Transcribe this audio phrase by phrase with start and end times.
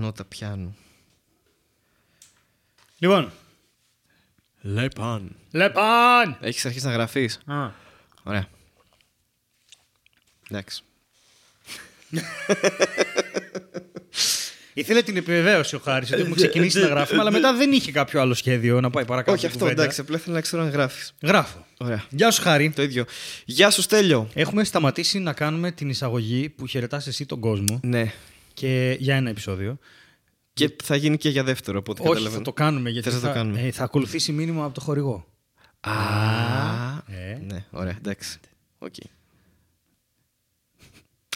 [0.00, 0.76] Νότα πιάνου.
[2.98, 3.32] Λοιπόν.
[4.60, 5.36] Λεπάν.
[5.52, 6.36] Λεπάν!
[6.40, 7.40] Έχεις αρχίσει να γραφείς.
[7.46, 7.70] Α.
[8.22, 8.46] Ωραία.
[10.50, 10.82] Εντάξει.
[14.74, 18.20] Ήθελε την επιβεβαίωση ο Χάρη ότι έχουμε ξεκινήσει να γράφουμε, αλλά μετά δεν είχε κάποιο
[18.20, 19.32] άλλο σχέδιο να πάει παρακάτω.
[19.36, 19.82] Όχι η αυτό, κουβέντα.
[19.82, 20.00] εντάξει.
[20.00, 21.14] Απλά θέλω να ξέρω αν γράφεις.
[21.22, 21.66] Γράφω.
[21.78, 22.04] Ωραία.
[22.10, 22.70] Γεια σου, Χάρη.
[22.70, 23.04] Το ίδιο.
[23.44, 24.28] Γεια σου, Στέλιο.
[24.34, 28.12] Έχουμε σταματήσει να κάνουμε την εισαγωγή που χαιρετά εσύ τον κόσμο Ναι.
[28.60, 29.78] Και για ένα επεισόδιο.
[30.52, 32.38] Και θα γίνει και για δεύτερο, από ό,τι Όχι, καταλαβαίνω.
[32.38, 33.60] θα το κάνουμε γιατί Θες να θα, το κάνουμε.
[33.60, 35.26] ε, θα ακολουθήσει μήνυμα από το χορηγό.
[35.80, 35.92] Α,
[37.06, 37.38] ε.
[37.46, 38.38] ναι, ωραία, εντάξει.
[38.78, 38.94] Οκ.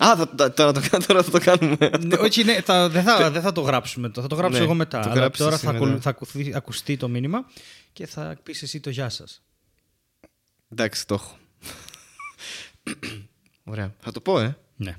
[0.04, 1.90] Α, θα, τα- τώρα, το, τώρα θα το κάνουμε.
[2.00, 4.08] Ναι, όχι, ναι, θα, δεν, θα, δεν θα το γράψουμε.
[4.08, 5.00] το- Θα το γράψω Ναι, εγώ μετά.
[5.00, 5.84] το αλλά γράψεις τώρα εσύ θα, μετά.
[5.84, 7.44] ακολου- θα ακουθεί- ακουστεί το μήνυμα
[7.92, 9.42] και θα πεις εσύ το γεια σας.
[10.72, 11.36] εντάξει, το έχω.
[13.72, 13.94] ωραία.
[14.00, 14.56] Θα το πω, ε.
[14.76, 14.96] Ναι.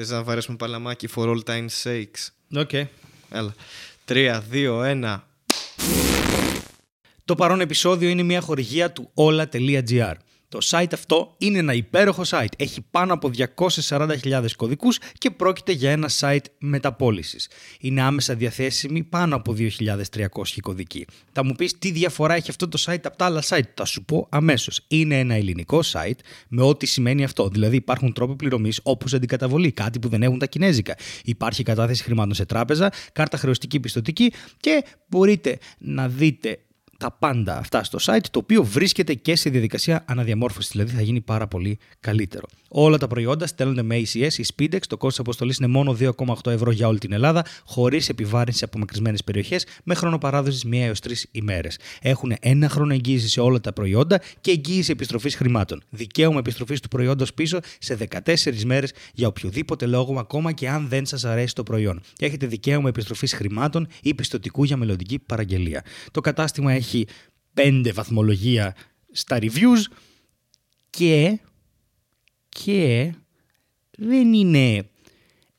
[0.00, 2.72] Θες να βαρέσουμε παλαμάκι for old time's sakes; OK.
[3.30, 3.54] Έλα.
[4.04, 5.26] Τρία, δύο, ένα.
[7.24, 10.12] Το παρόν επεισόδιο είναι μια χορηγία του όλα.gr.
[10.48, 12.52] Το site αυτό είναι ένα υπέροχο site.
[12.56, 13.30] Έχει πάνω από
[13.88, 17.48] 240.000 κωδικούς και πρόκειται για ένα site μεταπώλησης.
[17.80, 20.24] Είναι άμεσα διαθέσιμοι πάνω από 2.300
[20.60, 21.06] κωδικοί.
[21.32, 23.68] Θα μου πεις τι διαφορά έχει αυτό το site από τα άλλα site.
[23.74, 24.80] Θα σου πω αμέσως.
[24.88, 27.48] Είναι ένα ελληνικό site με ό,τι σημαίνει αυτό.
[27.48, 30.94] Δηλαδή υπάρχουν τρόποι πληρωμής όπως αντικαταβολή, κάτι που δεν έχουν τα κινέζικα.
[31.24, 36.58] Υπάρχει κατάθεση χρημάτων σε τράπεζα, κάρτα χρεωστική πιστοτική και μπορείτε να δείτε
[36.98, 40.70] τα πάντα αυτά στο site, το οποίο βρίσκεται και σε διαδικασία αναδιαμόρφωσης.
[40.70, 42.46] Δηλαδή θα γίνει πάρα πολύ καλύτερο.
[42.68, 44.78] Όλα τα προϊόντα στέλνονται με ACS ή Speedex.
[44.88, 49.24] Το κόστο αποστολής είναι μόνο 2,8 ευρώ για όλη την Ελλάδα, χωρίς επιβάρυνση από μακρισμένες
[49.24, 51.78] περιοχές, με χρόνο παράδοσης 1 έως 3 ημέρες.
[52.02, 55.82] Έχουν ένα χρόνο εγγύησης σε όλα τα προϊόντα και εγγύηση επιστροφής χρημάτων.
[55.90, 61.06] Δικαίωμα επιστροφής του προϊόντος πίσω σε 14 μέρες για οποιοδήποτε λόγο, ακόμα και αν δεν
[61.06, 62.00] σας αρέσει το προϊόν.
[62.12, 65.84] Και έχετε δικαίωμα επιστροφής χρημάτων ή πιστοτικού για μελλοντική παραγγελία.
[66.10, 66.87] Το κατάστημα έχει
[67.54, 68.76] 5 βαθμολογία
[69.12, 69.82] στα reviews
[70.90, 71.40] και,
[72.48, 73.12] και
[73.98, 74.88] δεν είναι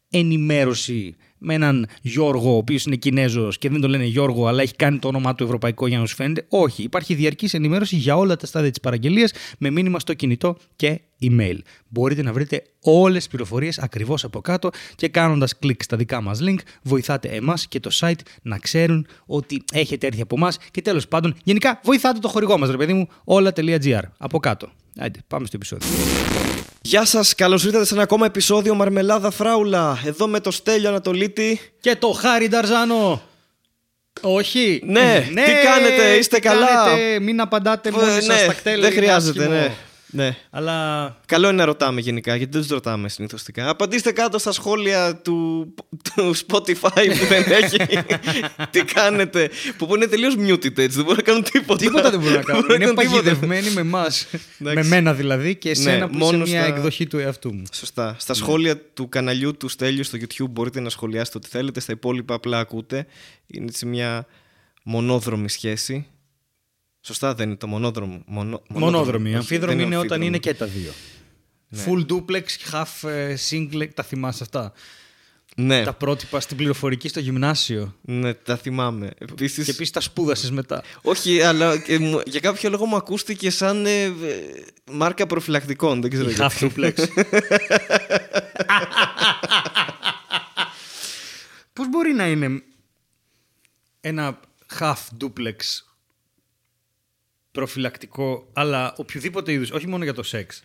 [0.09, 4.75] ενημέρωση με έναν Γιώργο, ο οποίος είναι Κινέζος και δεν το λένε Γιώργο, αλλά έχει
[4.75, 6.45] κάνει το όνομά του ευρωπαϊκό για να σου φαίνεται.
[6.49, 11.01] Όχι, υπάρχει διαρκής ενημέρωση για όλα τα στάδια της παραγγελίας με μήνυμα στο κινητό και
[11.21, 11.57] email.
[11.87, 16.39] Μπορείτε να βρείτε όλες τις πληροφορίες ακριβώς από κάτω και κάνοντας κλικ στα δικά μας
[16.41, 21.07] link, βοηθάτε εμάς και το site να ξέρουν ότι έχετε έρθει από εμάς και τέλος
[21.07, 24.01] πάντων, γενικά βοηθάτε το χορηγό μας, ρε παιδί μου, όλα.gr.
[24.17, 24.69] Από κάτω.
[24.97, 25.87] Άντε, πάμε στο επεισόδιο.
[26.81, 30.01] Γεια σας, καλώς ήρθατε σε ένα ακόμα επεισόδιο Μαρμελάδα Φράουλα.
[30.05, 31.59] Εδώ με το Στέλιο Ανατολίτη.
[31.79, 33.21] Και το Χάρη Νταρζάνο.
[34.21, 34.81] Όχι.
[34.85, 38.81] Ναι, τι κάνετε, είστε τι καλά; κάνετε, μην απαντάτε μόνοι σας ναι, στα κτέλ.
[38.81, 39.59] δεν είναι χρειάζεται, άσχημο.
[39.59, 39.73] ναι.
[40.11, 40.35] Ναι.
[40.49, 43.69] Αλλά Καλό είναι να ρωτάμε γενικά, γιατί δεν τους ρωτάμε συνηθωστικά.
[43.69, 45.73] Απαντήστε κάτω στα σχόλια του,
[46.15, 47.77] του Spotify που δεν έχει.
[48.71, 49.49] Τι κάνετε.
[49.77, 51.79] Που, που είναι τελείως muted έτσι, δεν μπορούν να κάνουν τίποτα.
[51.85, 52.61] τίποτα δεν μπορούν να κάνουν.
[52.61, 53.21] μπορούν Είναι κάνουν τίποτα.
[53.23, 54.27] παγιδευμένοι με εμάς.
[54.57, 54.89] με Εντάξει.
[54.89, 57.63] μένα δηλαδή και εσένα Ναι, που είσαι μόνος μια στα- εκδοχή του εαυτού μου.
[57.73, 58.15] Σωστά.
[58.19, 61.79] Στα σχόλια του καναλιού του Στέλιου στο YouTube μπορείτε να σχολιάσετε ό,τι θέλετε.
[61.79, 63.05] Στα υπόλοιπα απλά ακούτε.
[63.47, 64.25] Είναι έτσι μια
[64.83, 66.07] μονόδρομη σχέση.
[67.09, 68.21] Σωστά δεν είναι το μονόδρομο.
[68.25, 69.27] Μονο, Μονόδρομη.
[69.29, 70.25] Όχι, Αμφίδρομη δεν είναι όταν αμφίδρομη.
[70.25, 70.91] είναι και τα δύο.
[71.69, 71.83] Ναι.
[71.87, 74.73] Full duplex, half ε, single, τα θυμάσαι αυτά;
[75.55, 79.09] Ναι, Τα πρότυπα στην πληροφορική στο γυμνάσιο; ναι, τα θυμάμαι.
[79.17, 80.83] Επίσης, Και επίσης τα σπούδασες μετά.
[81.01, 84.11] Όχι, αλλά ε, μου- για κάποιο λόγο μου ακούστηκε σαν ε, ε,
[84.91, 86.01] μάρκα προφυλακτικών.
[86.01, 86.55] Δεν ξέρω Η γιατί.
[86.59, 86.93] half duplex.
[91.73, 92.61] Πώς μπορεί να είναι
[94.01, 94.39] ένα
[94.79, 95.55] half duplex
[97.59, 100.63] προφυλακτικό, αλλά οποιοδήποτε είδους, όχι μόνο για το σεξ.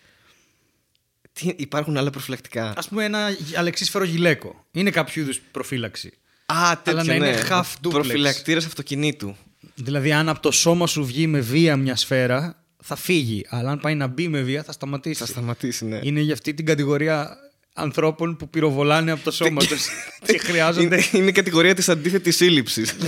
[1.33, 4.65] Τι, υπάρχουν άλλα προφυλακτικά; Ας πούμε ένα αλεξίσφαιρο γυλαίκο.
[4.71, 6.13] Είναι κάποιο είδους προφύλαξη.
[6.47, 7.41] Α, τέτοιο, να είναι ναι.
[7.51, 7.91] half duplex.
[7.91, 9.37] Προφυλακτήρας αυτοκινήτου.
[9.75, 13.47] Δηλαδή αν από το σώμα σου βγει με βία μια σφαίρα, θα φύγει.
[13.49, 15.21] Αλλά αν πάει να μπει με βία, θα σταματήσει.
[15.21, 16.01] Θα σταματήσει, ναι.
[16.03, 17.37] Είναι για αυτή την κατηγορία
[17.73, 19.87] ανθρώπων που πυροβολάνε από το σώμα τους
[20.27, 20.85] και χρειάζονται.
[20.85, 22.95] Είναι, είναι η κατηγορία της αντίθετης σύλληψης.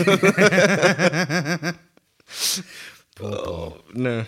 [3.92, 4.26] ναι.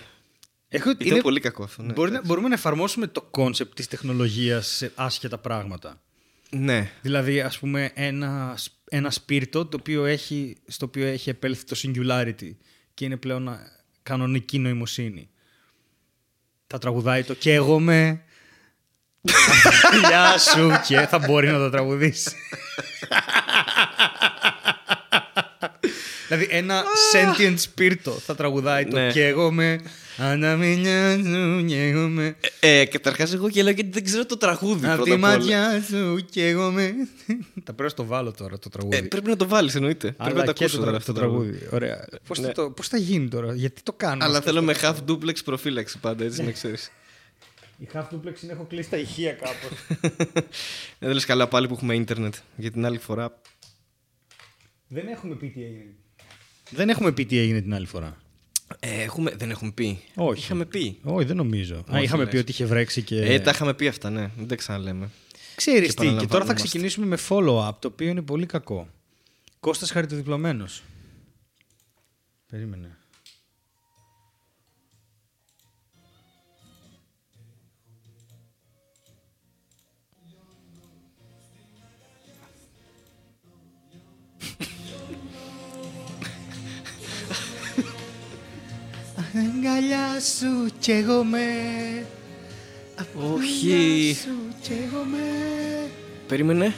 [0.68, 1.82] Έχω, Ήταν πολύ κακό αυτό.
[1.82, 1.92] Ναι.
[1.92, 6.00] μπορεί να- μπορούμε να εφαρμόσουμε το concept της τεχνολογίας σε άσχετα πράγματα.
[6.50, 6.90] ναι.
[7.02, 11.76] Δηλαδή, ας πούμε, ένα, σ- ένα σπίρτο το οποίο έχει, στο οποίο έχει επέλθει το
[11.82, 12.50] singularity
[12.94, 13.58] και είναι πλέον α,
[14.02, 15.28] κανονική νοημοσύνη.
[16.66, 18.22] Θα τραγουδάει το «Και εγώ με...»
[20.08, 22.30] Γεια σου και θα μπορεί να το τραγουδήσει.
[26.28, 26.82] δηλαδή ένα
[27.14, 29.10] sentient σπίρτο θα τραγουδάει το Ναι.
[29.12, 29.80] «Και εγώ με...»
[30.20, 32.36] Αναμενιά σου κι εγώ με.
[32.60, 34.86] Ε, Καταρχάς, εγώ γελάω γιατί δεν ξέρω το τραγούδι.
[34.86, 35.28] Απ' πρώτα τη απ' όλα.
[35.36, 36.92] μάτια σου κι εγώ με.
[37.64, 38.96] Τα πρέπει να το βάλω τώρα το τραγούδι.
[38.96, 40.06] Ε, πρέπει να το βάλεις, εννοείται.
[40.06, 41.50] Αλλά πρέπει να το και ακούσω το, τώρα τρα- αυτό το το τραγούδι.
[41.58, 41.74] τραγούδι.
[41.76, 42.08] Ωραία.
[42.26, 42.46] Πώς, Ναι.
[42.46, 44.24] θα το, πώς θα γίνει τώρα, γιατί το κάνω.
[44.24, 44.50] Αλλά αυτό.
[44.50, 46.90] θέλω με half duplex προφύλαξη πάντα, έτσι να ξέρεις.
[47.78, 49.78] Η half duplex είναι έχω κλείσει τα ηχεία κάπως.
[50.98, 52.34] Δεν λες καλά πάλι που έχουμε ίντερνετ.
[52.56, 53.40] Για την άλλη φορά.
[54.88, 55.94] Δεν έχουμε πει τι έγινε.
[56.70, 58.16] Δεν έχουμε πει τι έγινε την άλλη φορά.
[58.80, 60.00] Ε, έχουμε, δεν έχουμε πει.
[60.14, 60.40] Όχι.
[60.40, 60.98] Είχαμε πει.
[61.02, 61.76] Όχι, δεν νομίζω.
[61.76, 62.32] Α, Όχι, είχαμε λες.
[62.32, 63.20] πει ότι είχε βρέξει και.
[63.20, 64.30] Ε, τα είχαμε πει αυτά, ναι.
[64.36, 65.10] Δεν τα ξαναλέμε.
[65.54, 66.54] Ξέρεις και τι, και τώρα θα παραλαμβανόμαστε.
[66.54, 68.88] ξεκινήσουμε με follow-up, το οποίο είναι πολύ κακό.
[69.60, 70.82] Κώστας χαριτοδιπλωμένος.
[72.46, 72.97] Περίμενε.
[89.38, 91.46] Αγκαλιά σου κι εγώ με
[93.34, 94.16] Όχι.
[94.22, 95.18] σου κι εγώ με
[96.28, 96.74] Περίμενε.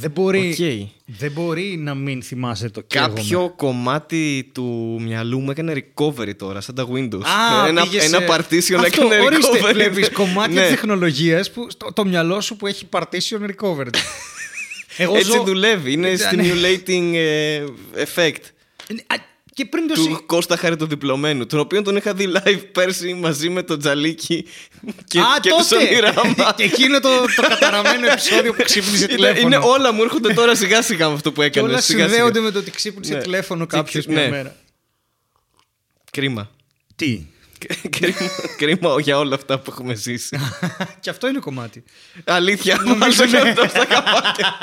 [0.00, 0.95] Δεν μπορεί, Οκ.
[1.06, 3.12] Δεν μπορεί να μην θυμάσαι το καίγομαι.
[3.14, 7.22] Κάποιο κομμάτι του μυαλού μου έκανε recovery τώρα, σαν τα Windows.
[7.24, 9.72] Α, ένα, πήγες ένα σε- partition Αυτό, έκανε ορίστε, recovery.
[9.72, 10.60] βλέπεις κομμάτια Ναι.
[10.60, 13.94] της τεχνολογίας που στο, το μυαλό σου που έχει partition recovered.
[14.98, 15.92] Εγώ Έτσι ζω- δουλεύει.
[15.92, 16.16] Είναι Ναι.
[16.30, 17.64] stimulating ε,
[18.14, 18.40] effect
[19.06, 19.14] Α,
[19.56, 23.48] Και πριν το του συ- Κώστα Χαριτοδιπλωμένου, τον οποίο τον είχα δει live πέρσι μαζί
[23.48, 24.46] με τον Τζαλίκη
[25.08, 25.84] και, Α, και του τότε!
[25.84, 26.54] Ονειράμα.
[26.56, 29.40] Και εκείνο το, το καταραμένο επεισόδιο που ξύπνησε Είναι, τηλέφωνο.
[29.46, 31.70] είναι όλα μου έρχονται τώρα σιγά σιγά με αυτό που Και έκανες.
[31.70, 32.44] όλα σιγά, συνδέονται σιγά.
[32.44, 33.20] με το ότι ξύπνησε Ναι.
[33.20, 34.14] τηλέφωνο Τι- κάποιος ναι.
[34.14, 34.56] μια μέρα.
[36.12, 36.50] Κρίμα.
[36.96, 37.20] Τι;
[37.98, 38.30] κρίμα.
[38.56, 40.38] Κρίμα για όλα αυτά που έχουμε ζήσει.
[41.00, 41.82] και αυτό είναι κομμάτι.
[42.24, 43.30] Αλήθεια, Νομίζω, νομίζω ναι.
[43.30, 44.54] και αυτό στα κομμάτια.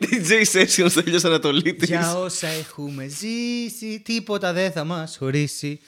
[0.02, 1.88] DJ Sessions τέλειωσε Ανατολίτης.
[1.88, 5.80] Για όσα έχουμε ζήσει, τίποτα δεν θα μας χωρίσει.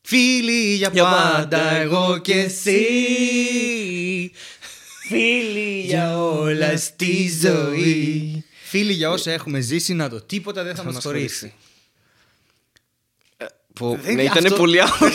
[0.00, 2.82] Φίλοι για Για πάντα, πάντα, εγώ και εσύ.
[5.08, 8.44] Φίλοι για όλα στη ζωή.
[8.64, 11.52] Φίλοι για όσα έχουμε ζήσει, να το τίποτα δεν θα, μας μας χωρίσει.
[13.78, 15.12] Που, Δεν- ναι, ήταν αυτό- πολύ άβολο.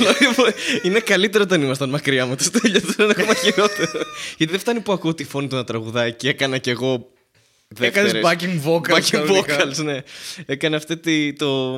[0.83, 2.79] είναι καλύτερο όταν ήμασταν μακριά με το στέλιο.
[2.83, 3.91] Δεν ακόμα χειρότερο.
[4.37, 7.11] Γιατί δεν φτάνει που ακούω τη φωνή του να τραγουδάει και έκανα κι εγώ.
[7.79, 8.23] Έκανες δεύτερες.
[8.25, 9.63] backing vocals Backing κανονικά.
[9.63, 9.97] vocals, ναι.
[10.45, 11.75] Έκανε αυτή τη, το,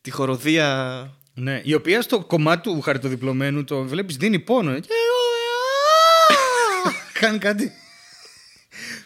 [0.00, 1.10] τη χοροδία.
[1.34, 4.72] Ναι, η οποία στο κομμάτι του χαρτοδιπλωμένου το βλέπεις δίνει πόνο.
[4.80, 5.20] Και εγώ...
[7.20, 7.72] Κάνει κάτι...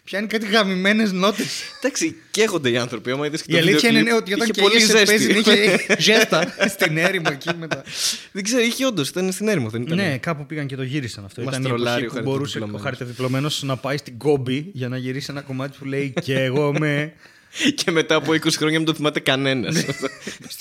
[0.07, 1.63] Πιάνει κάτι γαμημένες νότες.
[1.79, 3.11] Εντάξει, καίγονται οι άνθρωποι.
[3.11, 5.33] Άμα είδες και Η το αλήθεια βίντεο είναι κλιπ, ότι όταν είχε πολύ καίγεσαι ζέστη.
[5.33, 7.85] παίζει είχε ζέστα στην έρημο εκεί μετά.
[8.33, 9.97] δεν ξέρω, είχε όντως, ήταν στην έρημο, δεν ήταν.
[9.97, 11.43] Ναι, κάπου πήγαν και το γύρισαν αυτό.
[11.43, 12.83] Μας Ήταν η τρολάρει εποχή ο που μπορούσε ο χαρτοδιπλωμένος.
[12.83, 17.13] χαρτοδιπλωμένος να πάει στην κόμπη για να γυρίσει ένα κομμάτι που λέει και εγώ με...
[17.85, 19.75] Και μετά από 20 χρόνια μην το θυμάται κανένας.
[19.75, 19.83] Ναι.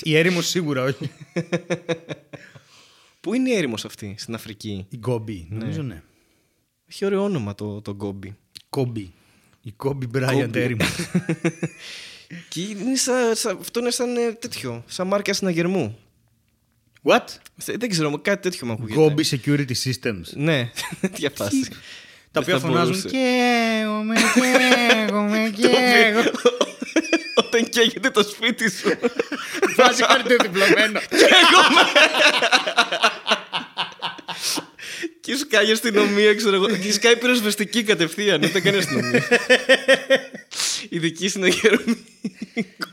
[0.02, 1.10] Η έρημο σίγουρα όχι.
[3.20, 6.02] Πού είναι η έρημος αυτή, στην Αφρική; Η κόμπη, νομίζω ναι.
[6.88, 8.36] Έχει ωραίο όνομα το, το Γκόμπι.
[8.68, 9.12] Κόμπη.
[9.66, 10.60] Η κόμπη Μπράιαντ Κόμπι.
[10.60, 10.88] έρημος.
[12.48, 15.98] Και είναι σαν, σαν- αυτό είναι σαν ε, τέτοιο, σαν μάρκα συναγερμού.
[17.02, 17.24] What?
[17.56, 19.00] Σε- Δεν ξέρω, κάτι τέτοιο μου ακούγεται.
[19.00, 20.22] Κόμπη Security Systems.
[20.34, 20.70] Ναι,
[21.00, 21.60] τέτοια φάση.
[22.32, 23.08] Τα Δεν οποία θα φωνάζουν μπορούσε.
[23.08, 26.20] και εγώ με, και εγώ με, και εγώ.
[27.34, 28.88] Όταν καίγεται το σπίτι σου.
[29.76, 31.00] Βάζει χαρτοδιπλωμένο.
[35.26, 36.66] Και σκάει η αστυνομία, ξέρω εγώ.
[36.76, 39.22] Και σκάει πυροσβεστική κατευθείαν, δεν κάνει αστυνομία.
[40.88, 41.96] Ειδική συναγερμή.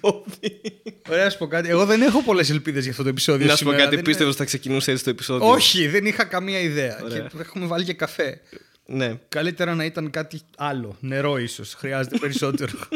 [0.01, 0.62] Κόμπι.
[1.10, 1.69] Ωραία, να σου πω κάτι.
[1.69, 3.46] Εγώ δεν έχω πολλές ελπίδες για αυτό το επεισόδιο.
[3.48, 3.84] Να σου πω σήμερα.
[3.84, 7.00] κάτι, Δεν- πίστευα ότι θα ξεκινούσε έτσι το επεισόδιο; Όχι, δεν είχα καμία ιδέα.
[7.03, 7.19] Ωραία.
[7.19, 8.41] Και έχουμε βάλει και καφέ.
[8.86, 9.17] Ναι.
[9.29, 10.98] Καλύτερα να ήταν κάτι άλλο.
[11.00, 11.74] Νερό ίσως.
[11.74, 12.72] Χρειάζεται περισσότερο.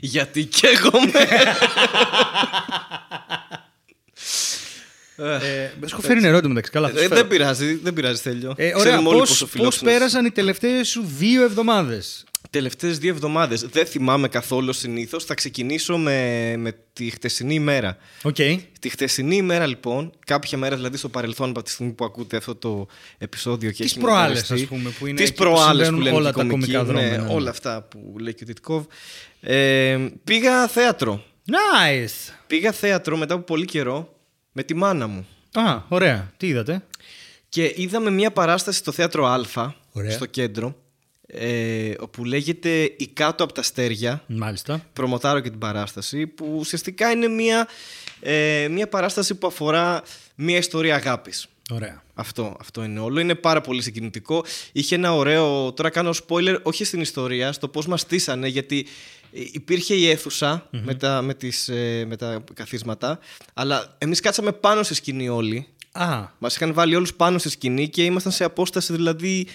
[0.00, 1.10] Γιατί καίγομαι.
[1.18, 1.44] ε,
[4.14, 4.55] δεν
[5.16, 6.70] σου έχω φέρει νερό μεταξύ.
[6.70, 7.14] Καλά, θα σου Ε, φέρω.
[7.14, 8.54] δεν πειράζει, δεν πειράζει τέλειο.
[8.56, 9.92] Ε, ωραία, Ξέρουμε όλοι πώς, πόσο πώς φιλόξενος.
[9.94, 13.60] πέρασαν οι τελευταίες σου δύο εβδομάδες; Τελευταίες δύο εβδομάδες.
[13.72, 15.24] Δεν θυμάμαι καθόλου συνήθως.
[15.24, 17.96] Θα ξεκινήσω με, με τη χτεσινή ημέρα.
[18.22, 18.34] Οκ.
[18.80, 22.54] Τη χτεσινή ημέρα, λοιπόν, κάποια μέρα δηλαδή στο παρελθόν από τη στιγμή που ακούτε αυτό
[22.54, 22.86] το
[23.18, 24.62] επεισόδιο και Τις έχει προάλλες, μεταφραστεί.
[24.64, 26.72] ας πούμε, που είναι Τις εκεί που προάλλες συμβαίνουν λένε όλα και οι τα κωμικοί,
[26.72, 27.34] κωμικά ναι, δρώμενα.
[27.34, 28.84] όλα αυτά που λέει και ο Τιτκόβ.
[29.40, 31.22] Ε, πήγα θέατρο.
[31.50, 32.32] Nice.
[32.46, 34.15] Πήγα θέατρο μετά από πολύ καιρό
[34.56, 35.26] με τη μάνα μου.
[35.52, 36.32] Α, ωραία.
[36.36, 36.82] Τι είδατε;
[37.48, 40.10] Και είδαμε μια παράσταση στο θέατρο Α, Ωραία.
[40.10, 40.76] στο κέντρο,
[41.26, 44.22] ε, όπου λέγεται «Η κάτω από τα αστέρια».
[44.26, 44.86] Μάλιστα.
[44.92, 47.68] Προμοτάρω και την παράσταση, που ουσιαστικά είναι μια,
[48.20, 50.02] ε, μια παράσταση που αφορά
[50.34, 51.46] μια ιστορία αγάπης.
[51.70, 52.02] Ωραία.
[52.14, 53.20] Αυτό, αυτό είναι όλο.
[53.20, 54.44] Είναι πάρα πολύ συγκινητικό.
[54.72, 55.72] Είχε ένα ωραίο.
[55.72, 58.86] Τώρα κάνω spoiler, όχι στην ιστορία, στο πώς μας στήσανε, γιατί
[59.52, 63.18] υπήρχε η αιθουσα με, τα, με, τις, ε, με τα καθίσματα,
[63.54, 65.66] αλλά εμείς κάτσαμε πάνω στη σκηνή όλοι.
[65.92, 69.46] Α, Μας είχαν βάλει όλους πάνω στη σκηνή και ήμασταν σε απόσταση δηλαδή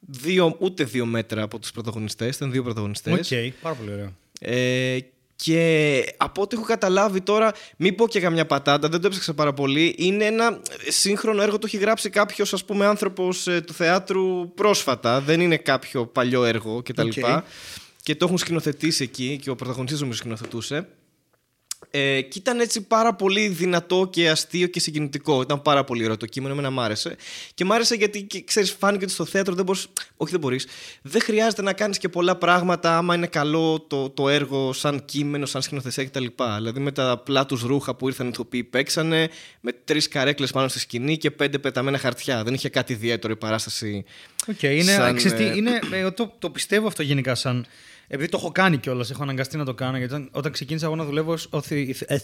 [0.00, 2.36] δύο, ούτε δύο μέτρα από τους πρωταγωνιστές.
[2.36, 3.30] Ήταν δύο πρωταγωνιστές.
[3.32, 3.52] οκ.
[3.60, 4.12] Πάρα πολύ ωραίο.
[4.40, 4.98] Ε,
[5.36, 9.52] και από ό,τι έχω καταλάβει τώρα, μην πω και καμιά πατάτα, δεν το έψαξα πάρα
[9.52, 9.94] πολύ.
[9.98, 15.20] Είναι ένα σύγχρονο έργο, το έχει γράψει κάποιος ας πούμε άνθρωπος ε, του θεάτρου πρόσφατα.
[15.20, 17.08] Δεν είναι κάποιο παλιό έργο κτλ.
[17.08, 17.42] Οκ.
[18.10, 20.86] Και το έχουν σκηνοθετήσει εκεί και ο πρωταγωνιστής νομίζω σκηνοθετούσε.
[21.90, 25.40] Ε, και ήταν έτσι πάρα πολύ δυνατό και αστείο και συγκινητικό.
[25.40, 27.16] Ήταν πάρα πολύ ωραίο το κείμενο, εμένα μ' άρεσε.
[27.54, 29.86] Και μ' άρεσε γιατί, και, ξέρεις, φάνηκε ότι στο θέατρο δεν μπορείς,
[30.16, 30.66] όχι δεν μπορείς,
[31.02, 35.46] δεν χρειάζεται να κάνεις και πολλά πράγματα άμα είναι καλό το, το έργο σαν κείμενο,
[35.46, 36.26] σαν σκηνοθεσία κτλ.
[36.56, 39.28] Δηλαδή με τα απλά τους ρούχα που ήρθαν οι ηθοποιοί παίξανε,
[39.60, 42.42] με τρεις καρέκλες πάνω στη σκηνή και πέντε πεταμένα χαρτιά.
[42.44, 44.04] Δεν είχε κάτι ιδιαίτερο η παράσταση.
[44.48, 47.66] Οκ, είναι, Σαν, ξέρεις τι, ε, είναι, ε, το, το πιστεύω αυτό γενικά σαν.
[48.12, 49.96] Επειδή το έχω κάνει κιόλα, έχω αναγκαστεί να το κάνω.
[49.96, 52.18] Γιατί όταν, όταν ξεκίνησα εγώ να δουλεύω ως οθη- ε,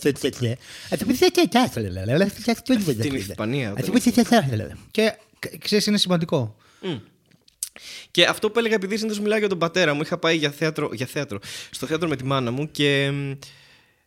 [3.03, 3.75] Την Ισπανία.
[4.91, 5.13] Και
[5.59, 6.57] ξέρει, είναι σημαντικό.
[8.11, 10.91] Και αυτό που έλεγα, επειδή συνήθω μιλάω για τον πατέρα μου, είχα πάει για θέατρο,
[10.93, 11.39] για θέατρο
[11.71, 13.11] στο θέατρο με τη μάνα μου και.
[13.13, 13.33] μ,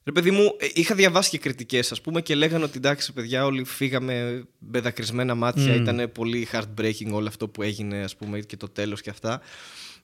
[0.04, 3.46] Ρε παιδί μου, ε, είχα διαβάσει και κριτικέ, α πούμε, και λέγανε ότι εντάξει, παιδιά,
[3.46, 5.64] όλοι φύγαμε με δακρυσμένα μάτια.
[5.74, 5.82] Μμμ.
[5.82, 9.42] Ήταν πολύ heartbreaking όλο αυτό που έγινε, α πούμε, και το τέλο και αυτά.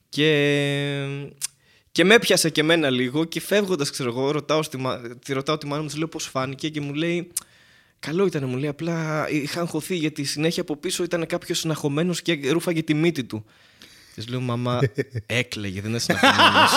[0.09, 1.05] Και.
[1.95, 5.57] Και με έπιασε και εμένα λίγο και φεύγοντας, ξέρω εγώ, ρωτάω, στη, μα- τη ρωτάω
[5.57, 7.31] τη μάνα μου, της λέω πώς φάνηκε και μου λέει.
[7.99, 8.69] Καλό ήταν, μου λέει.
[8.69, 13.45] Απλά είχα αγχωθεί γιατί συνέχεια από πίσω ήταν κάποιος συναχωμένος και ρούφαγε τη μύτη του.
[14.15, 14.79] Της λέω, Μαμά,
[15.25, 16.71] έκλαιγε, δεν είναι συναχωμένος.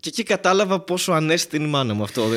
[0.00, 2.28] και εκεί κατάλαβα πόσο ανέστη είναι η μάνα μου αυτό.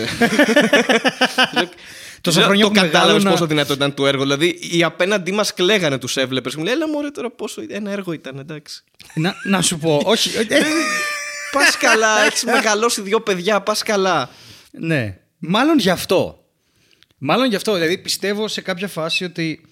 [2.23, 2.29] δε.
[2.31, 4.21] Τόσα Λέω, χρόνια το που κατάλαβες μεγάλωνα- πόσο δυνατό ήταν το έργο.
[4.21, 6.55] Δηλαδή, οι απέναντί μας κλαίγανε τους έβλεπες.
[6.55, 7.61] Μου λέει, Έλα, μωρέ τώρα πόσο.
[7.67, 8.83] Ένα έργο ήταν, εντάξει.
[9.13, 10.37] να, να σου πω, όχι.
[10.37, 10.59] ε,
[11.51, 14.29] Πας καλά, έχεις μεγαλώσει δύο παιδιά, πας καλά.
[14.71, 15.17] Ναι.
[15.37, 16.45] Μάλλον γι' αυτό.
[17.17, 17.73] Μάλλον γι' αυτό.
[17.73, 19.65] Δηλαδή πιστεύω σε κάποια φάση ότι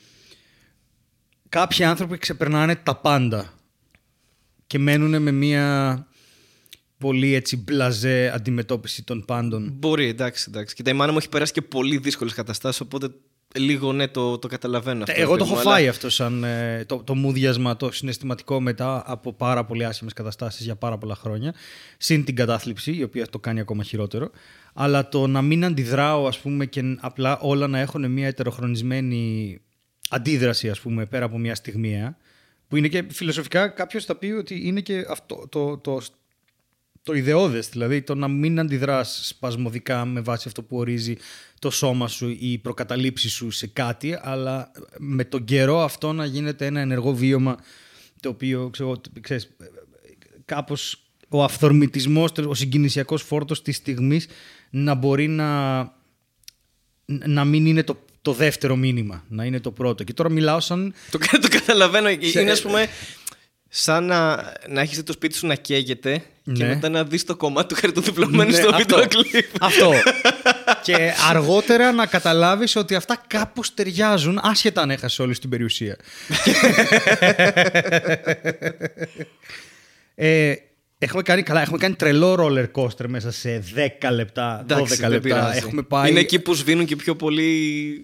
[1.50, 3.54] κάποιοι άνθρωποι ξεπερνάνε τα πάντα
[4.68, 6.08] και μένουν με μια
[7.02, 9.74] πολύ έτσι μπλαζέ αντιμετώπιση των πάντων.
[9.74, 10.76] Μπορεί, εντάξει, εντάξει.
[10.76, 13.08] Και η μάνα μου έχει περάσει και πολύ δύσκολες καταστάσεις, οπότε
[13.56, 15.22] λίγο ναι, το, το καταλαβαίνω αυτό.
[15.22, 18.62] Εγώ το παιδί έχω μου, αλλά- φάει αυτό σαν ε, το, το μούδιασμα, το συναισθηματικό
[18.62, 21.54] μετά από πάρα πολύ άσχημες καταστάσεις για πάρα πολλά χρόνια.
[21.98, 24.30] Συν την κατάθλιψη, η οποία το κάνει ακόμα χειρότερο.
[24.74, 29.58] Αλλά το να μην αντιδράω, ας πούμε, και απλά όλα να έχουν μια ετεροχρονισμένη
[30.10, 32.18] αντίδραση, ας πούμε, πέρα από μια στιγμία,
[32.68, 36.02] που είναι και φιλοσοφικά κάποιος θα πει ότι είναι και αυτό το, το,
[37.04, 41.16] το ιδεώδες, δηλαδή το να μην αντιδράς σπασμωδικά με βάση αυτό που ορίζει
[41.60, 46.26] το σώμα σου ή οι προκαταλήψεις σου σε κάτι, αλλά με τον καιρό αυτό να
[46.26, 47.58] γίνεται ένα ενεργό βίωμα
[48.20, 49.50] το οποίο, ξέρω, ξέρεις,
[50.46, 54.28] κάπως ο αυθορμητισμός, ο συγκινησιακός φόρτος της στιγμής
[54.70, 55.80] να μπορεί να,
[57.06, 60.04] να μην είναι το, το δεύτερο μήνυμα, να είναι το πρώτο.
[60.04, 60.94] Και τώρα μιλάω σαν...
[61.12, 62.08] Το, το καταλαβαίνω.
[62.22, 62.88] Σε- Είναι, ας πούμε,
[63.74, 64.36] σαν να,
[64.68, 66.24] να έχεις το σπίτι σου να καίγεται
[66.54, 66.68] και Ναι.
[66.68, 68.78] μετά να δεις το κομμάτι του χαρτοδιπλωμένου Ναι, στο αυτό.
[68.78, 69.46] βίντεο κλειπ.
[69.62, 69.94] Αυτό.
[70.84, 75.96] και αργότερα να καταλάβεις ότι αυτά κάπως ταιριάζουν άσχετα αν έχασες όλη την περιουσία.
[80.16, 80.54] ε,
[81.04, 85.10] έχουμε, κάνει, καλά, έχουμε κάνει τρελό roller coaster μέσα σε 10 λεπτά, 12 Εντάξει, δεν
[85.10, 85.28] λεπτά.
[85.28, 85.58] πειράζει.
[85.58, 86.10] Έχουμε πάει...
[86.10, 87.48] Είναι εκεί που σβήνουν και πιο πολύ,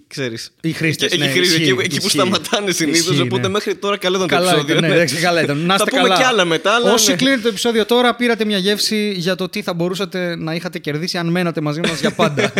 [0.06, 0.52] ξέρεις.
[0.60, 2.08] Οι χρήστες, Εκεί, ναι, εκεί, ισχύει, εκεί, εκεί που ισχύει.
[2.08, 3.06] σταματάνε συνήθως.
[3.10, 3.48] Ισχύει, Οπότε ναι.
[3.48, 4.76] μέχρι τώρα καλό ήταν το Καλά επεισόδιο.
[4.76, 5.58] ήταν, ναι, εντάξει, καλά ήταν.
[5.58, 6.16] Να Θα είστε πούμε καλά.
[6.16, 6.74] κι άλλα μετά.
[6.74, 7.16] Αλλά Όσοι ναι.
[7.16, 11.18] κλείνετε το επεισόδιο τώρα, πήρατε μια γεύση για το τι θα μπορούσατε να είχατε κερδίσει
[11.18, 12.52] αν μένατε μαζί μας για πάντα.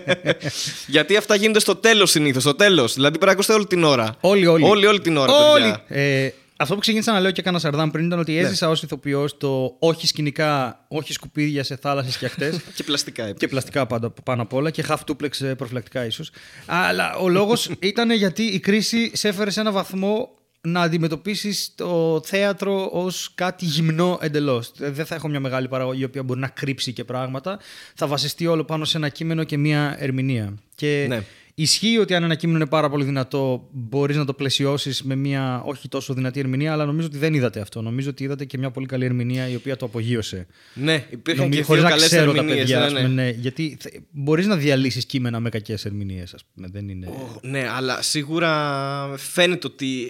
[0.86, 2.42] Γιατί αυτά γίνονται στο τέλος συνήθως.
[2.42, 2.94] Στο τέλος.
[2.94, 4.16] Δηλαδή πρέπει να ακούσετε όλη την ώρα.
[4.20, 4.64] Όλοι, όλοι.
[4.64, 5.32] Όλη, όλη την ώρα.
[5.50, 5.74] Όλοι.
[5.88, 6.32] παιδιά.
[6.58, 8.22] Ε, αυτό που ξεκίνησα να λέω και έκανα σαρδάμ πριν ήταν Ναι.
[8.22, 13.22] ότι έζησα ως ηθοποιός το όχι σκηνικά, όχι σκουπίδια σε θάλασσες και ακτές Και πλαστικά.
[13.24, 13.48] και επίσης.
[13.48, 16.30] πλαστικά πάντα, πάνω απ' όλα και half duplex ε, προφυλακτικά ίσως.
[16.66, 22.20] Αλλά ο λόγος ήταν γιατί η κρίση σε έφερε σε ένα βαθμό να αντιμετωπίσεις το
[22.24, 24.72] θέατρο ως κάτι γυμνό εντελώς.
[24.80, 27.58] Ε, Δεν θα έχω μια μεγάλη παραγωγή η οποία μπορεί να κρύψει και πράγματα.
[27.94, 30.54] Θα βασιστεί όλο πάνω σε ένα κείμενο και μια ερμηνεία.
[30.74, 31.22] Και Ναι.
[31.58, 35.62] Ισχύει ότι αν ένα κείμενο είναι πάρα πολύ δυνατό, μπορείς να το πλαισιώσεις με μια
[35.64, 37.82] όχι τόσο δυνατή ερμηνεία, αλλά νομίζω ότι δεν είδατε αυτό.
[37.82, 40.46] Νομίζω ότι είδατε και μια πολύ καλή ερμηνεία η οποία το απογείωσε.
[40.74, 42.58] Ναι, υπήρχαν Νομίζω, και χωρίς δύο να καλές ξέρω τα ερμηνείες.
[42.58, 43.00] παιδιά, Ναι, ας ναι.
[43.00, 43.76] πούμε, ναι, γιατί
[44.10, 46.68] μπορείς να διαλύσεις κείμενα με κακές ερμηνείες, ας πούμε.
[46.72, 47.06] Δεν είναι.
[47.06, 50.06] Ω, Ναι, αλλά σίγουρα φαίνεται ότι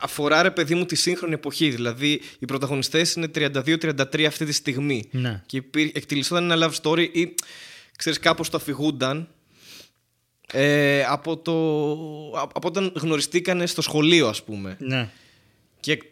[0.00, 1.70] αφορά ρε παιδί μου τη σύγχρονη εποχή.
[1.70, 5.04] Δηλαδή οι πρωταγωνιστές είναι 32-33 αυτή τη στιγμή.
[5.10, 5.42] Ναι.
[5.46, 7.34] Και υπήρ- εκτελισόταν ένα love story ή
[7.96, 9.28] ξέρεις κάπως το αφηγούνταν
[10.52, 11.52] Ε, από, το,
[12.54, 14.76] από όταν γνωριστήκανε στο σχολείο, ας πούμε.
[14.78, 15.08] Ναι.
[15.80, 16.02] Και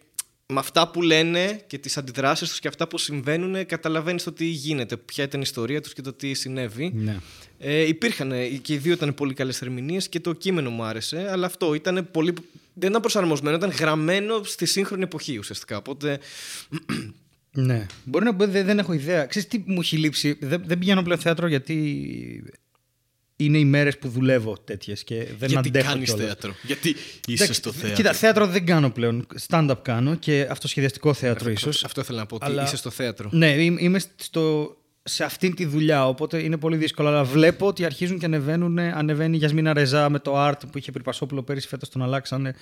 [0.46, 4.44] με αυτά που λένε και τις αντιδράσεις τους και αυτά που συμβαίνουν καταλαβαίνεις το τι
[4.44, 6.92] γίνεται, ποια ήταν η ιστορία τους και το τι συνέβη.
[6.94, 7.16] ναι.
[7.64, 11.46] Ε, υπήρχαν και οι δύο ήταν πολύ καλές ερμηνείες και το κείμενο μου άρεσε, αλλά
[11.46, 12.34] αυτό ήταν πολύ...
[12.74, 15.76] δεν ήταν προσαρμοσμένο, ήταν γραμμένο στη σύγχρονη εποχή ουσιαστικά.
[15.76, 16.18] Οπότε
[17.54, 17.86] Ναι.
[18.04, 19.26] Μπορεί να δεν, δεν έχω ιδέα.
[19.26, 20.36] Ξέρεις τι μου έχει λείψει.
[20.40, 21.74] Δεν, δεν πηγαίνω πλέον θέατρο γιατί
[23.44, 26.24] είναι οι μέρες που δουλεύω τέτοιες και δεν γιατί αντέχω κάνεις κιόλας.
[26.26, 26.88] θέατρο, γιατί
[27.26, 29.26] είσαι Εντάξει, στο θέατρο; Κοίτα, θέατρο δεν κάνω πλέον.
[29.48, 31.84] Stand-up κάνω και αυτοσχεδιαστικό θέατρο ίσως.
[31.84, 33.28] Αυτό ήθελα να πω, ότι Αλλά- είσαι στο θέατρο.
[33.32, 37.08] Ναι, είμαι είμαι στο, σε αυτήν τη δουλειά, οπότε είναι πολύ δύσκολο.
[37.08, 38.78] Αλλά βλέπω ότι αρχίζουν και ανεβαίνουν.
[38.78, 42.54] Ανεβαίνει η Γιασμίνα Ρεζά με το Art που είχε πριν Πασόπουλο πέρυσι, φέτος τον αλλάξανε.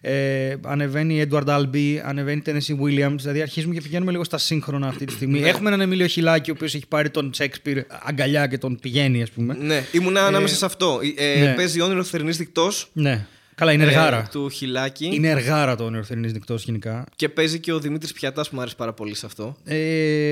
[0.00, 3.16] Ε, ανεβαίνει η Edward Albee, ανεβαίνει η Tennessee Williams.
[3.16, 5.40] Δηλαδή αρχίζουμε και πηγαίνουμε λίγο στα σύγχρονα αυτή τη στιγμή.
[5.40, 5.48] Ναι.
[5.48, 9.30] Έχουμε έναν Εμίλιο Χιλάκη, ο οποίος έχει πάρει τον Shakespeare αγκαλιά και τον πηγαίνει, ας
[9.30, 9.56] πούμε.
[9.60, 11.00] Ναι, ήμουνα ανάμεσα σε αυτό.
[11.16, 11.54] Ε, ναι.
[11.54, 13.26] Παίζει όνειρο θερινής δικτός Ναι.
[13.58, 14.28] Καλά, είναι εργάρα.
[14.30, 17.04] του Χιλάκη Είναι εργάρα το όνειρο θερινής νυχτό γενικά.
[17.16, 19.56] και παίζει και ο Δημήτρης Πιατάς που μου άρεσε πάρα πολύ σε αυτό.
[19.64, 19.74] Ε,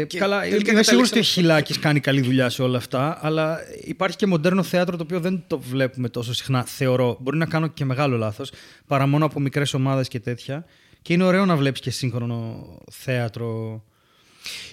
[0.07, 3.19] Και καλά, τελικά είμαι σίγουρος καταλήξαμε- ότι ο Χιλάκης κάνει καλή δουλειά σε όλα αυτά,
[3.23, 7.17] αλλά υπάρχει και μοντέρνο θέατρο το οποίο δεν το βλέπουμε τόσο συχνά, θεωρώ.
[7.21, 8.51] Μπορεί να κάνω και μεγάλο λάθος,
[8.87, 10.65] παρά μόνο από μικρές ομάδες και τέτοια.
[11.03, 13.83] Και είναι ωραίο να βλέπεις και σύγχρονο θέατρο.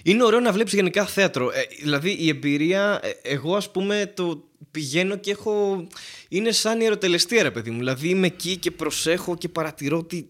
[0.02, 1.50] Είναι ωραίο να βλέπεις γενικά θέατρο.
[1.50, 5.86] Ε, δηλαδή η εμπειρία, ε, εγώ ας πούμε το πηγαίνω και έχω...
[6.28, 7.78] Είναι σαν ιεροτελεστία ρε παιδί μου.
[7.78, 10.24] Δηλαδή είμαι εκεί και προσέχω και παρατηρώ τη,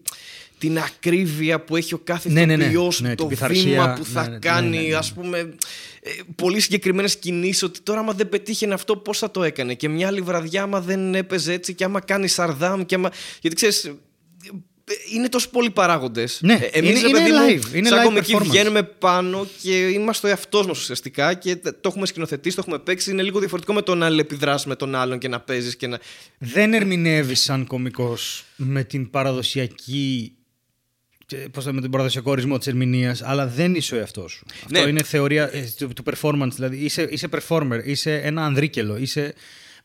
[0.57, 2.63] την ακρίβεια που έχει ο κάθε Ναι, ναι, ναι.
[2.63, 3.63] ηθοποιός, Ναι, την το πειθαρχία.
[3.63, 4.95] βήμα που Ναι, θα ναι, ναι, κάνει, ναι, ναι.
[4.95, 5.37] ας πούμε,
[6.01, 9.89] ε, πολύ συγκεκριμένες κινήσεις, ότι τώρα άμα δεν πετύχαινε αυτό πώς θα το έκανε και
[9.89, 13.11] μια άλλη βραδιά άμα δεν έπαιζε έτσι και άμα κάνει σαρδάμ και άμα...
[13.41, 13.95] Γιατί ξέρεις, ε,
[15.13, 16.39] είναι τόσο πολλοί παράγοντες.
[16.41, 18.43] Ναι, εμείς, είναι- ρε παιδί είναι μου, live, είναι σαν live κομικοί performance.
[18.43, 23.11] βγαίνουμε πάνω και είμαστε ο εαυτός μας ουσιαστικά και το έχουμε σκηνοθετήσει, το έχουμε παίξει.
[23.11, 25.99] Είναι λίγο διαφορετικό με το να αλληλεπιδράσεις με τον άλλον και να παίζεις και να.
[26.37, 30.35] Δεν ερμηνεύεις σαν κωμικός με την παραδοσιακή.
[31.51, 34.45] Πώς το, με τον παραδοσιακό ορισμό της ερμηνείας, αλλά δεν είσαι ο εαυτός σου.
[34.69, 34.77] Ναι.
[34.77, 36.51] Αυτό είναι θεωρία ε, του, του performance.
[36.53, 39.33] Δηλαδή είσαι, είσαι performer, είσαι ένα ανδρίκελο, είσαι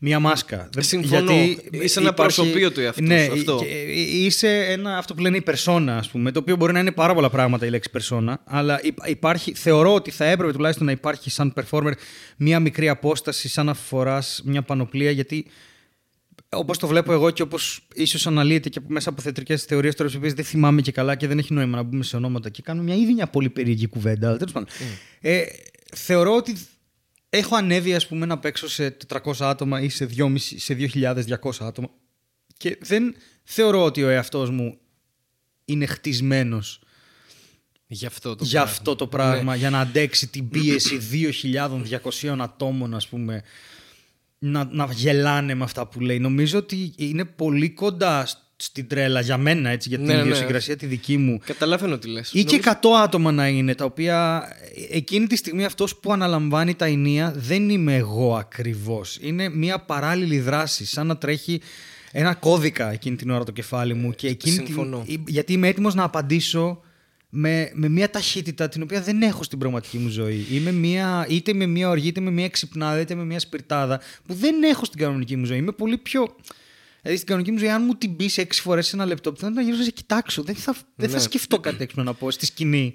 [0.03, 0.69] μία μάσκα.
[0.73, 1.33] Δεν- Συμφωνώ.
[1.71, 3.57] Είσαι ένα προσωπείο του εαυτού ναι, σου, αυτό.
[3.61, 6.79] και- ε, Είσαι ένα, αυτό που λένε η persona, ας πούμε, το οποίο μπορεί να
[6.79, 10.87] είναι πάρα πολλά πράγματα η λέξη persona, αλλά υπ- υπάρχει, θεωρώ ότι θα έπρεπε τουλάχιστον
[10.87, 11.93] να υπάρχει σαν performer
[12.37, 15.47] μία μικρή απόσταση, σαν να φοράς μια πανοπλία, γιατί
[16.53, 20.19] Όπως το βλέπω εγώ και όπως ίσως αναλύεται και μέσα από θεατρικές θεωρίες, τώρα τις
[20.19, 22.85] οποίες δεν θυμάμαι και καλά και δεν έχει νόημα να μπούμε σε ονόματα και κάνουμε
[22.93, 24.29] μια ήδη μια πολύ περίεργη κουβέντα.
[24.29, 24.69] Αλλά τέλος πάντων.
[25.21, 25.43] Ε,
[25.97, 26.57] θεωρώ ότι
[27.31, 31.91] έχω ανέβει ας πούμε, να παίξω σε 400 άτομα ή σε 2.500 σε 2.200 άτομα
[32.57, 34.79] και δεν θεωρώ ότι ο εαυτός μου
[35.65, 36.81] είναι χτισμένος
[37.93, 38.71] Γι' αυτό το για πράγμα.
[38.71, 41.01] αυτό το πράγμα, για να αντέξει την πίεση
[42.23, 43.43] 2.200 ατόμων, ας πούμε,
[44.39, 46.19] να, να γελάνε με αυτά που λέει.
[46.19, 48.29] Νομίζω ότι είναι πολύ κοντά
[48.63, 50.21] στην τρέλα για μένα, έτσι, για την Ναι, ναι.
[50.21, 51.41] ιδιοσυγκρασία τη δική μου.
[51.45, 52.31] Καταλαβαίνω τι λες.
[52.33, 52.71] Ή και 100
[53.03, 54.43] άτομα να είναι, τα οποία
[54.91, 59.19] εκείνη τη στιγμή αυτός που αναλαμβάνει τα ενία δεν είμαι εγώ ακριβώς.
[59.21, 61.61] Είναι μια παράλληλη δράση, σαν να τρέχει
[62.13, 64.15] ένα κώδικα εκείνη την ώρα το κεφάλι μου.
[64.15, 65.05] Και εκείνη την- Συμφωνώ.
[65.27, 66.81] γιατί είμαι έτοιμος να απαντήσω
[67.33, 70.47] με, με μια ταχύτητα την οποία δεν έχω στην πραγματική μου ζωή.
[70.51, 74.35] Είμαι μια, είτε με μια οργή, είτε με μια ξυπνάδα, είτε με μια σπιρτάδα που
[74.35, 75.59] δεν έχω στην κανονική μου ζωή.
[75.59, 76.37] Είμαι πολύ πιο.
[77.03, 79.51] Δηλαδή στην κανονική μου ζωή, αν μου την πεις έξι φορές σε ένα λεπτό, θα
[79.51, 80.43] να γύρω να σε κοιτάξω.
[80.43, 81.23] Δεν θα, δεν θα Ναι.
[81.23, 82.95] σκεφτώ κάτι έξυπνο να πω στη σκηνή.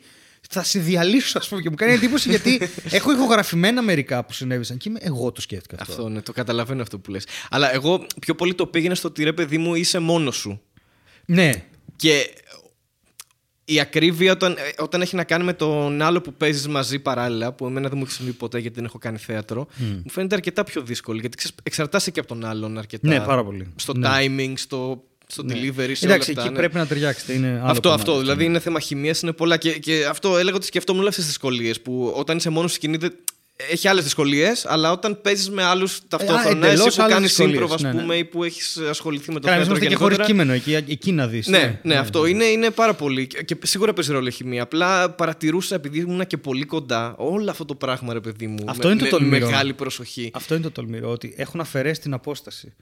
[0.49, 1.61] Θα σε διαλύσω, ας πούμε.
[1.61, 2.59] Και μου κάνει εντύπωση γιατί
[2.97, 5.93] έχω ηχογραφημένα μερικά που συνέβησαν και είμαι εγώ το σκέφτηκα αυτό.
[5.93, 7.25] Αυτό, ναι, το καταλαβαίνω αυτό που λες.
[7.49, 10.61] Αλλά εγώ πιο πολύ το πήγαινα στο ότι ρε παιδί μου είσαι μόνος σου.
[11.25, 11.51] Ναι,
[11.95, 12.33] Και
[13.65, 17.54] η ακρίβεια όταν, ε, όταν έχει να κάνει με τον άλλο που παίζεις μαζί παράλληλα,
[17.54, 20.63] που εμένα δεν μου έχει συμβεί ποτέ γιατί δεν έχω κάνει θέατρο, μου φαίνεται αρκετά
[20.63, 21.19] πιο δύσκολη.
[21.19, 23.08] Γιατί ξέρεις, εξαρτάσαι και από τον άλλον αρκετά.
[23.08, 23.67] Ναι, πάρα πολύ.
[23.75, 24.08] Στο Ναι.
[24.12, 26.41] timing, στο, στο delivery, σε εντάξει, όλα αυτά.
[26.41, 26.56] εκεί ναι.
[26.56, 27.34] πρέπει να ταιριάξετε.
[27.34, 28.19] Είναι άλλο Αυτό, κομμάτι αυτό.
[28.19, 29.58] Δηλαδή είναι θέμα χημίας, είναι πολλά.
[29.58, 32.80] Και, και αυτό έλεγα ότι σκεφτόμουν όλες αυτές τις δυσκολίες που όταν είσαι μόνος στη
[32.80, 33.15] σκηνή δεν...
[33.71, 37.53] έχει άλλες δυσκολίες, αλλά όταν παίζεις με άλλους ταυτόχρονα, εντελώς εσύ που άλλες κάνεις δυσκολίες,
[37.59, 38.01] σύμπροβα, ναι, ας ναι.
[38.01, 40.45] πούμε, ή που έχεις ασχοληθεί με το Καλά, θέατρο είμαστε και χωρί γενικότερα.
[40.45, 41.47] κείμενο εκεί, εκεί να δεις.
[41.47, 43.27] Ναι, ναι, αυτό Είναι, είναι πάρα πολύ.
[43.27, 44.63] Και, και σίγουρα παίζει ρόλο η χημεία.
[44.63, 48.63] Απλά παρατηρούσα, επειδή ήμουν και πολύ κοντά, όλο αυτό το πράγμα, ρε παιδί μου.
[48.67, 49.45] Αυτό με, είναι το με τολμηρό.
[49.45, 50.31] μεγάλη προσοχή.
[50.33, 52.73] Αυτό είναι το τολμηρό, ότι έχουν αφαιρέσει την απόσταση.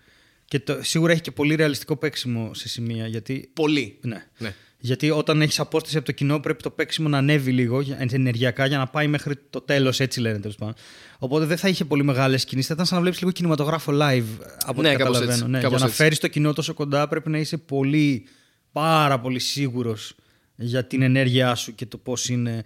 [0.46, 3.08] Και το, σίγουρα έχει και πολύ ρεαλιστικό παίξιμο σε σημεία.
[3.08, 3.98] Γιατί, Πολύ.
[4.02, 4.26] ναι.
[4.38, 4.56] Ναι.
[4.86, 8.66] Γιατί όταν έχεις απόσταση από το κοινό, πρέπει το παίξιμο να ανέβει λίγο για- ενεργειακά
[8.66, 10.74] για να πάει μέχρι το τέλος, έτσι λένε τέλος πάντων.
[11.20, 12.68] Οπότε δεν θα είχε πολύ μεγάλες κινήσεις.
[12.68, 14.24] Θα ήταν σαν να βλέπεις λίγο κινηματογράφο live
[14.66, 15.32] από Ναι, ό,τι κάπως καταλαβαίνω.
[15.32, 15.98] έτσι, Ναι, για κάπως να έτσι.
[15.98, 18.26] φέρεις το κοινό τόσο κοντά, πρέπει να είσαι πολύ,
[18.72, 20.16] πάρα πολύ σίγουρος
[20.56, 22.64] για την ενέργειά σου και το πώς είναι.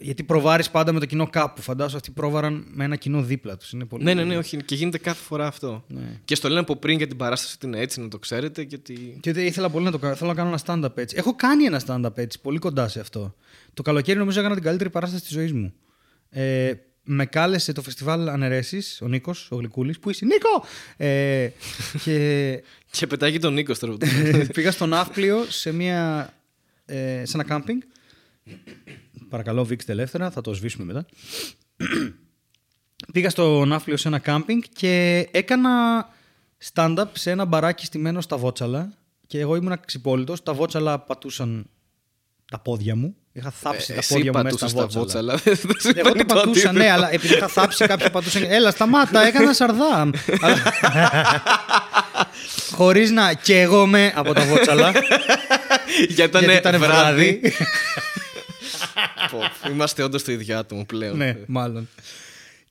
[0.00, 1.62] Γιατί προβάρεις πάντα με το κοινό κάπου.
[1.62, 3.72] Φαντάζομαι αυτοί πρόβαραν με ένα κοινό δίπλα τους.
[3.72, 4.04] Είναι πολύ...
[4.04, 4.56] Ναι, ναι, ναι, όχι.
[4.56, 5.84] Και γίνεται κάθε φορά αυτό.
[5.88, 6.20] Ναι.
[6.24, 8.62] Και στο λένε από πριν για την παράσταση ότι είναι έτσι, να το ξέρετε.
[8.62, 9.18] Γιατί...
[9.20, 10.14] Και δεν ήθελα πολύ να το κάνω.
[10.14, 11.16] Θέλω να κάνω ένα stand-up έτσι.
[11.18, 13.34] Έχω κάνει ένα stand-up έτσι, πολύ κοντά σε αυτό.
[13.74, 15.72] Το καλοκαίρι νομίζω έκανα την καλύτερη παράσταση της ζωής μου.
[16.30, 16.72] Ε,
[17.04, 19.98] με κάλεσε το φεστιβάλ Αναιρέσεις, ο Νίκος, ο Γλυκούλης.
[19.98, 20.64] Πού είσαι, Νίκο!
[20.96, 21.48] Ε,
[22.02, 22.62] και
[22.98, 23.96] Και πετάγει τον Νίκος τώρα.
[24.54, 26.32] πήγα στο Ναύπλιο σε, μια,
[26.84, 27.80] ε, σε ένα κάμπινγκ.
[29.28, 31.06] Παρακαλώ, βήξτε ελεύθερα, θα το σβήσουμε μετά.
[33.12, 35.70] πήγα στο Ναύπλιο σε ένα κάμπινγκ και έκανα
[36.74, 38.92] stand-up σε ένα μπαράκι στημένο στα Βότσαλα.
[39.26, 40.42] Και εγώ ήμουν ξυπόλυτος.
[40.42, 41.66] Τα Βότσαλα πατούσαν
[42.50, 43.16] τα πόδια μου.
[43.32, 45.32] Είχα θάψει τα Ε, Εσύ πόδια μου μέσα πατούσες στα τα Βότσαλα.
[45.32, 45.56] βότσαλα.
[45.56, 46.72] Δεν Εγώ σημαίνει τα το πατούσα, αντίθετο.
[46.72, 48.42] ναι, αλλά επειδή είχα θάψει κάποιοι πατούσαν.
[48.48, 50.10] Έλα, σταμάτα, έκανα σαρδάμ.
[52.76, 54.90] Χωρίς να καίγομαι από τα βότσαλα.
[56.08, 57.40] Γιατί γιατί ήταν ήταν βράδυ.
[59.30, 61.16] Πω, Είμαστε όντως το ίδιο άτομο πλέον.
[61.16, 61.88] ναι, μάλλον.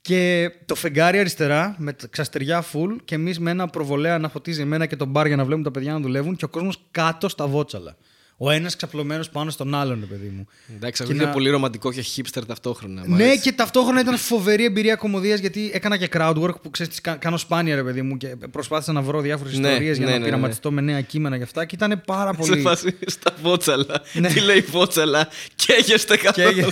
[0.02, 4.62] Και το φεγγάρι αριστερά με τα ξαστεριά full και εμείς με ένα προβολέα να φωτίζει
[4.62, 7.30] εμένα και τον μπαρ για να βλέπουμε τα παιδιά να δουλεύουν και ο κόσμος κάτω
[7.30, 7.96] στα βότσαλα.
[8.38, 10.48] Ο ένας ξαπλωμένος πάνω στον άλλον, ρε παιδί μου.
[10.76, 13.04] Εντάξει, Και ακούγεται να- πολύ ρομαντικό και hipster ταυτόχρονα.
[13.08, 13.40] μ' Ναι, αρέσει.
[13.40, 17.76] και ταυτόχρονα ήταν φοβερή εμπειρία κομμωδίας γιατί έκανα και crowd work που ξέρεις, κάνω σπάνια
[17.76, 20.72] ρε παιδί μου και προσπάθησα να βρω διάφορες Ναι, ιστορίες για ναι, να ναι, πειραματιστώ
[20.72, 22.62] με νέα κείμενα και αυτά και ήταν πάρα Σε πολύ.
[22.62, 24.02] φάση στα βότσαλα.
[24.14, 24.28] Ναι.
[24.28, 26.68] Τι λέει βότσαλα; Καίγεστε καθόλου.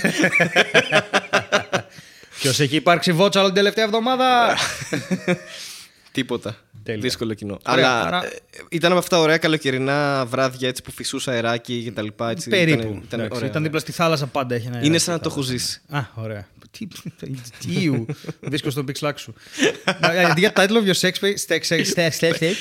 [2.38, 4.56] Ποιος έχει υπάρξει βότσαλο την τελευταία εβδομάδα;
[6.12, 6.56] Τίποτα.
[6.82, 7.00] Τέλεια.
[7.00, 7.58] Δύσκολο κοινό.
[7.68, 8.30] Ωραία, Αλλά άρα- ε,
[8.70, 12.30] ήταν με αυτά ωραία καλοκαιρινά βράδια έτσι που φυσούσε αεράκι και τα λοιπά.
[12.30, 12.80] Έτσι, Περίπου.
[12.80, 13.48] Ήταν, ήταν, Εντάξει, ωραία.
[13.50, 14.54] ήταν δίπλα στη θάλασσα πάντα.
[14.54, 15.66] Έχει ένα Είναι αεράκι σαν να στη το έχω θάλασσα.
[15.66, 15.80] ζήσει.
[15.88, 16.48] Α, ωραία.
[16.70, 16.86] Τι,
[17.58, 18.06] τι ιου.
[18.40, 19.34] Δίσκο στον Pixlax σου.
[20.00, 22.52] Να- Αντί για title of your sex tape, sex- sex- sex tape,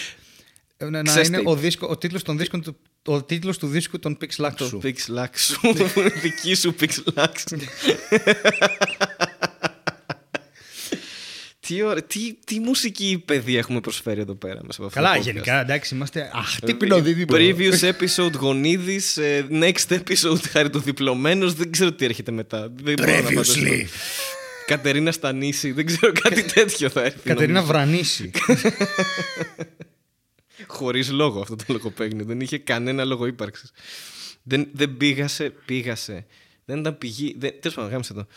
[0.77, 1.43] να- να Sex είναι tape.
[1.45, 4.81] ο, δίσκο, ο, τίτλος των δίσκων του, ο τίτλος του δίσκου των Pixlax Το σου.
[4.83, 5.59] Pixlax σου.
[5.61, 7.29] που είναι δική σου Pixlax.
[11.71, 15.19] τι, ωραία, τι, τι μουσική παιδεία έχουμε προσφέρει εδώ πέρα μέσα από αυτό Καλά, το
[15.19, 17.35] podcast; γενικά, εντάξει, είμαστε αχτύπηνο Πινοδίδυμο.
[17.37, 17.71] δίδυμο.
[17.71, 22.73] Previous episode Γονίδης, ε, next episode Χαριτοδιπλωμένος, δεν ξέρω τι έρχεται μετά.
[22.81, 23.61] Δεν μπορώ να φανταστώ.
[23.61, 23.85] Previously.
[24.65, 27.19] Κατερίνα Στανίση, δεν ξέρω κάτι τέτοιο θα έρθει.
[27.23, 27.73] Κατερίνα νομίζω.
[27.73, 28.31] Βρανίση.
[30.67, 32.25] Χωρίς λόγο αυτό το λογοπαίγνιο.
[32.25, 33.71] Δεν είχε κανένα λόγο ύπαρξης.
[34.43, 36.25] Δεν, δεν πήγασε, πήγασε.
[36.65, 37.35] Δεν ήταν πηγή.
[37.39, 38.27] Δεν, τέλος πάντων, γάμησέ το.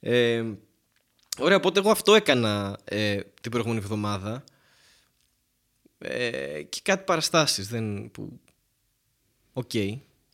[0.00, 0.42] Ε,
[1.38, 4.44] ωραία, οπότε εγώ αυτό έκανα ε, την προηγούμενη εβδομάδα.
[5.98, 7.68] Ε, και κάτι παραστάσεις.
[7.68, 8.40] Δεν, που...
[9.52, 9.70] Οκ.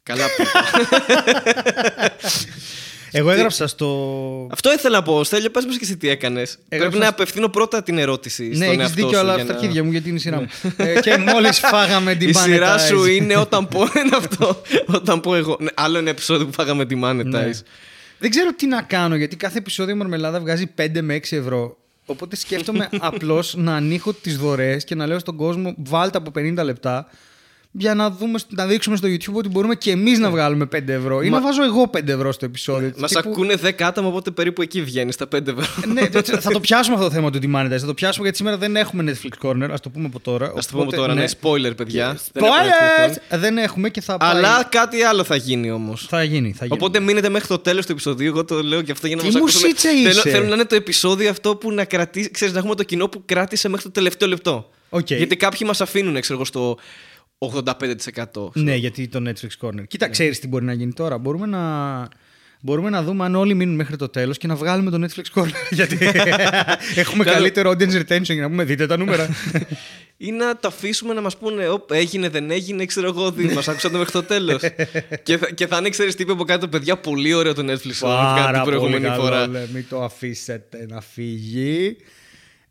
[0.03, 0.51] Καλά πήγα.
[3.11, 4.49] Εγώ έγραψα στο.
[4.53, 5.25] Αυτό ήθελα να πω.
[5.25, 6.59] Στέλιο, πες μας και εσύ τι έκανες.
[6.69, 9.55] Πρέπει να απευθύνω πρώτα την ερώτηση Ναι, στον έχεις εαυτό δίκιο, σου αλλά για αυτά
[9.55, 10.47] να- αρχίδια μου γιατί είναι η σειρά μου.
[10.77, 12.87] Ε, Και μόλις φάγαμε την Η σειρά Monetize.
[12.89, 14.63] σου είναι όταν πω είναι αυτό.
[14.87, 15.57] Όταν πω εγώ.
[15.61, 17.61] Ναι, άλλο ένα επεισόδιο που φάγαμε τη Monetize.
[18.19, 18.23] Ναι.
[18.23, 21.77] Δεν ξέρω τι να κάνω, γιατί κάθε επεισόδιο Μαρμελάδα βγάζει 5 με 6 ευρώ.
[22.07, 26.55] Οπότε σκέφτομαι απλώς να ανοίχω τις δωρεές και να λέω στον κόσμο: Βάλτε από 50
[26.65, 27.09] λεπτά
[27.79, 31.23] για να, δούμε, να δείξουμε στο YouTube ότι μπορούμε και εμείς να βγάλουμε 5 ευρώ.
[31.23, 32.93] Ή Μα- να βάζω εγώ 5 ευρώ στο επεισόδιο.
[32.97, 35.65] Μας Τύπου- ακούνε 10 άτομα, οπότε περίπου εκεί βγαίνει στα 5 ευρώ.
[35.93, 37.79] ναι, τε- θα το πιάσουμε αυτό το θέμα του Demonetize.
[37.81, 39.69] Θα το πιάσουμε γιατί σήμερα δεν έχουμε Netflix Corner.
[39.73, 40.47] Ας το πούμε από τώρα.
[40.47, 41.27] Ας το πούμε Οπότε, τώρα, ναι, ναι.
[41.41, 42.19] spoiler, παιδιά.
[42.33, 43.11] Δεν έχουμε Spoilers!
[43.35, 43.39] Netflix.
[43.39, 44.31] Δεν έχουμε και θα πάει.
[44.31, 46.07] Αλλά κάτι άλλο θα γίνει όμως.
[46.09, 46.79] Θα γίνει, θα γίνει.
[46.81, 48.27] Οπότε μείνετε μέχρι το τέλος του επεισοδίου.
[48.27, 49.61] Εγώ το λέω και αυτό για να Τι μας ακούσουν.
[49.61, 52.31] μουσίτσα Θέλω, είσαι; θέλω να είναι το επεισόδιο αυτό που να κρατήσει.
[52.31, 54.71] Ξέρεις, να έχουμε το κοινό που κράτησε μέχρι το τελευταίο λεπτό.
[54.89, 55.11] Οκ.
[55.11, 56.77] Γιατί κάποιοι μας αφήνουν, ξέρω εγώ, στο
[57.39, 58.51] 85%.
[58.55, 59.87] Ναι, γιατί το Netflix Corner.
[59.89, 61.19] Κοίτα, ξέρεις τι μπορεί να γίνει τώρα.
[61.19, 61.63] Μπορούμε να,
[62.61, 65.51] μπορούμε να δούμε αν όλοι μείνουν μέχρι το τέλος και να βγάλουμε το Netflix Corner.
[65.71, 65.99] γιατί
[67.03, 67.37] έχουμε Καλά.
[67.37, 69.29] καλύτερο audience retention για να πούμε δείτε τα νούμερα.
[70.19, 73.69] Ή να το αφήσουμε να μας πούνε, «Οπ, έγινε, δεν έγινε, ξέρω εγώ, ότι μας
[73.69, 74.63] άκουσατε μέχρι το τέλος.
[75.23, 77.93] και, θα, και θα είναι, ξέρεις, τι είπε από κάτω, παιδιά, πολύ ωραίο το Netflix
[77.99, 79.47] που βγάλατε την προηγούμενη καλό, φορά.
[79.47, 81.97] λέ, μην το αφήσετε να φύγει.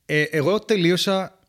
[0.06, 1.40] Ε, εγώ τελείωσα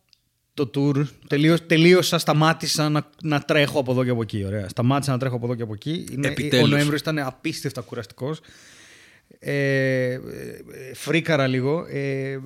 [0.56, 1.04] το tour.
[1.26, 4.44] Τελείω, τελείωσα, σταμάτησα να, να τρέχω από εδώ και από εκεί.
[4.44, 4.68] Ωραία.
[4.68, 6.04] Σταμάτησα να τρέχω από εδώ και από εκεί.
[6.10, 6.64] Είναι, Επιτέλους.
[6.64, 8.40] ο Νοέμβριος ήταν απίστευτα κουραστικός.
[9.38, 10.20] Ε, ε,
[10.94, 11.86] φρίκαρα λίγο.
[11.90, 12.40] Ε, ε,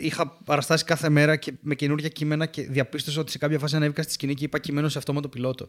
[0.00, 4.02] είχα παραστάσει κάθε μέρα και με καινούργια κείμενα και διαπίστωσα ότι σε κάποια φάση ανέβηκα
[4.02, 5.68] στη σκηνή και είπα κείμενο σε αυτόματο πιλότο.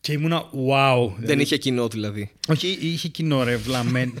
[0.00, 1.12] Και ήμουνα wow.
[1.18, 2.32] Δεν είχε κοινό δηλαδή.
[2.48, 4.12] Όχι, είχε κοινό ρε, βλαμμένο.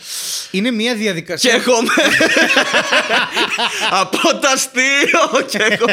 [0.00, 0.58] Πω.
[0.58, 1.52] Είναι μια Και διαδικασία.
[1.54, 1.88] εγώ με.
[3.90, 5.42] Από τα αστείο!
[5.48, 5.86] Και εγώ.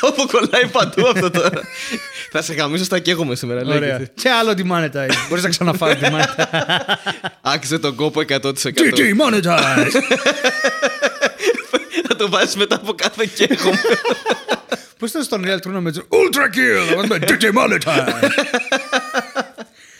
[0.00, 1.60] Όπου κολλάει παντού αυτό τώρα.
[2.32, 3.60] Θα σε γαμίσω στα καίγομαι σήμερα.
[3.60, 3.78] Ωραία.
[3.78, 4.10] λέγεται.
[4.14, 5.14] Και άλλο demonetize.
[5.28, 6.42] Μπορείς να ξαναφάει demonetize.
[7.40, 8.52] Άξιζε τον κόπο 100%.
[8.52, 9.90] Demonetize.
[12.08, 13.80] Θα το βάζεις μετά από κάθε καίγομαι.
[14.98, 15.96] Πώς ήταν στον Real Tournament.
[15.96, 16.86] Ultra kill.
[16.88, 18.28] Θα βάζουμε Demonetize.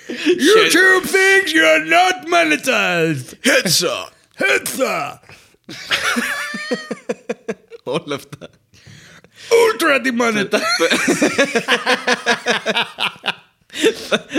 [0.08, 3.34] YouTube thinks you're not monetized.
[3.40, 4.10] Headshot.
[4.38, 5.18] Headshot.
[7.86, 8.50] All of that.
[9.50, 10.62] Ultra demonetized.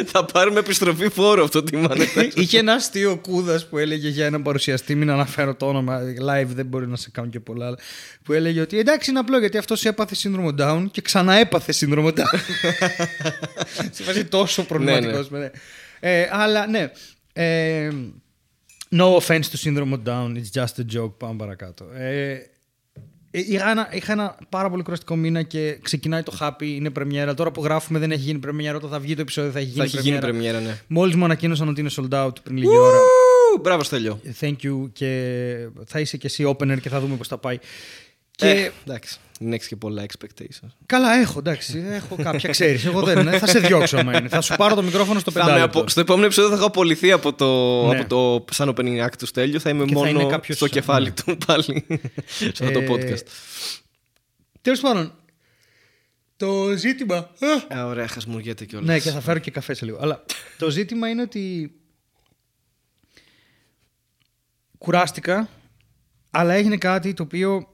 [0.06, 2.32] Θα πάρουμε επιστροφή φόρο αυτό το monetize.
[2.36, 6.66] Είχε ένα αστείο κούδας που έλεγε για έναν παρουσιαστή, μην αναφέρω το όνομα, live δεν
[6.66, 7.78] μπορεί να σε κάνουν και πολλά, αλλά
[8.24, 12.40] που έλεγε ότι εντάξει είναι απλό γιατί αυτός έπαθε σύνδρομο down και ξαναέπαθε σύνδρομο down.
[13.92, 15.30] Σε φάση τόσο προβληματικός.
[15.30, 15.50] ναι.
[16.00, 16.92] Ε, αλλά ναι.
[17.34, 17.90] Ε,
[18.92, 21.12] no offense to σύνδρομο down, it's just a joke.
[21.18, 21.86] Πάμε παρακάτω.
[21.94, 22.38] Ε,
[23.32, 27.34] Είχα ένα, είχα ένα πάρα πολύ κουραστικό μήνα και ξεκινάει το Happy, είναι πρεμιέρα.
[27.34, 28.78] Τώρα που γράφουμε δεν έχει γίνει πρεμιέρα.
[28.78, 30.28] Όταν θα βγει το επεισόδιο θα έχει γίνει θα έχει πρεμιέρα.
[30.28, 30.82] Γίνει πρεμιέρα ναι.
[30.88, 32.98] Μόλις μου ανακοίνωσαν ότι είναι sold out πριν λίγη ώρα.
[33.62, 34.20] Μπράβο, Στέλιο.
[34.40, 37.58] Thank you και θα είσαι και εσύ opener και θα δούμε πώς θα πάει.
[38.38, 38.50] Και...
[38.50, 39.20] Ε, εντάξει.
[39.40, 40.68] Δεν έχεις και πολλά expectations.
[40.86, 41.84] Καλά, έχω, εντάξει.
[41.88, 42.86] Έχω κάποια, ξέρεις.
[42.86, 44.28] Εγώ δεν θα σε διώξω, άμα είναι.
[44.28, 45.84] Θα σου πάρω το μικρόφωνο στο πεντάλεπτο.
[45.88, 48.00] Στο επόμενο επεισόδιο θα έχω απολυθεί από το, ναι.
[48.00, 49.60] από το σαν opening act του Στέλιου.
[49.62, 50.58] Θα είμαι και μόνο θα κάποιος...
[50.58, 51.14] στο κεφάλι ναι.
[51.14, 51.86] του πάλι.
[52.28, 53.28] σε αυτό το ε, podcast.
[54.62, 55.14] Τέλος πάντων,
[56.38, 57.30] το ζήτημα.
[57.76, 58.88] Α, ωραία, χασμουριέται κιόλας.
[58.88, 59.98] Ναι, και θα φέρω και καφέ σε λίγο.
[60.02, 60.26] Αλλά
[60.58, 61.72] το ζήτημα είναι ότι.
[64.78, 65.50] Κουράστηκα,
[66.32, 67.68] αλλά έγινε κάτι το οποίο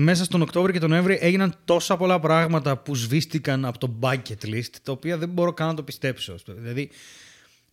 [0.00, 4.44] μέσα στον Οκτώβριο και τον Νοέμβρη έγιναν τόσα πολλά πράγματα που σβήστηκαν από το bucket
[4.44, 6.34] list, τα οποία δεν μπορώ καν να το πιστέψω.
[6.46, 6.90] Δηλαδή,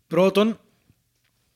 [0.07, 0.59] πρώτον,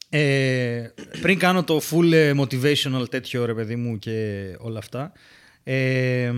[0.10, 0.88] ε,
[1.22, 5.12] πριν κάνω το full ε, motivational τέτοιο ρε παιδί μου και όλα αυτά,
[5.64, 6.32] ε,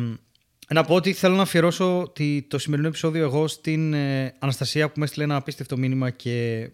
[0.69, 2.13] να πω ότι θέλω να αφιερώσω
[2.47, 6.69] το σημερινό επεισόδιο εγώ στην ε, Αναστασία που με έστειλε ένα απίστευτο μήνυμα και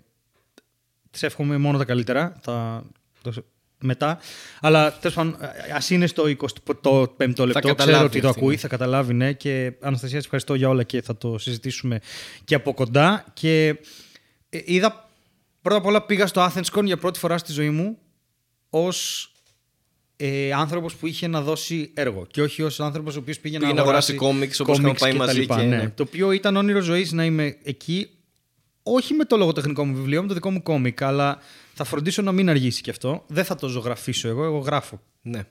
[1.12, 2.40] της εύχομαι μόνο τα καλύτερα.
[2.42, 2.86] Θα,
[3.82, 4.20] μετά.
[4.62, 5.38] Αλλά τέλος πάντων,
[5.76, 7.76] ας είναι στο 25ο λεπτό.
[7.76, 9.34] Ξέρω ότι το ακούει, θα καταλάβει, ναι.
[9.34, 12.00] Και Αναστασία, σε ευχαριστώ για όλα και θα το συζητήσουμε
[12.44, 13.26] και από κοντά.
[13.34, 13.68] Και
[14.50, 15.10] ε, είδα
[15.62, 17.98] πρώτα απ' όλα πήγα στο Athens Con για πρώτη φορά στη ζωή μου
[18.70, 19.32] ως
[20.16, 22.28] ε, άνθρωπος που είχε να δώσει έργο.
[22.32, 25.46] Και όχι ως άνθρωπος ο οποίος πήγε, πήγε να αγοράσει κόμιξ όπως είχαμε πάει μαζί.
[25.46, 25.66] Και, ναι.
[25.66, 25.90] ναι.
[25.90, 28.10] Το οποίο ήταν όνειρο ζωής να είμαι εκεί.
[28.92, 31.40] Όχι με το λογοτεχνικό μου βιβλίο, με το δικό μου κόμικ, αλλά
[31.74, 33.24] θα φροντίσω να μην αργήσει και αυτό.
[33.28, 35.02] Δεν θα το ζωγραφίσω εγώ, εγώ γράφω.
[35.22, 35.44] Ναι.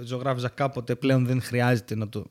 [0.00, 2.26] Ζωγράφιζα κάποτε, πλέον δεν χρειάζεται να, το,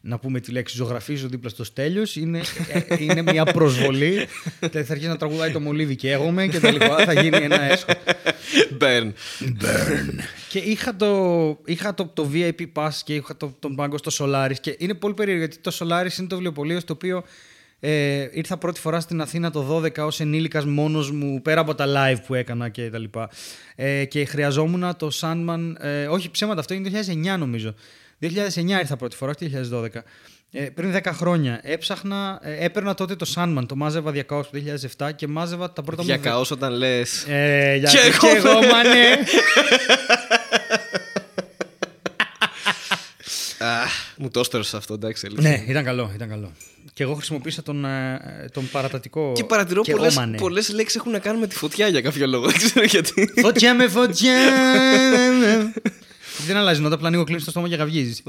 [0.00, 2.16] να πούμε τη λέξη ζωγραφίζω δίπλα στο στέλιος.
[2.16, 2.40] Είναι,
[2.72, 4.26] ε, είναι μια προσβολή.
[4.72, 7.04] θα αρχίσει να τραγουδάει το μολύβι και έγομαι και τα λοιπά.
[7.04, 7.92] θα γίνει ένα έσχο.
[8.80, 9.12] Burn.
[9.40, 10.18] Burn.
[10.48, 14.56] και είχα το, είχα το, το VIP Pass και είχα το, τον πάγκο στο Solaris.
[14.60, 17.24] Και είναι πολύ περίεργο γιατί το Solaris είναι το βιβλιοπωλείο στο οποίο
[17.84, 21.86] ε, ήρθα πρώτη φορά στην Αθήνα το 12 ως ενήλικας μόνος μου, πέρα από τα
[21.88, 23.30] live που έκανα και τα λοιπά.
[23.76, 26.96] Ε, και χρειαζόμουν το Sandman, ε, όχι ψέματα, αυτό είναι το
[27.34, 27.74] 2009 νομίζω.
[28.20, 29.86] 2009 ήρθα πρώτη φορά, όχι 2012.
[30.52, 34.58] Ε, πριν 10 χρόνια έψαχνα, ε, έπαιρνα τότε το Sandman, το μάζευα διακαώς το
[34.98, 36.08] 2007 και μάζευα τα πρώτα μου...
[36.08, 37.26] Διακαώς όταν λες...
[37.28, 37.90] Ε, για...
[37.90, 39.16] Και, και εγώ, μανέ!
[44.16, 45.28] μου το έστρωσε αυτό, εντάξει.
[45.32, 46.52] Ναι, ήταν καλό, ήταν καλό.
[46.92, 49.32] Και εγώ χρησιμοποίησα τον, ε, τον παρατατικό.
[49.34, 49.82] Και παρατηρώ
[50.36, 52.46] πολλέ λέξεις έχουν να κάνουν με τη φωτιά για κάποιο λόγο.
[52.46, 53.32] Δεν ξέρω γιατί.
[53.40, 54.34] Φωτιά με φωτιά.
[56.46, 58.22] Δεν αλλάζει νότα, απλά ανοίγω κλείνεις το στόμα και γαυγίζει.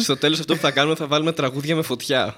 [0.00, 2.36] Στο τέλος αυτό που θα κάνουμε θα βάλουμε τραγούδια με φωτιά.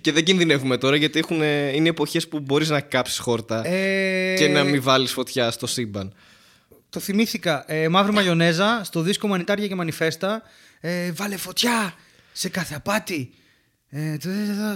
[0.00, 1.42] και δεν κινδυνεύουμε τώρα γιατί έχουν,
[1.74, 4.34] είναι εποχές που μπορείς να κάψεις χόρτα ε...
[4.38, 6.14] και να μην βάλεις φωτιά στο σύμπαν.
[6.90, 7.64] Το θυμήθηκα.
[7.66, 10.42] Ε, μαύρη μαγιονέζα στο δίσκο Μανιτάρια και Μανιφέστα.
[10.86, 11.94] Ε, βάλε φωτιά
[12.32, 13.34] σε κάθε απάτη.
[13.88, 14.16] Ε,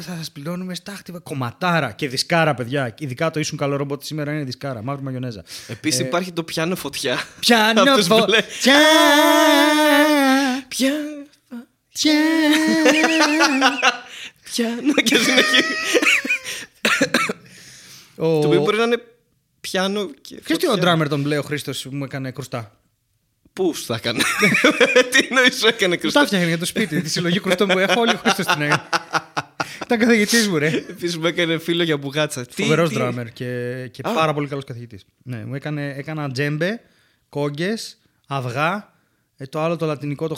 [0.01, 1.13] θα σας πληρώνουμε στάχτη.
[1.23, 2.95] Κομματάρα και δισκάρα, παιδιά.
[2.99, 4.83] Ειδικά το ήσουν καλό ρομπότ σήμερα είναι δισκάρα.
[4.83, 5.45] Μαύρη μαγιονέζα.
[5.69, 7.19] Επίσης ε, υπάρχει το πιάνο φωτιά.
[7.41, 8.45] Πιάνο φωτιά.
[10.69, 11.27] Πιάνο.
[14.43, 14.93] Πιάνο.
[15.05, 15.75] Και συνεχίζει.
[18.17, 19.03] Το οποίο μπορεί να είναι
[19.61, 20.35] πιάνο και.
[20.35, 22.81] Ποιο είναι ο ντράμερ τον μπλε ο Χρήστος που μου έκανε κρουστά;
[23.59, 24.23] Πού θα έκανε.
[25.11, 26.21] Τι εννοείς σου έκανε κρουστό.
[26.21, 27.03] Τα φτιάχνει για το σπίτι.
[27.03, 28.83] Τη συλλογή κρουστών που έχω, όλοι ο Χρήστο την έκανε.
[29.85, 30.67] Ήταν καθηγητής μου, ρε.
[30.67, 32.47] Επίσης μου έκανε φίλο για μπουγάτσα.
[32.51, 35.05] Φοβερός ντράμερ και, και πάρα πολύ καλός καθηγητής.
[35.23, 36.81] Ναι, μου έκανε, έκανα τζέμπε,
[37.29, 38.93] κόγκες, αυγά.
[39.37, 40.35] Ε, το άλλο το λατινικό, το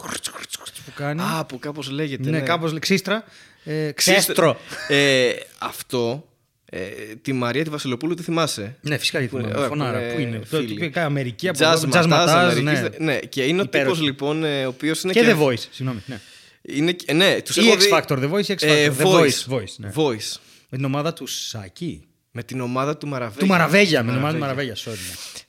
[0.84, 1.20] που κάνει.
[1.20, 2.30] Α, που κάπως λέγεται.
[2.30, 2.44] Ναι, ναι.
[2.44, 3.24] κάπως ξύστρα.
[3.64, 4.56] Ε, ξέστρο.
[4.88, 6.29] Ε, αυτό
[6.72, 6.80] ε,
[7.22, 9.66] τη Μαρία τη Βασιλοπούλου τη θυμάσαι; Ναι, φυσικά γιατί θυμάμαι.
[9.66, 10.12] Φωνάρα.
[10.14, 10.40] Πού είναι.
[10.44, 10.92] Φίλη.
[10.94, 12.88] Αμερική από Jazz Ματάζ, ναι.
[12.98, 13.18] ναι.
[13.18, 15.12] Και είναι ο τύπος λοιπόν ε, ο οποίος είναι.
[15.12, 16.02] Και, και The Voice, συγγνώμη.
[16.06, 16.20] Ναι.
[16.62, 18.66] Είναι, ναι, τους ή X Factor, The Voice, X Factor.
[18.66, 19.92] Ε, the Voice, voice, ναι.
[19.94, 20.36] voice.
[20.68, 22.04] Με την ομάδα του Σάκη.
[22.32, 23.40] Με την ομάδα του Μαραβέγια.
[23.40, 24.98] Του Μαραβέγια, με την ομάδα του Μαραβέγια, sorry.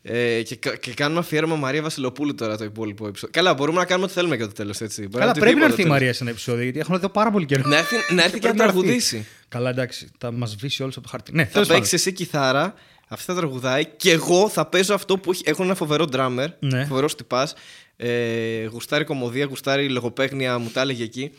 [0.02, 0.18] ναι.
[0.18, 3.34] Ε, και, κα- και κάνουμε αφιέρωμα Μαρία Βασιλοπούλου τώρα το υπόλοιπο επεισόδιο.
[3.42, 5.02] Καλά, μπορούμε να κάνουμε ό,τι θέλουμε για το τέλος, έτσι.
[5.02, 5.98] Μπορεί Καλά, είναι πρέπει να οτιδήποτε έρθει η τέλος.
[6.00, 7.70] Μαρία σε ένα επεισόδιο, γιατί έχουν εδώ πάρα πολύ καιρό.
[7.70, 8.72] Να έρθει, να έρθει και να Πρέπει έρθει.
[8.80, 9.26] τραγουδήσει.
[9.48, 11.32] Καλά, εντάξει, θα μας σβήσει όλους από το χαρτί.
[11.34, 11.82] Ναι, Θα τέλος πάντων.
[11.82, 12.74] παίξει εσύ κιθάρα,
[13.08, 15.42] αυτή θα τραγουδάει και εγώ θα παίζω αυτό που έχει.
[15.46, 16.86] Έχω ένα φοβερό drummer, Ναι.
[16.86, 17.54] φοβερός τυπάς.
[17.98, 21.32] Ε, γουστάρει κομμωδία, γουστάρει λογοπαίγνια, μου τα έλεγε εκεί.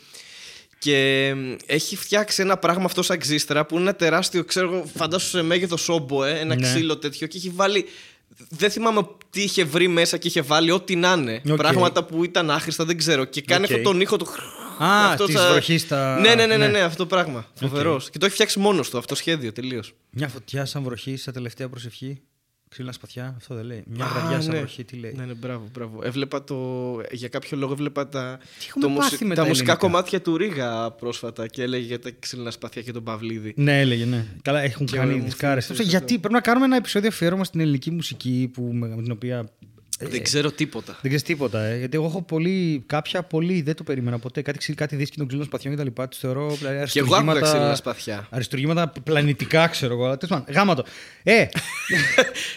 [0.83, 4.85] Και μ, έχει φτιάξει ένα πράγμα αυτό σαν ξύστρα που είναι ένα τεράστιο, ξέρω εγώ,
[4.95, 6.61] φαντάσου σε μέγεθος όμποε, ένα Ναι.
[6.61, 7.85] ξύλο τέτοιο και έχει βάλει.
[8.49, 11.41] Δεν θυμάμαι τι είχε βρει μέσα και είχε βάλει ό,τι να είναι.
[11.49, 11.55] Οκ.
[11.55, 13.25] Πράγματα που ήταν άχρηστα, δεν ξέρω.
[13.25, 13.69] Και κάνει Οκ.
[13.69, 14.27] αυτόν τον ήχο του.
[14.83, 16.67] Α, αυτό της θα- βροχής στα- Ναι, ναι, ναι, ναι, ναι.
[16.67, 17.45] ναι, αυτό το πράγμα.
[17.59, 18.09] Φοβερός.
[18.09, 19.93] Και το έχει φτιάξει μόνος του αυτοσχέδιο τελείως.
[20.09, 22.21] Μια φωτιά σαν βροχή, σαν τελευταία προσευχή.
[22.73, 23.83] Ξύλα σπαθιά, αυτό δεν λέει.
[23.87, 24.57] Μια Α, βραδιά σαν ναι.
[24.57, 25.13] βροχή, τι λέει.
[25.17, 25.99] Ναι, ναι, μπράβο, μπράβο.
[26.03, 26.55] Έβλεπα το.
[27.11, 30.37] Για κάποιο λόγο έβλεπα τα, έχουμε το πάθει με τα τα μουσικά ελληνικά; κομμάτια του
[30.37, 33.53] Ρίγα πρόσφατα και έλεγε για τα ξύλινα σπαθιά και τον Παυλίδη.
[33.57, 34.25] Ναι, έλεγε, ναι.
[34.41, 35.61] Καλά, έχουν Και κάνει μου δισκάρε.
[35.61, 39.11] θύμισες Γιατί πρέπει να κάνουμε ένα επεισόδιο αφιέρωμα στην ελληνική μουσική που, με, με την
[39.11, 39.49] οποία.
[39.99, 40.91] Ε, Δεν ξέρω τίποτα.
[40.91, 41.77] Δεν ξέρεις τίποτα, ε.
[41.77, 44.41] Γιατί εγώ έχω πολύ, κάποια πολύ, δεν το περίμενα ποτέ.
[44.41, 46.01] Κάτι, ξύ- κάτι δίσκη των ξύλων σπαθιών κτλ.
[46.09, 48.27] Τους θεωρώ δηλαδή, Και εγώ άκουγα αριστουργήματα- ξύλινα σπαθιά.
[48.31, 50.05] Αριστουργήματα πλανητικά, ξέρω εγώ.
[50.05, 50.85] αλλά τέλος πάντων, Γάμα το.
[51.23, 51.41] Ε,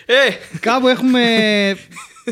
[0.06, 0.34] Ε!
[0.60, 1.20] κάπου έχουμε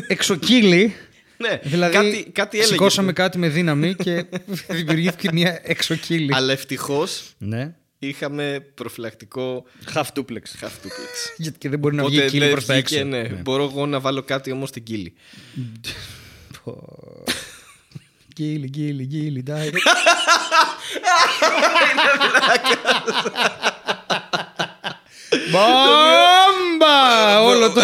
[0.07, 0.93] εξοκύλι.
[1.37, 2.71] Ναι, Δηλαδή, κάτι, κάτι έλεγε.
[2.71, 4.25] σηκώσαμε κάτι με δύναμη και
[4.69, 6.33] δημιουργήθηκε μια εξοκύλι.
[6.33, 7.73] Αλλά ευτυχώς ναι.
[7.99, 10.43] Είχαμε προφυλακτικό Half duplex.
[10.61, 11.33] half duplex.
[11.37, 13.07] Γιατί και δεν μπορεί να βγει η Οπότε κύλι δεν προς τα βγήκε, έξω.
[13.07, 13.21] ναι.
[13.21, 13.27] Ναι.
[13.27, 15.13] Μπορώ εγώ να βάλω κάτι όμως στην κύλη.
[18.33, 19.69] Κύλι, κύλι, κύλι, ντάι.
[26.05, 27.41] Μπόμπα!
[27.41, 27.81] Όλο το.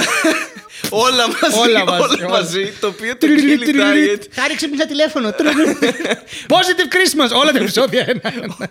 [0.90, 2.70] όλα μαζί, Όλα όλα μαζί, μαζί, όλα.
[2.80, 5.30] το οποίο το κύλι diet Χάρη ξύπνησα τηλέφωνο.
[6.48, 7.38] Positive Christmas!
[7.42, 8.34] Όλα τα επεισόδια ένα.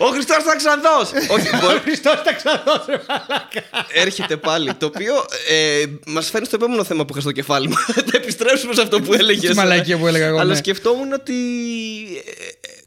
[0.00, 1.14] Ο Χριστός θα ξανδώσει!
[1.34, 2.92] Όχι, μπορεί- Ο Χριστός τα ξαναδώσει.
[3.92, 4.74] Έρχεται πάλι.
[4.74, 5.14] Το οποίο
[5.48, 7.74] ε, μας φέρνει στο επόμενο θέμα που είχα στο κεφάλι μου.
[7.76, 9.48] Θα επιστρέψουμε σε αυτό που έλεγε.
[9.48, 10.56] Τη μαλακία που έλεγα εγώ, Αλλά ναι.
[10.56, 11.34] σκεφτόμουν ότι.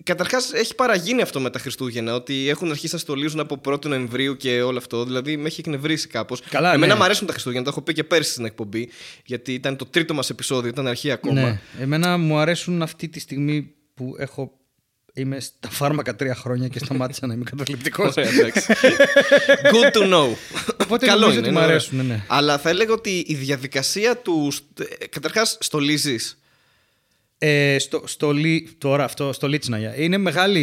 [0.03, 2.13] Καταρχάς έχει παραγίνει αυτό με τα Χριστούγεννα.
[2.15, 5.03] Ότι έχουν αρχίσει να στολίζουν από 1η Νοεμβρίου και όλο αυτό.
[5.05, 6.41] Δηλαδή με έχει εκνευρίσει κάπως.
[6.49, 6.99] Καλά, Εμένα ναι.
[6.99, 7.63] μου αρέσουν τα Χριστούγεννα.
[7.63, 8.89] Το έχω πει και πέρσι στην εκπομπή.
[9.25, 11.41] Γιατί ήταν το τρίτο μας επεισόδιο, ήταν αρχή ακόμα.
[11.41, 11.59] Ναι.
[11.79, 14.51] Εμένα μου αρέσουν αυτή τη στιγμή που έχω.
[15.13, 18.03] Είμαι στα φάρμακα τρία χρόνια και σταμάτησα να είμαι καταθλιπτικό.
[18.17, 18.73] Ωραία, εντάξει.
[19.71, 20.29] Good to know.
[20.81, 21.47] Οπότε Καλό νομίζω είναι.
[21.47, 22.23] ότι μου ναι, αρέσουν, ναι.
[22.27, 24.51] Αλλά θα έλεγα ότι η διαδικασία του.
[25.09, 26.35] Καταρχάς, στολίζεις.
[27.37, 29.93] Ε, στο, στο, Λι- τώρα αυτό, στο Λίτσναγια.
[29.97, 30.59] Είναι μεγάλη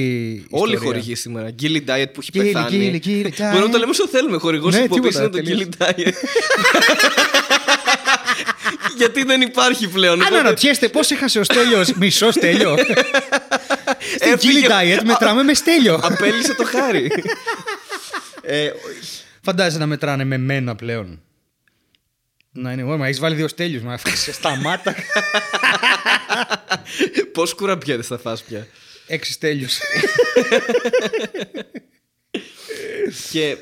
[0.51, 0.79] Όλοι οι ιστορία.
[0.79, 1.51] χορηγοί σήμερα.
[1.51, 2.77] Γκίλι Diet που έχει Γκίλι, πεθάνει.
[2.77, 3.71] Γκίλι, Γκίλι Μπορούμε να Diet.
[3.71, 4.39] το λέμε όσο θέλουμε.
[4.39, 5.59] Χορηγός Ναι, υποποίηση τίποτα, είναι το τελείως.
[5.97, 6.13] Γκίλι Diet.
[8.97, 10.15] Γιατί δεν υπάρχει πλέον.
[10.15, 12.77] Αν οπότε αναρωτιέστε πώς έχασε ο Στέλιος μισό Στέλιο.
[14.15, 16.01] Στην Έφυγε- Gilly Diet μετράμε με Στέλιο.
[16.03, 17.11] Απέλησε το χάρι.
[18.43, 18.71] ε,
[19.43, 21.23] Φαντάζεσαι να μετράνε με μένα πλέον.
[22.53, 23.99] Να είναι, μα έχεις βάλει δύο Στέλιους, μα
[24.33, 24.95] σταμάτα.
[27.33, 28.67] Πώς κουραμπιέται θα φας πια;
[29.07, 29.79] Έξι Στέλιους.
[33.31, 33.57] και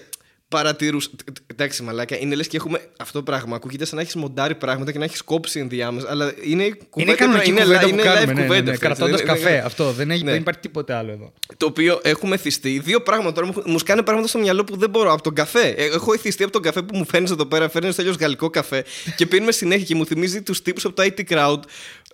[0.49, 1.09] παρατηρούσα.
[1.47, 3.57] Εντάξει, μαλάκα, είναι λες και έχουμε αυτό το πράγμα.
[3.57, 6.11] Ακούγεται σαν να έχεις μοντάρει πράγματα και να έχεις κόψει ενδιάμεσα.
[6.11, 7.11] Αλλά είναι κουβέντα.
[7.11, 8.63] Είναι κανονική είναι, κουβέντα li- που είναι κάνουμε, live ναι, ναι, κουβέντα.
[8.65, 9.59] ναι, αυτό, έτσι, κρατώντας δεν είναι- καφέ.
[9.67, 10.31] Αυτό, δεν, έχει, Ναι.
[10.31, 11.33] δεν υπάρχει τίποτε άλλο εδώ.
[11.57, 12.79] Το οποίο έχουμε θυστεί.
[12.85, 15.13] Δύο πράγματα τώρα μου, μου σκάνε πράγματα στο μυαλό που δεν μπορώ.
[15.13, 15.69] Από τον καφέ.
[15.69, 17.69] Ε, Έχω εθιστεί από τον καφέ που μου φέρνεις εδώ πέρα.
[17.69, 18.85] Φέρνεις τέλειος γαλλικό καφέ
[19.17, 21.61] και πίνουμε συνέχεια και μου θυμίζει τους τύπους από το IT Crowd.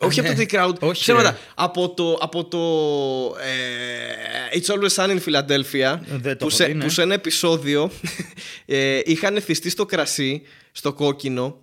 [0.02, 0.78] Όχι από το IT Crowd.
[0.80, 1.30] Όχι, Ψέματα.
[1.30, 1.36] ρε.
[1.54, 2.58] Από το, από το
[3.40, 5.98] ε, It's Always Sun in Philadelphia.
[6.06, 6.84] Δεν το που, έχω σε, δει, ναι.
[6.84, 7.90] που σε ένα επεισόδιο
[8.66, 11.61] ε, είχαν εθιστεί στο κρασί, στο κόκκινο.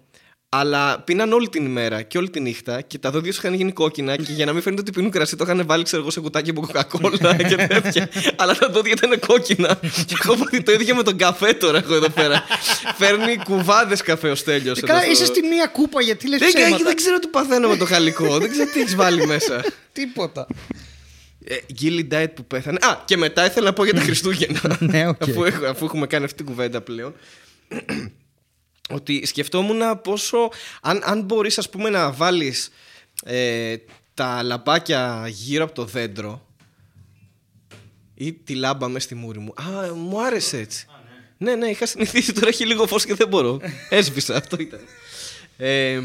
[0.52, 3.72] Αλλά πίναν όλη την ημέρα και όλη τη νύχτα και τα δόντια σου είχαν γίνει
[3.72, 6.20] κόκκινα και για να μην φαίνεται ότι πίνουν κρασί το είχαν βάλει ξέρω εγώ σε
[6.20, 8.10] κουτάκι από κοκακόλα και τέτοια.
[8.36, 9.80] Αλλά τα δόντια ήταν κόκκινα.
[10.06, 12.44] Και έχω βάλει το ίδιο με τον καφέ τώρα εγώ εδώ πέρα.
[12.98, 16.40] Φέρνει κουβάδες καφέ ο Στέλιος Ε, εδώ Καλά, στο- είσαι στη μία κούπα γιατί λες
[16.40, 16.84] δεν, ψέματα.
[16.84, 18.38] δεν ξέρω τι παθαίνω με το χαλικό.
[18.40, 19.64] δεν ξέρω τι έχεις βάλει μέσα.
[19.94, 20.48] Τίποτα.
[21.44, 22.78] Ε, Γκίλι Diet που πέθανε.
[22.82, 24.78] Α, και μετά ήθελα να πω για τα Χριστούγεννα.
[24.80, 25.22] Ναι, οκ.
[25.22, 27.14] αφού, έχω- αφού έχουμε κάνει αυτή την κουβέντα πλέον.
[28.90, 30.50] Ότι σκεφτόμουν πόσο.
[30.82, 32.72] Αν, αν μπορείς, ας πούμε, να βάλεις
[33.24, 33.76] ε,
[34.14, 36.46] τα λαμπάκια γύρω από το δέντρο
[38.14, 39.54] ή τη λάμπα μέσα στη μούρη μου.
[39.62, 40.88] Α, μου άρεσε έτσι.
[41.38, 41.56] ναι.
[41.56, 42.34] ναι, είχα συνηθίσει.
[42.34, 43.60] Τώρα έχει λίγο φως και δεν μπορώ.
[43.90, 44.80] Έσβησα, αυτό ήταν.
[45.58, 46.02] Ε,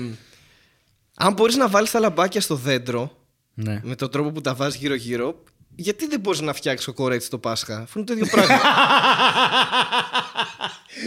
[1.15, 3.17] αν μπορείς να βάλεις τα λαμπάκια στο δέντρο
[3.55, 3.81] Ναι.
[3.83, 5.43] με τον τρόπο που τα βάζεις γύρω-γύρω,
[5.77, 8.59] γιατί δεν μπορείς να φτιάξεις κοκορέτσι το Πάσχα, αφού είναι το ίδιο πράγμα.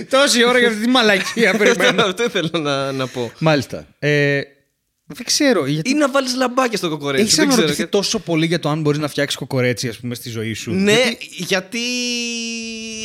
[0.10, 2.04] Τόση ώρα για αυτή τη μαλακία περιμένω.
[2.04, 3.32] Αυτό ήθελα να, να πω.
[3.39, 3.88] Μάλιστα.
[4.00, 4.41] Ε,
[5.06, 5.66] δεν ξέρω.
[5.66, 5.89] Γιατί...
[5.89, 7.24] Ή να βάλεις λαμπάκια στο κοκορέτσι.
[7.26, 7.62] Έχεις δεν ξέρω.
[7.62, 10.72] αναρωτηθεί τόσο πολύ για το αν μπορείς να φτιάξεις κοκορέτσι, ας πούμε, στη ζωή σου;
[10.74, 11.80] Ναι, Γιατί- γιατί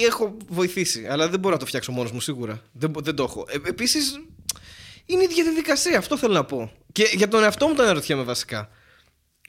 [0.06, 1.06] έχω βοηθήσει.
[1.10, 2.62] Αλλά δεν μπορώ να το φτιάξω μόνος μου σίγουρα.
[2.72, 3.46] Δεν, μπο- δεν το έχω.
[3.50, 4.12] Ε, Επίσης,
[5.06, 5.98] είναι η ίδια διαδικασία.
[5.98, 6.72] Αυτό θέλω να πω.
[6.92, 8.68] Και για τον εαυτό μου τον αναρωτιέμαι βασικά.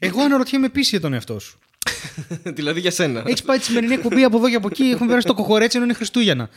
[0.00, 1.58] Εγώ αναρωτιέμαι επίσης για τον εαυτό σου.
[2.56, 3.22] δηλαδή για σένα.
[3.26, 5.86] Έχεις πάει τη σημερινή εκπομπή από εδώ και από εκεί, έχουμε περάσει το κοκορέτσι ενώ
[5.86, 6.48] είναι Χριστούγεννα.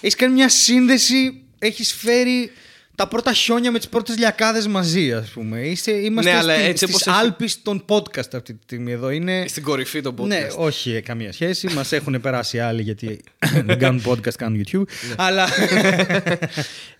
[0.00, 2.50] Έχεις κάνει μια σύνδεση, έχεις φέρει
[2.94, 5.60] τα πρώτα χιόνια με τις πρώτες λιακάδες μαζί, ας πούμε.
[5.60, 8.92] Είστε, είμαστε Ναι, αλλά στη, έτσι στις όπως έχει- Άλπεις των podcast αυτή τη στιγμή
[8.92, 9.10] εδώ.
[9.10, 9.44] Είναι...
[9.48, 10.26] Στην κορυφή των podcast.
[10.26, 11.68] Ναι, όχι ε, καμία σχέση.
[11.74, 13.20] Μας έχουν περάσει άλλοι γιατί
[13.64, 14.84] δεν κάνουν podcast, κάνουν YouTube.
[15.08, 15.14] Ναι.
[15.16, 15.48] Αλλά.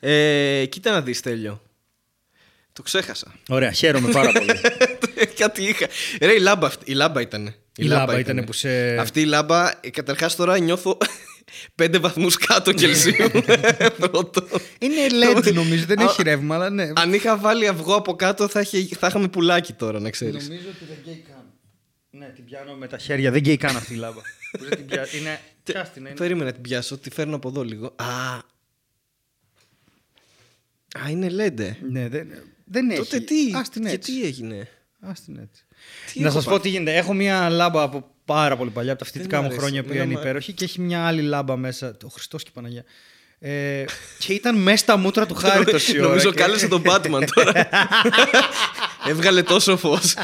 [0.00, 1.62] Ε, κοίτα να δεις τέλειο.
[2.72, 3.34] Το ξέχασα.
[3.48, 4.52] Ωραία, χαίρομαι πάρα πολύ.
[5.38, 5.86] Κάτι είχα.
[6.20, 7.54] Ρε, η λάμπα, αυτή- η λάμπα ήταν.
[7.78, 10.98] Η λάμπα ήτανε που σε- Αυτή η λάμπα, καταρχάς τώρα νιώθω
[11.74, 13.14] πέντε βαθμούς κάτω Κελσίου.
[14.00, 14.46] Πρώτο.
[14.78, 16.92] Είναι LED νομίζω, δεν έχει ρεύμα, αλλά ναι.
[16.94, 20.48] Αν είχα βάλει αυγό από κάτω θα, είχε, θα είχαμε πουλάκι τώρα, να ξέρεις.
[20.48, 21.42] Νομίζω ότι δεν γκέι καν.
[22.10, 23.30] Ναι, την πιάνω με τα χέρια.
[23.30, 24.20] Δεν γκέι καν αυτή η λάμπα.
[24.58, 25.40] Πώς δεν την πια- Είναι.
[25.62, 26.18] Πιάστη, ναι, είναι.
[26.18, 27.94] Περίμενα να την πιάσω, τη φέρνω από εδώ λίγο.
[27.96, 28.34] Α,
[31.04, 31.70] Α είναι LED.
[31.90, 32.28] Ναι, δεν,
[32.64, 32.98] δεν έχει.
[32.98, 34.12] Τότε τι, Ας την και έτσι.
[34.12, 34.68] τι έγινε;
[35.00, 35.64] Ας την έτσι.
[36.12, 36.96] Τι να έχω σας πω πάθει; τι γίνεται.
[36.96, 39.60] Έχω μια λάμπα από πάρα πολύ παλιά, από τα φοιτητικά μ' μου αρέσει.
[39.60, 41.96] χρόνια που Εμένα είναι μ' υπέροχη και έχει μια άλλη λάμπα μέσα.
[42.04, 42.84] Ο Χριστός και η Παναγία.
[43.40, 43.84] Ε,
[44.18, 46.08] και ήταν μέσα στα μούτρα του χάρη τόση ώρα.
[46.08, 47.68] Νομίζω και- κάλεσε τον Batman τώρα.
[49.08, 50.14] Έβγαλε τόσο φως.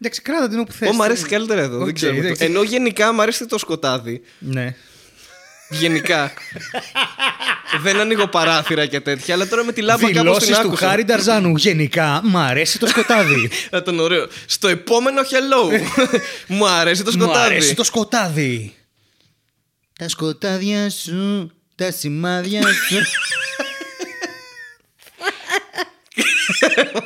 [0.00, 0.88] Εντάξει, κράτα την όπου θες.
[0.88, 1.76] Ω, μ' αρέσει καλύτερα εδώ.
[1.78, 2.16] Οκ, δεν ξέρω.
[2.16, 2.44] εντάξει.
[2.44, 4.22] Ενώ γενικά μ' αρέσει το σκοτάδι.
[4.38, 4.74] Ναι.
[5.68, 6.32] Γενικά.
[7.82, 10.86] δεν ανοίγω παράθυρα και τέτοια, αλλά τώρα με τη λάμπα κάπως την Δηλώσει του άκουσα.
[10.86, 11.56] Χάρη Νταρζάνου.
[11.56, 13.50] Γενικά, μ' αρέσει το σκοτάδι.
[13.70, 14.26] Θα τον ωραίο.
[14.46, 15.80] Στο επόμενο hello.
[16.46, 17.44] Μου αρέσει το Μ' σκοτάδι.
[17.46, 18.74] αρέσει το σκοτάδι.
[19.98, 22.96] Τα σκοτάδια σου, τα σημάδια σου.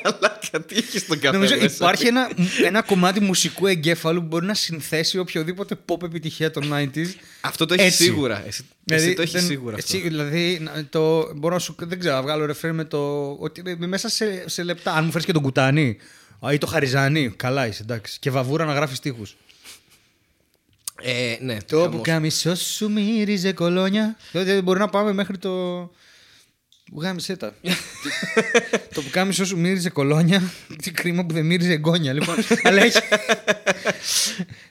[0.05, 1.37] Μαλάκα, τι έχεις στον καφέ.
[1.37, 1.75] Νομίζω μέσα.
[1.75, 2.31] υπάρχει ένα,
[2.65, 7.07] ένα κομμάτι μουσικού εγκέφαλου που μπορεί να συνθέσει οποιοδήποτε pop επιτυχία των 90s.
[7.41, 8.03] Αυτό το έχεις Έτσι.
[8.03, 8.45] σίγουρα.
[8.47, 9.97] Εσύ, εσύ το έχεις δεν- σίγουρα αυτό.
[9.97, 11.75] εσύ, δηλαδή, να- το, μπορώ να σου.
[11.79, 13.31] Δεν ξέρω, να βγάλω ρεφρέν με το.
[13.41, 14.93] Ότι με- μέσα σε, σε λεπτά.
[14.93, 15.97] Αν μου φέρεις και τον κουτάνι
[16.47, 18.19] α, ή το χαριζάνι, καλά είσαι, εντάξει.
[18.21, 19.23] Και βαβούρα να γράφεις τείχου.
[21.03, 21.97] Ε, ναι, Το χαμός.
[21.97, 24.17] που κάμισό σου μύριζε κολόνια.
[24.33, 25.51] Δηλαδή μπορεί να πάμε μέχρι το.
[26.97, 27.55] Γάμισε τα.
[28.95, 30.43] το που κάμισό σου μύριζε κολόνια.
[30.82, 32.12] Τι κρίμα που δεν μύριζε εγγόνια.
[32.12, 32.99] Λοιπόν, αλλά έχει.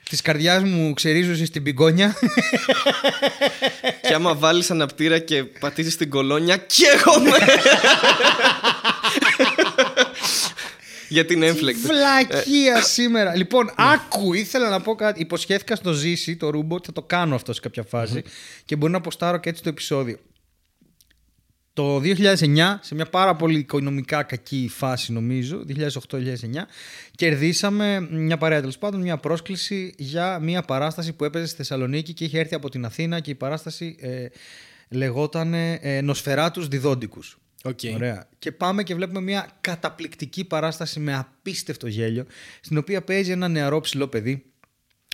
[0.08, 2.16] Της καρδιάς μου ξερίζωσε στην πιγκόνια.
[4.02, 7.38] Και άμα βάλεις αναπτήρα και πατήσεις την κολόνια, καίγομαι!
[11.08, 11.80] Για την έμφλεκτη.
[11.80, 13.36] Βλακεία σήμερα.
[13.36, 15.20] Λοιπόν, άκου, ήθελα να πω κάτι.
[15.20, 18.22] Υποσχέθηκα στο ζήσει το ρούμπο ότι θα το κάνω αυτό σε κάποια φάση
[18.64, 20.18] και μπορεί να ποστάρω και έτσι το επεισόδιο.
[21.78, 25.64] Το 2009, σε μια πάρα πολύ οικονομικά κακή φάση νομίζω,
[26.10, 26.16] 2008-2009,
[27.14, 32.24] κερδίσαμε μια παρέα τέλος πάντων, μια πρόσκληση για μια παράσταση που έπαιζε στη Θεσσαλονίκη και
[32.24, 34.26] είχε έρθει από την Αθήνα και η παράσταση ε,
[34.88, 37.38] λεγόταν ε, Νοσφεράτος Διδόντικους.
[37.64, 37.78] Οκ.
[37.94, 38.28] Ωραία.
[38.38, 42.26] Και πάμε και βλέπουμε μια καταπληκτική παράσταση με απίστευτο γέλιο,
[42.60, 44.44] στην οποία παίζει ένα νεαρό ψηλό παιδί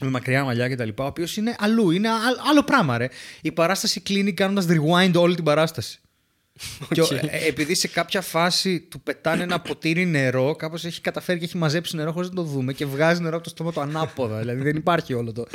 [0.03, 0.89] με μακριά μαλλιά κτλ.
[0.97, 3.09] Ο οποίος είναι αλλού, είναι α- άλλο πράγμα, ρε.
[3.41, 5.99] Η παράσταση κλείνει κάνοντας rewind όλη την παράσταση.
[6.95, 11.39] Και ο- ε, επειδή σε κάποια φάση του πετάνε ένα ποτήρι νερό, κάπως έχει καταφέρει
[11.39, 13.81] και έχει μαζέψει νερό χωρίς να το δούμε και βγάζει νερό από το στόμα του
[13.81, 14.39] ανάποδα.
[14.39, 15.47] δηλαδή δεν υπάρχει όλο το.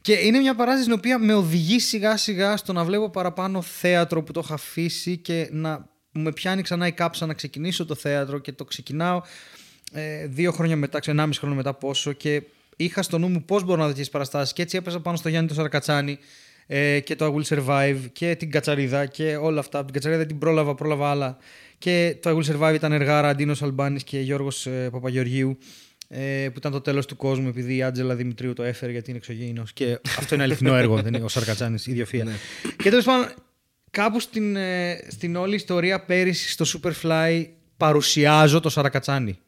[0.00, 4.22] Και είναι μια παράσταση στην οποία με οδηγεί σιγά σιγά στο να βλέπω παραπάνω θέατρο
[4.22, 8.38] που το είχα αφήσει και να με πιάνει ξανά η κάψα να ξεκινήσω το θέατρο
[8.38, 9.22] και το ξεκινάω
[9.92, 12.42] ε, δύο χρόνια μετά, ξέρω, ενάμιση χρόνια μετά πόσο και
[12.76, 15.28] είχα στο νου μου πώς μπορώ να δω τέτοιε παραστάσεις και έτσι έπαιζα πάνω στο
[15.28, 16.18] Γιάννη το Σαρακατσάνη
[16.70, 19.84] ε, και το I Will Survive και την Κατσαρίδα και όλα αυτά.
[19.84, 21.36] Την Κατσαρίδα την πρόλαβα, πρόλαβα άλλα.
[21.78, 25.58] Και το I Will Survive ήταν εργάρα Αντίνο Αλμπάνης και Γιώργος ε, Παπαγεωργίου.
[26.10, 29.18] Ε, που ήταν το τέλος του κόσμου επειδή η Άντζελα Δημητρίου το έφερε γιατί είναι
[29.18, 29.72] εξωγήινος.
[29.72, 32.26] Και αυτό είναι αληθινό έργο, δεν είναι ο Σαρκατσάνης, ιδιοφία.
[32.76, 33.28] και τέλος πάντων,
[33.90, 37.46] κάπου στην, ε, στην όλη ιστορία πέρυσι στο Superfly
[37.76, 39.38] παρουσιάζω το Σαρακατσάνη.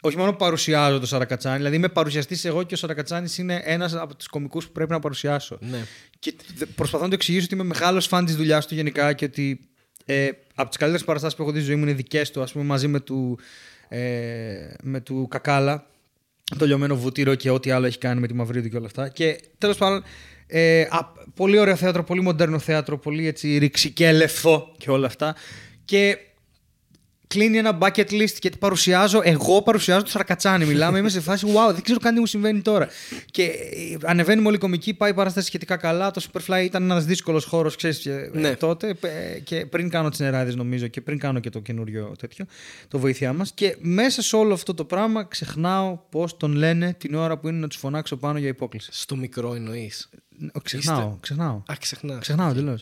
[0.00, 4.16] Όχι μόνο παρουσιάζω το Σαρακατσάνη, δηλαδή είμαι παρουσιαστής εγώ και ο Σαρακατσάνη είναι ένας από
[4.16, 5.58] τους κομικούς που πρέπει να παρουσιάσω.
[5.60, 5.84] Ναι.
[6.18, 9.24] Και δε- προσπαθώ να το εξηγήσω ότι είμαι μεγάλος φαν της δουλειάς του γενικά και
[9.24, 9.60] ότι
[10.04, 12.52] ε, από τις καλύτερες παραστάσεις που έχω δει στη ζωή μου είναι δικές του, ας
[12.52, 13.38] πούμε, μαζί με του,
[13.88, 15.86] ε, με του Κακάλα,
[16.58, 19.08] το λιωμένο βουτύρο και ό,τι άλλο έχει κάνει με τη Μαυρίδη και όλα αυτά.
[19.08, 20.02] Και τέλος πάντων,
[20.46, 25.34] ε, α, πολύ ωραίο θέατρο, πολύ μοντέρνο θέατρο, πολύ έτσι ρηξικέλευθο και όλα αυτά.
[25.84, 26.18] Και
[27.28, 30.64] κλείνει ένα bucket list και παρουσιάζω, εγώ παρουσιάζω το Σαρκατσάνη.
[30.64, 32.88] Μιλάμε, είμαι σε φάση, wow, δεν ξέρω καν τι μου συμβαίνει τώρα.
[33.30, 36.10] Και ε, ανεβαίνουμε όλοι κομικοί, πάει η παράσταση σχετικά καλά.
[36.10, 38.56] Το Superfly ήταν ένας δύσκολος χώρος, ξέρεις Ναι.
[38.56, 38.94] τότε.
[39.00, 42.44] ε, Και πριν κάνω τις νεράδε, νομίζω, και πριν κάνω και το καινούριο τέτοιο,
[42.88, 43.52] το βοήθειά μας.
[43.54, 47.58] Και μέσα σε όλο αυτό το πράγμα ξεχνάω πώς τον λένε την ώρα που είναι
[47.58, 48.90] να τους φωνάξω πάνω για υπόκληση.
[48.92, 50.08] Στο μικρό εννοείς.
[50.62, 51.54] Ξεχνάω, ξεχνάω.
[51.54, 52.18] Α, ξεχνά.
[52.18, 52.78] Ξεχνάω τελείω.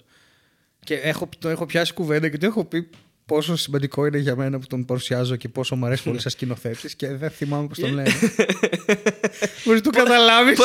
[0.84, 2.88] Και έχω, το έχω πιάσει κουβέντα και το έχω πει
[3.26, 6.94] πόσο σημαντικό είναι για μένα που τον παρουσιάζω και πόσο μου αρέσει πολύ σαν σκηνοθέτης
[6.94, 8.10] και δεν θυμάμαι πώς τον λένε.
[9.64, 10.58] Μπορείς να το καταλάβεις.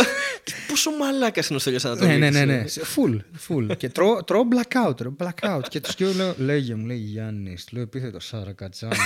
[0.67, 2.19] Πόσο μαλάκας είναι ο Στέλιος ναι, Ανατολής.
[2.19, 2.63] ναι, ναι, ναι.
[2.95, 3.77] Full, full.
[3.77, 5.61] και τρώω, τρώω blackout, ρε, blackout.
[5.69, 8.95] και τους λέω, λέω, λέγε μου, λέει Γιάννης, λέω επίθετο Σαρακατσάνη.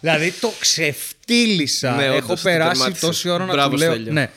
[0.00, 1.94] δηλαδή το ξεφτύλισα.
[1.96, 3.08] Ναι, Έχω όντως, το περάσει τερμάτισες.
[3.08, 3.92] τόση ώρα να Μπράβο, του λέω.
[3.92, 4.12] Στέλιο.
[4.12, 4.30] Ναι.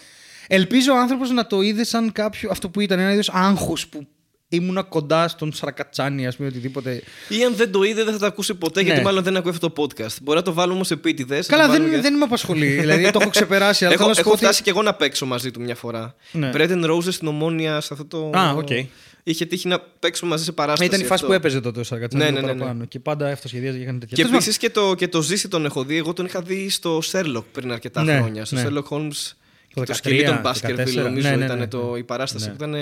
[0.48, 2.50] Ελπίζω ο άνθρωπος να το είδε σαν κάποιο.
[2.52, 4.08] αυτό που ήταν ένα είδος άγχου που
[4.56, 7.04] ήμουνα κοντά στον Σαρακατσάνη, ας πούμε, οτιδήποτε.
[7.30, 9.04] Ή αν δεν το είδε, δεν θα το ακούσει ποτέ, γιατί Ναι.
[9.06, 10.16] μάλλον δεν ακούει αυτό το podcast.
[10.22, 11.48] Μπορεί να το βάλουμε όμως επίτηδες.
[11.48, 12.66] Καλά, δεν, δεν με απασχολεί.
[12.68, 13.86] δηλαδή το έχω ξεπεράσει.
[13.86, 15.62] Αλλά Έχω, θέλω να σου πω έχω ότι- φτάσει και εγώ να παίξω μαζί του
[15.62, 16.16] μια φορά.
[16.32, 16.52] Ναι.
[16.54, 18.38] Bread and Roses στην Ομόνια, σε αυτό το.
[18.38, 18.70] Α, οκ.
[19.26, 20.88] Είχε τύχει να παίξω μαζί σε παράσταση.
[20.90, 21.28] Ήταν η φάση αυτό.
[21.28, 22.60] που έπαιζε τότε ο Σαρακατσάνη Ναι, ναι, ναι, ναι, ναι.
[22.60, 22.86] παραπάνω.
[22.86, 24.16] Και πάντα αυτοσχεδίαζε και έκανε τέτοια.
[24.18, 25.98] Και Τέλος πάντων, επίσης και το, και το ζήσει τον έχω δει.
[25.98, 28.46] Εγώ τον είχα δει στο Sherlock πριν αρκετά Ναι, χρόνια.
[28.46, 28.64] Στο ναι.
[28.68, 29.32] Sherlock Holmes.
[29.74, 31.98] Το Το, 13, σκελί των 14, Baskerville, νομίζω ναι, ναι, ήταν ναι, το, ναι.
[31.98, 32.54] η παράσταση Ναι.
[32.54, 32.76] που ήταν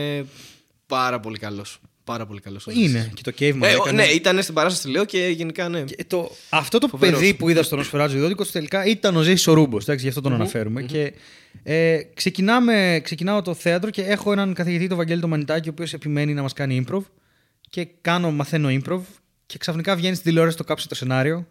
[1.00, 1.80] πάρα πολύ καλός.
[2.04, 2.66] Πάρα πολύ καλός.
[2.70, 3.62] Είναι και το Caveman.
[3.62, 3.92] Ε, ο- έκανες.
[4.08, 5.82] ναι, ήταν στην παράσταση, λέω και γενικά ναι.
[5.82, 7.20] Και το, αυτό το Φοβερός.
[7.20, 9.78] παιδί που είδα στον Οσφαιράτζο Ιδότικο τελικά ήταν ο Ζέη ο Ρούμπο.
[9.98, 11.14] Γι' αυτό τον αναφερουμε Και
[11.64, 15.94] ε, ξεκινάμε, ξεκινάω το θέατρο και έχω έναν καθηγητή, τον Βαγγέλη τον Μανιτάκη, ο οποίος
[15.94, 17.02] επιμένει να μας κάνει improv.
[17.70, 19.02] Και κάνω, μαθαίνω improv.
[19.46, 21.48] Και ξαφνικά βγαίνει στην τηλεόραση το κάψει το σενάριο.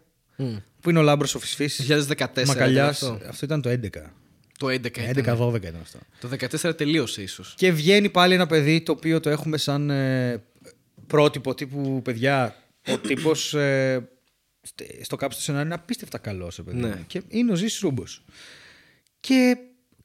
[0.81, 1.69] Που είναι ο Λάμπρος ο Φυσφή.
[1.87, 2.97] 2014 Μακαλιάς.
[3.01, 3.29] ήταν Αυτό.
[3.29, 3.45] αυτό.
[3.45, 3.77] ήταν το 11.
[4.61, 5.37] Το 11 ήταν.
[5.39, 5.99] 11-12 ήταν αυτό.
[6.19, 6.29] Το
[6.69, 7.53] 14 τελείωσε ίσως.
[7.57, 10.43] Και βγαίνει πάλι ένα παιδί το οποίο το έχουμε σαν ε,
[11.07, 12.55] πρότυπο τύπου παιδιά.
[12.87, 14.09] Ο τύπος ε,
[14.61, 16.61] στε- στο κάψιμο του σενάριο είναι απίστευτα καλός.
[16.65, 16.77] παιδί.
[16.77, 16.87] Ναι.
[16.87, 17.03] μου.
[17.07, 18.23] Και είναι ο Ζή Ρούμπος.
[19.19, 19.57] Και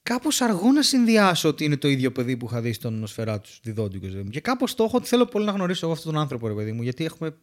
[0.02, 3.50] κάπως αργό να συνδυάσω ότι είναι το ίδιο παιδί που είχα δει στον Νοσφαιρά του
[3.62, 4.06] Διδόντικο.
[4.30, 6.72] Και κάπως το έχω ότι θέλω πολύ να γνωρίσω εγώ αυτόν τον άνθρωπο, ρε παιδί
[6.72, 6.82] μου.
[6.82, 7.34] Γιατί έχουμε.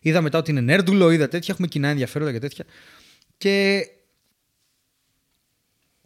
[0.00, 2.64] Είδα μετά ότι είναι νέρντουλο, είδα τέτοια, έχουμε κοινά ενδιαφέροντα και τέτοια.
[3.36, 3.86] Και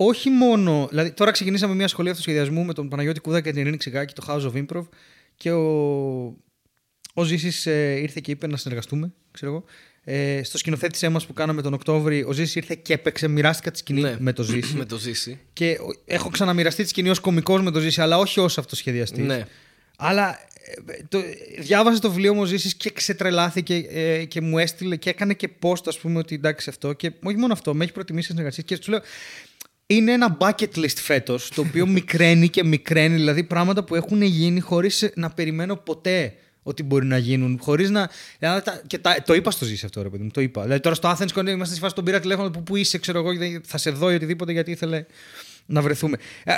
[0.07, 0.87] όχι μόνο.
[0.91, 4.25] Δηλαδή, τώρα ξεκινήσαμε μια σχολή αυτοσχεδιασμού με τον Παναγιώτη Κούδα και την Ειρήνη Ξηγάκη, το
[4.29, 4.85] House of Improv.
[5.37, 6.37] Και ο,
[7.15, 9.65] ο Ζήσης ε, ήρθε και είπε να συνεργαστούμε, ξέρω εγώ.
[10.05, 13.79] Ε, στο σκηνοθέτησέ μας που κάναμε τον Οκτώβρη, ο Ζήσης ήρθε και έπαιξε, μοιράστηκα τη
[13.79, 14.17] σκηνή Ναι.
[14.19, 14.77] με το Ζήση.
[14.77, 15.39] με το ζήσει.
[15.53, 19.25] και ο- έχω ξαναμοιραστεί τη σκηνή ως κωμικός με το Ζήση, αλλά όχι ως αυτοσχεδιαστής.
[19.27, 19.45] Ναι.
[19.97, 20.39] Αλλά
[20.87, 21.19] ε, το,
[21.59, 25.49] διάβασε το βιβλίο μου ο Ζήσης και ξετρελάθηκε ε, και μου έστειλε και έκανε και
[25.63, 26.93] post, ας πούμε, ότι εντάξει αυτό.
[26.93, 28.63] Και όχι μόνο αυτό, με έχει προτιμήσει σε συνεργασίε.
[28.63, 29.01] Και του λέω,
[29.97, 34.61] είναι ένα bucket list φέτος, το οποίο μικραίνει και μικραίνει, δηλαδή πράγματα που έχουν γίνει
[34.61, 37.59] χωρίς να περιμένω ποτέ ότι μπορεί να γίνουν.
[37.63, 38.11] Χωρίς να.
[38.39, 40.31] δηλαδή, τα- Και τα, το είπα στο ζήσει αυτό, ρε παιδί μου.
[40.31, 40.63] Το είπα.
[40.63, 43.19] Δηλαδή τώρα στο Athens Con είμαστε στη φάση τον πήρα τηλέφωνο που, που είσαι, ξέρω
[43.19, 45.05] εγώ, δεν- θα σε δω ή οτιδήποτε γιατί ήθελε
[45.67, 46.17] να βρεθούμε.
[46.45, 46.55] Ε,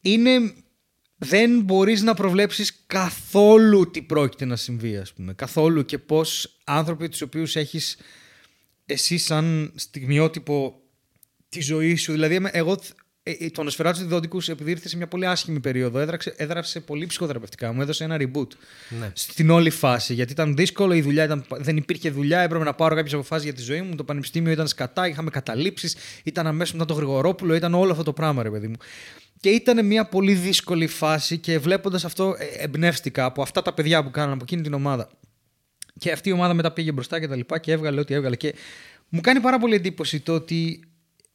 [0.00, 0.52] Είναι.
[1.18, 5.32] Δεν μπορείς να προβλέψεις καθόλου τι πρόκειται να συμβεί, ας πούμε.
[5.34, 7.96] Καθόλου και πώς άνθρωποι τους οποίους έχεις
[8.86, 10.80] εσύ σαν στιγμιότυπο
[11.56, 12.12] τη ζωή σου.
[12.12, 12.78] Δηλαδή, εμέ- εγώ
[13.22, 17.06] ε, ε, τον Οσφαιράτου Διδόντικου, επειδή ήρθε σε μια πολύ άσχημη περίοδο, έδραξε, έδραψε πολύ
[17.06, 17.72] ψυχοθεραπευτικά.
[17.72, 18.46] Μου έδωσε ένα reboot
[19.00, 19.10] Ναι.
[19.14, 20.14] στην όλη φάση.
[20.14, 23.52] Γιατί ήταν δύσκολο, η δουλειά ήταν, δεν υπήρχε δουλειά, έπρεπε να πάρω κάποιες αποφάσεις για
[23.54, 23.94] τη ζωή μου.
[23.94, 28.12] Το πανεπιστήμιο ήταν σκατά, είχαμε καταλήψεις, ήταν αμέσως μετά το Γρηγορόπουλο, ήταν όλο αυτό το
[28.12, 28.76] πράγμα, ρε παιδί μου.
[29.40, 34.02] Και ήταν μια πολύ δύσκολη φάση και βλέποντας αυτό, ε, εμπνεύστηκα από αυτά τα παιδιά
[34.02, 35.10] που κάνανε από εκείνη την ομάδα.
[35.98, 38.36] Και αυτή η ομάδα μετά πήγε μπροστά και τα λοιπά και έβγαλε ό,τι έβγαλε.
[38.36, 38.54] Και
[39.08, 40.80] μου κάνει πάρα πολύ εντύπωση το ότι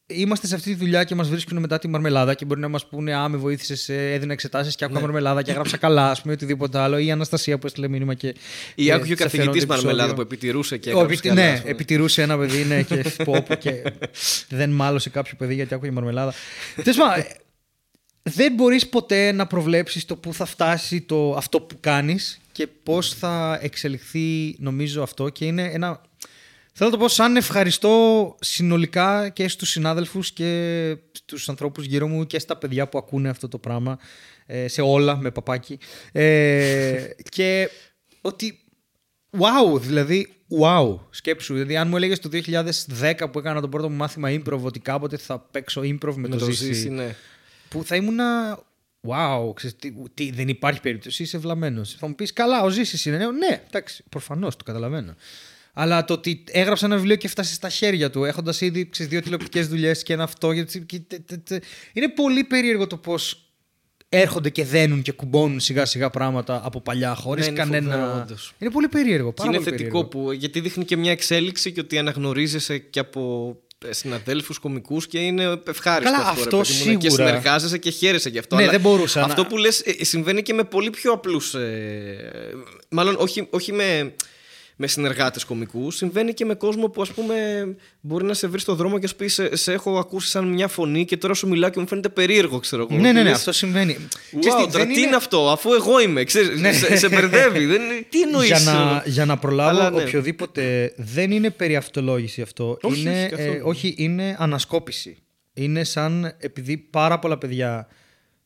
[0.06, 2.86] είμαστε σε αυτή τη δουλειά και μας βρίσκουν μετά τη μαρμελάδα και μπορεί να μας
[2.86, 6.78] πούνε Α, με βοήθησες, έδινα εξετάσεις και άκουγα μαρμελάδα και έγραψα καλά, ας πούμε, οτιδήποτε
[6.78, 6.98] άλλο.
[6.98, 8.34] Ή η Αναστασία που έστειλε μήνυμα και.
[8.74, 10.14] Ή και άκουγε ο σε αφιερώνω καθηγητής το Μαρμελάδα επεισόδιο.
[10.14, 11.70] που επιτηρούσε και Ο, έγραψε επιτι- καλά, ναι, ας πούμε.
[11.70, 13.82] επιτηρούσε ένα παιδί ναι, και πω, πω, και
[14.48, 16.34] δεν μάλωσε κάποιο παιδί γιατί άκουγε μαρμελάδα.
[16.76, 17.26] Τέλος πάντων, ε,
[18.22, 23.14] δεν μπορείς ποτέ να προβλέψεις το πού θα φτάσει το, αυτό που κάνεις και πώς
[23.14, 26.00] θα εξελιχθεί νομίζω αυτό και είναι ένα...
[26.72, 32.26] Θέλω να το πω σαν ευχαριστώ συνολικά και στους συνάδελφους και στους ανθρώπους γύρω μου
[32.26, 33.98] και στα παιδιά που ακούνε αυτό το πράγμα
[34.46, 35.78] ε, σε όλα με παπάκι
[36.12, 37.70] ε, και
[38.20, 38.62] ότι
[39.38, 41.54] Wow, δηλαδή, wow, σκέψου.
[41.54, 45.16] Δηλαδή, αν μου έλεγες το 2010 που έκανα το πρώτο μου μάθημα improv ότι κάποτε
[45.16, 47.14] θα παίξω improv με, Με το, το Ζήση, ζήσει, ναι.
[47.68, 48.58] που θα ήμουνα.
[49.08, 51.96] Wow, ξέρεις, τι, τι, δεν υπάρχει περίπτωση, είσαι βλαμμένος.
[51.98, 53.16] Θα μου πεις, καλά, ο Ζήσης είναι.
[53.16, 53.32] νέος».
[53.32, 55.14] Ναι, εντάξει, προφανώς το καταλαβαίνω.
[55.74, 59.20] Αλλά το ότι έγραψα ένα βιβλίο και έφτασε στα χέρια του, έχοντας ήδη ξέρεις, δύο
[59.22, 60.52] τηλεοπτικές δουλειές και ένα αυτό.
[60.52, 63.46] γιατί- και τε- τε- τε- Είναι πολύ περίεργο το πώς
[64.08, 68.22] έρχονται και δένουν και κουμπώνουν σιγά σιγά πράγματα από παλιά χωρίς Ναι, είναι φοβερό, κανένα.
[68.22, 68.52] όντως.
[68.58, 69.28] Είναι πολύ περίεργο.
[69.28, 70.24] Και Πάρα είναι πολύ θετικό περίεργο.
[70.26, 73.56] που, γιατί δείχνει και μια εξέλιξη και ότι αναγνωρίζεσαι και από
[73.90, 76.50] συναδέλφους κομικούς και είναι ευχάριστο Καλά, αυτό.
[76.50, 77.26] ρε αυτό παιδί μου, Και σίγουρα.
[77.28, 78.56] συνεργάζεσαι και χαίρεσαι γι' αυτό.
[78.56, 81.54] Ναι, αλλά δεν μπορούσα να- Αυτό που λες ε, συμβαίνει και με πολύ πιο απλούς.
[81.54, 82.30] Ε,
[82.88, 84.14] μάλλον όχι, όχι με,
[84.76, 85.96] με συνεργάτες κομικούς.
[85.96, 87.34] Συμβαίνει και με κόσμο που, ας πούμε,
[88.00, 90.68] μπορεί να σε βρει στο δρόμο και σου πει: σε, σε έχω ακούσει σαν μια
[90.68, 93.00] φωνή και τώρα σου μιλάω και μου φαίνεται περίεργο, ξέρω εγώ.
[93.00, 93.96] Ναι, ναι, ναι, Λες, αυτό συμβαίνει.
[94.00, 96.24] Wow, Ξέρεις τι, τώρα δεν τι είναι- είναι αυτό, αφού εγώ είμαι.
[96.24, 96.72] Ξέρεις, Ναι.
[96.72, 97.64] σε, σε μπερδεύει.
[97.64, 100.02] δεν είναι, τι εννοείς; για, να, για να προλάβω Αλλά ναι.
[100.02, 100.92] οποιοδήποτε.
[100.96, 102.78] Δεν είναι περί αυτολόγηση αυτό.
[102.82, 103.52] Όχι, είναι, όχι, καθόλου.
[103.52, 105.16] ε, όχι, είναι ανασκόπηση.
[105.54, 107.88] Είναι σαν επειδή πάρα πολλά παιδιά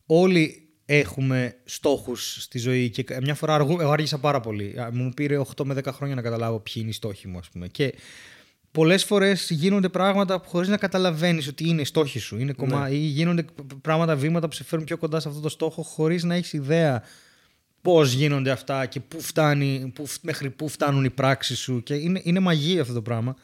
[0.06, 4.74] όλοι έχουμε στόχους στη ζωή και μια φορά αργού, εγώ άργησα πάρα πολύ.
[4.80, 7.48] Α, Μου πήρε 8 με 10 χρόνια να καταλάβω ποιοι είναι οι στόχοι μου ας
[7.48, 7.68] πούμε.
[7.68, 7.94] Και
[8.70, 12.38] πολλές φορές γίνονται πράγματα χωρίς να καταλαβαίνεις ότι είναι οι στόχοι σου.
[12.38, 12.90] Είναι κομμά...
[12.90, 13.44] Ή γίνονται
[13.82, 17.02] πράγματα, βήματα που σε φέρνουν πιο κοντά σε αυτό το στόχο χωρίς να έχεις ιδέα
[17.82, 21.94] πώς γίνονται αυτά και πού φτάνει, πού, φ- μέχρι πού φτάνουν οι πράξεις σου και
[21.94, 23.36] είναι, είναι μαγεία αυτό το πράγμα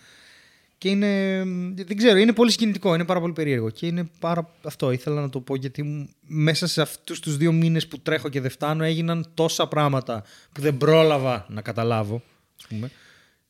[0.83, 1.43] και είναι,
[1.87, 5.29] δεν ξέρω, είναι πολύ συγκινητικό, είναι πάρα πολύ περίεργο και είναι πάρα, αυτό ήθελα να
[5.31, 8.85] το πω γιατί μου- μέσα σε αυτούς τους δύο μήνες που τρέχω και δεν φτάνω
[8.85, 12.23] έγιναν τόσα πράγματα που δεν πρόλαβα να καταλάβω
[12.59, 12.91] ας πούμε.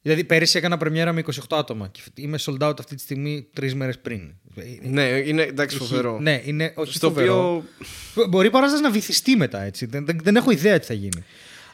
[0.02, 3.74] Δηλαδή πέρυσι έκανα πρεμιέρα με 28 άτομα και είμαι sold out αυτή τη στιγμή τρεις
[3.74, 4.20] μέρες πριν.
[4.82, 6.18] Ναι, είναι εντάξει, φοβερό.
[6.20, 7.64] Ναι, είναι όχι Στο φοβερό.
[8.14, 8.26] οποίο.
[8.28, 9.86] Μπορεί η παράσταση να βυθιστεί μετά έτσι.
[9.86, 11.24] Δεν, δεν, δεν έχω ιδέα τι θα γίνει.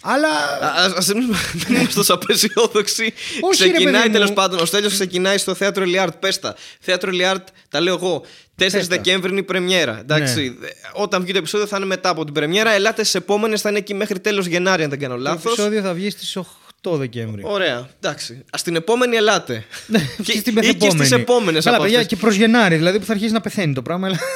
[0.02, 0.28] Αλλά.
[0.74, 3.14] Α μην δεν είμαστε τόσο απεσιόδοξοι.
[3.40, 4.12] Όχι, ρε, ξεκινάει παιδί μου.
[4.12, 4.58] τέλος πάντων.
[4.58, 6.14] Ο Στέλιος ξεκινάει στο θέατρο Ελιάρτ.
[6.14, 6.54] Πες τα.
[6.80, 8.22] Θέατρο Ελιάρτ, τα λέω εγώ.
[8.22, 8.26] 4
[8.56, 8.80] Πες τα.
[8.80, 9.98] Δεκέμβρη είναι η πρεμιέρα.
[9.98, 10.58] Εντάξει.
[10.92, 12.70] Όταν βγει το επεισόδιο θα είναι μετά από την πρεμιέρα.
[12.70, 15.50] Ελάτε στι επόμενες, θα είναι εκεί μέχρι τέλος Γενάρη, αν δεν κάνω Το λάθο.
[15.50, 16.42] επεισόδιο θα βγει στις 8
[16.82, 17.42] Δεκέμβρη.
[17.44, 17.88] Ωραία.
[18.00, 18.32] Εντάξει.
[18.32, 19.64] Α την επόμενη ελάτε.
[20.16, 21.04] Και Και- στην ή και μεθεπόμενη.
[21.06, 22.16] στι επόμενες Καλά, από παιδιά, αυτές.
[22.18, 24.06] και προς Γενάρη, δηλαδή που θα αρχίσει να πεθαίνει το πράγμα.
[24.06, 24.18] αλλά-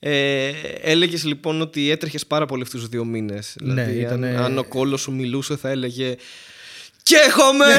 [0.00, 0.50] Ε,
[0.82, 3.54] Έλεγες λοιπόν ότι έτρεχες πάρα πολύ αυτούς τους δύο μήνες.
[3.60, 6.16] Δηλαδή, Ναι, ήτανε- αν, αν ο κόλος σου μιλούσε, θα έλεγε.
[7.02, 7.66] Και έχομαι!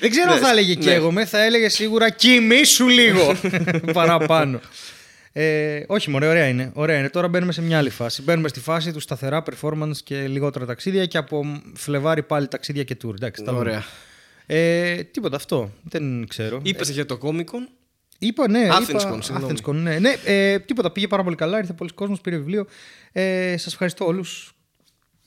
[0.00, 0.80] Δεν ξέρω αν Ναι, θα έλεγε ναι.
[0.80, 3.36] και εγώ με, θα έλεγε σίγουρα κοιμήσου λίγο
[3.92, 4.60] παραπάνω.
[5.32, 6.70] Ε, όχι, μωρέ, ωραία είναι.
[6.74, 7.08] Ωραία είναι.
[7.08, 8.22] Τώρα μπαίνουμε σε μια άλλη φάση.
[8.22, 12.96] Μπαίνουμε στη φάση του σταθερά performance και λιγότερα ταξίδια και από Φλεβάρι πάλι ταξίδια και
[13.04, 13.14] tour.
[13.14, 13.64] Εντάξει, τα λέμε.
[13.64, 13.84] Ωραία.
[14.46, 15.72] Ε, τίποτα αυτό.
[15.82, 16.60] Δεν ξέρω.
[16.62, 17.68] Είπες για το κόμικον.
[18.18, 18.68] Είπα, ναι.
[18.70, 19.54] Athens είπα, Con, συγγνώμη.
[19.54, 19.98] Athens Con, ναι.
[19.98, 21.58] ναι ε, τίποτα, πήγε πάρα πολύ καλά.
[21.58, 22.66] Ήρθε πολλοί κόσμος, πήρε βιβλίο.
[23.12, 24.54] Ε, σας ευχαριστώ όλους.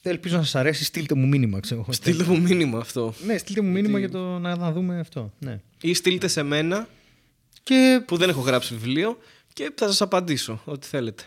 [0.02, 0.84] Ελπίζω να σας αρέσει.
[0.84, 1.82] Στείλτε μου μήνυμα, ξέρω.
[1.82, 1.92] εγώ.
[1.92, 3.14] Στείλτε μου μήνυμα αυτό.
[3.26, 5.34] Ναι, στείλτε μου μήνυμα για το να, να δούμε αυτό.
[5.40, 5.60] Ναι.
[5.82, 6.88] Ή στείλτε σε μένα
[7.64, 9.18] Και που δεν έχω γράψει βιβλίο
[9.54, 11.24] και θα σας απαντήσω ό,τι θέλετε.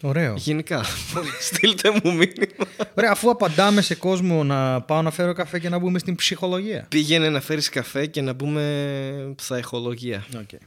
[0.00, 0.34] ωραίο.
[0.36, 0.84] Γενικά.
[1.50, 2.66] στείλτε μου μήνυμα.
[2.94, 6.86] Ωραία, αφού απαντάμε σε κόσμο να πάω να φέρω καφέ και να μπούμε στην ψυχολογία.
[6.88, 10.26] Πήγαινε να φέρεις καφέ και να μπούμε ψυχολογία.
[10.32, 10.58] Okay.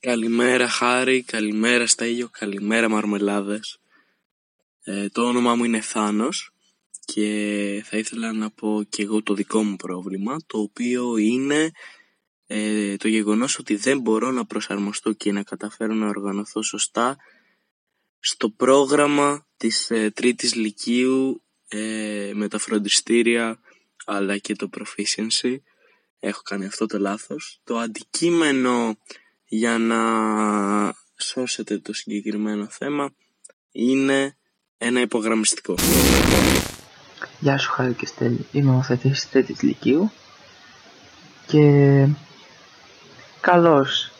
[0.00, 3.78] Καλημέρα Χάρη, καλημέρα Στέλιο, καλημέρα Μαρμελάδες.
[4.84, 6.52] Ε, το όνομά μου είναι Θάνος
[7.04, 11.70] και θα ήθελα να πω και εγώ το δικό μου πρόβλημα, το οποίο είναι
[12.50, 17.16] ε, το γεγονός ότι δεν μπορώ να προσαρμοστώ και να καταφέρω να οργανωθώ σωστά
[18.18, 23.60] στο πρόγραμμα της ε, τρίτης λυκείου ε, με τα φροντιστήρια
[24.04, 25.56] αλλά και το proficiency.
[26.18, 27.60] Έχω κάνει αυτό το λάθος.
[27.64, 28.98] Το αντικείμενο
[29.44, 30.00] για να
[31.16, 33.14] σώσετε το συγκεκριμένο θέμα
[33.72, 34.36] είναι
[34.78, 35.74] ένα υπογραμμιστικό.
[37.40, 40.10] Γεια σου Χάρη και Στέλη, είμαι ο θετής της τρίτης λυκείου
[41.46, 42.06] και
[43.40, 44.10] καλός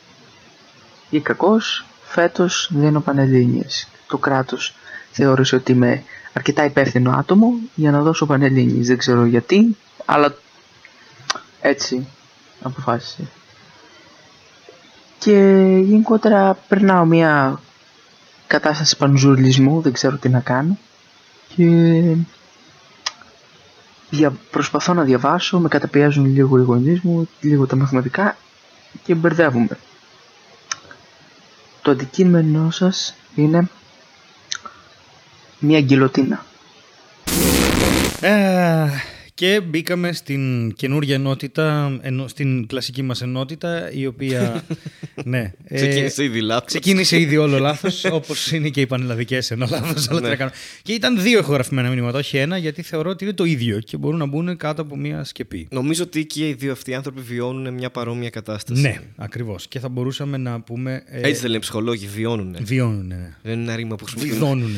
[1.11, 3.89] ή κακός φέτος δίνω πανελλήνιες.
[4.09, 4.75] Το κράτος
[5.13, 6.03] θεώρησε ότι είμαι
[6.33, 8.87] αρκετά υπεύθυνο άτομο για να δώσω πανελλήνιες.
[8.87, 10.35] Δεν ξέρω γιατί, αλλά
[11.61, 12.07] έτσι
[12.63, 13.23] αποφάσισε.
[15.19, 15.33] Και
[15.85, 17.61] γενικότερα περνάω μια
[18.47, 20.79] κατάσταση πανζουρλισμού, δεν ξέρω τι να κάνω
[21.57, 22.03] και
[24.11, 24.33] δια...
[24.51, 28.37] προσπαθώ να διαβάσω, με καταπιέζουν λίγο οι γονείς μου, λίγο τα μαθηματικά
[29.05, 29.79] και μπερδεύουμε.
[31.83, 33.69] Το αντικείμενό σας είναι
[35.59, 36.45] μια γκυλοτίνα.
[39.41, 44.65] Ε, και μπήκαμε στην καινούργια ενότητα, ενο, στην κλασική μας ενότητα, η οποία...
[45.25, 45.53] ναι.
[45.65, 46.67] ε, Ξεκίνησε ήδη λάθος.
[46.67, 50.09] Ξεκίνησε ήδη όλο λάθος, όπως είναι και οι πανελλαδικές ενώ λάθος.
[50.09, 50.31] Αλλά τι Ναι.
[50.31, 50.51] να κάνω.
[50.83, 54.19] Και ήταν δύο ηχογραφημένα μηνύματα, όχι ένα, γιατί θεωρώ ότι είναι το ίδιο και μπορούν
[54.19, 55.69] να μπουν κάτω από μία σκεπή.
[55.71, 58.81] Νομίζω ότι και οι δύο αυτοί οι άνθρωποι βιώνουν μια παρόμοια κατάσταση.
[58.81, 59.67] Ναι, ακριβώς.
[59.69, 61.03] Και θα μπορούσαμε να πούμε.
[61.07, 62.57] ε, Έτσι δεν λένε ψυχολόγοι, βιώνουν.
[62.61, 63.07] Βιώνουν.
[63.07, 63.35] Ναι.
[63.43, 64.39] Δεν είναι ένα ρήμα που χρησιμοποιούν.
[64.39, 64.77] Βιδώνουν.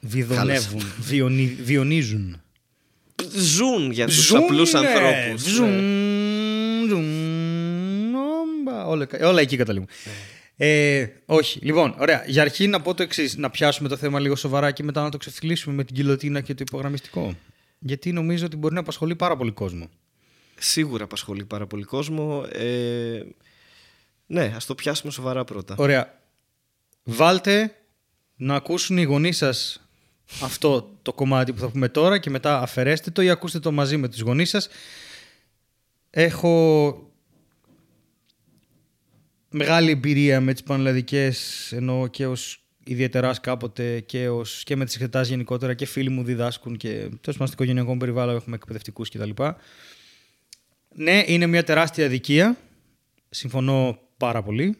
[0.00, 0.82] Βιδωνεύουν.
[1.00, 2.42] Βιονι, βιονίζουν.
[3.36, 5.42] Ζουν για τους Ζουνε, απλούς ανθρώπους.
[5.42, 5.80] Ζουν.
[6.88, 9.88] ζουν, όμπα, Όλα, όλα εκεί καταλήγουν.
[10.56, 11.58] Ε, όχι.
[11.62, 12.24] Λοιπόν, ωραία.
[12.26, 15.08] Για αρχή να πω το εξής: Να πιάσουμε το θέμα λίγο σοβαρά και μετά να
[15.08, 17.34] το ξεφυλίσουμε με την κιλοτίνα και το υπογραμμιστικό.
[17.78, 19.88] Γιατί νομίζω ότι μπορεί να απασχολεί πάρα πολύ κόσμο.
[20.58, 22.44] Σίγουρα απασχολεί πάρα πολύ κόσμο.
[22.52, 23.20] Ε,
[24.26, 25.74] ναι, ας το πιάσουμε σοβαρά πρώτα.
[25.78, 26.20] Ωραία.
[27.02, 27.74] Βάλτε
[28.36, 29.87] να ακούσουν οι γονείς σας
[30.42, 33.96] αυτό το κομμάτι που θα πούμε τώρα και μετά αφαιρέστε το ή ακούστε το μαζί
[33.96, 34.68] με τους γονείς σας.
[36.10, 36.92] Έχω
[39.50, 44.94] μεγάλη εμπειρία με τις πανελλαδικές ενώ και ως ιδιαίτερα κάποτε και, ως, και με τις
[44.94, 49.30] εξετάσεις γενικότερα και φίλοι μου διδάσκουν και τόσο πάντων στο οικογενειακό περιβάλλον έχουμε εκπαιδευτικούς κτλ.
[50.94, 52.56] Ναι, είναι μια τεράστια αδικία.
[53.30, 54.78] Συμφωνώ πάρα πολύ.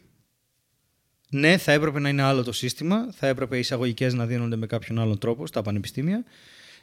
[1.29, 3.11] Ναι, θα έπρεπε να είναι άλλο το σύστημα.
[3.11, 6.23] Θα έπρεπε οι εισαγωγικές να δίνονται με κάποιον άλλον τρόπο στα πανεπιστήμια.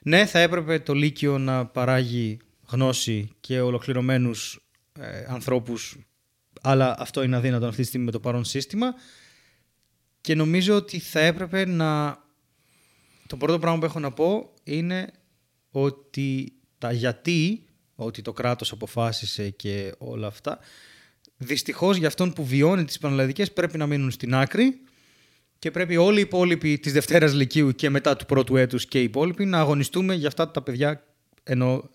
[0.02, 4.68] Ναι, θα έπρεπε το Λύκειο να παράγει γνώση και ολοκληρωμένους
[5.00, 5.98] ε, ανθρώπους,
[6.60, 8.94] αλλά αυτό είναι αδύνατο αυτή τη στιγμή με το παρόν σύστημα.
[10.20, 12.18] Και νομίζω ότι θα έπρεπε να.
[13.26, 15.12] Το πρώτο πράγμα που έχω να πω είναι
[15.70, 20.58] ότι τα γιατί, ότι το κράτος αποφάσισε και όλα αυτά,
[21.36, 24.80] Δυστυχώς για αυτόν που βιώνει τις πανελλαδικές πρέπει να μείνουν στην άκρη
[25.58, 29.02] και πρέπει όλοι οι υπόλοιποι της Δευτέρας Λυκείου και μετά του πρώτου έτους και οι
[29.02, 31.02] υπόλοιποι να αγωνιστούμε για αυτά τα παιδιά.
[31.42, 31.90] Ενώ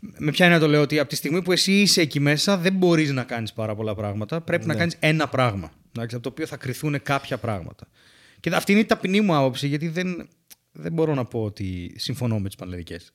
[0.00, 2.56] με ποια είναι να το λέω ότι από τη στιγμή που εσύ είσαι εκεί μέσα
[2.56, 4.40] δεν μπορείς να κάνεις πάρα πολλά πράγματα.
[4.40, 4.78] Πρέπει να Ναι.
[4.78, 5.72] κάνεις ένα πράγμα.
[5.92, 7.88] Εντάξει, από το οποίο θα κρυθούν κάποια πράγματα.
[8.40, 10.28] Και αυτή είναι η ταπεινή μου άποψη γιατί δεν,
[10.72, 13.12] δεν μπορώ να πω ότι συμφωνώ με τις πανελλαδικές.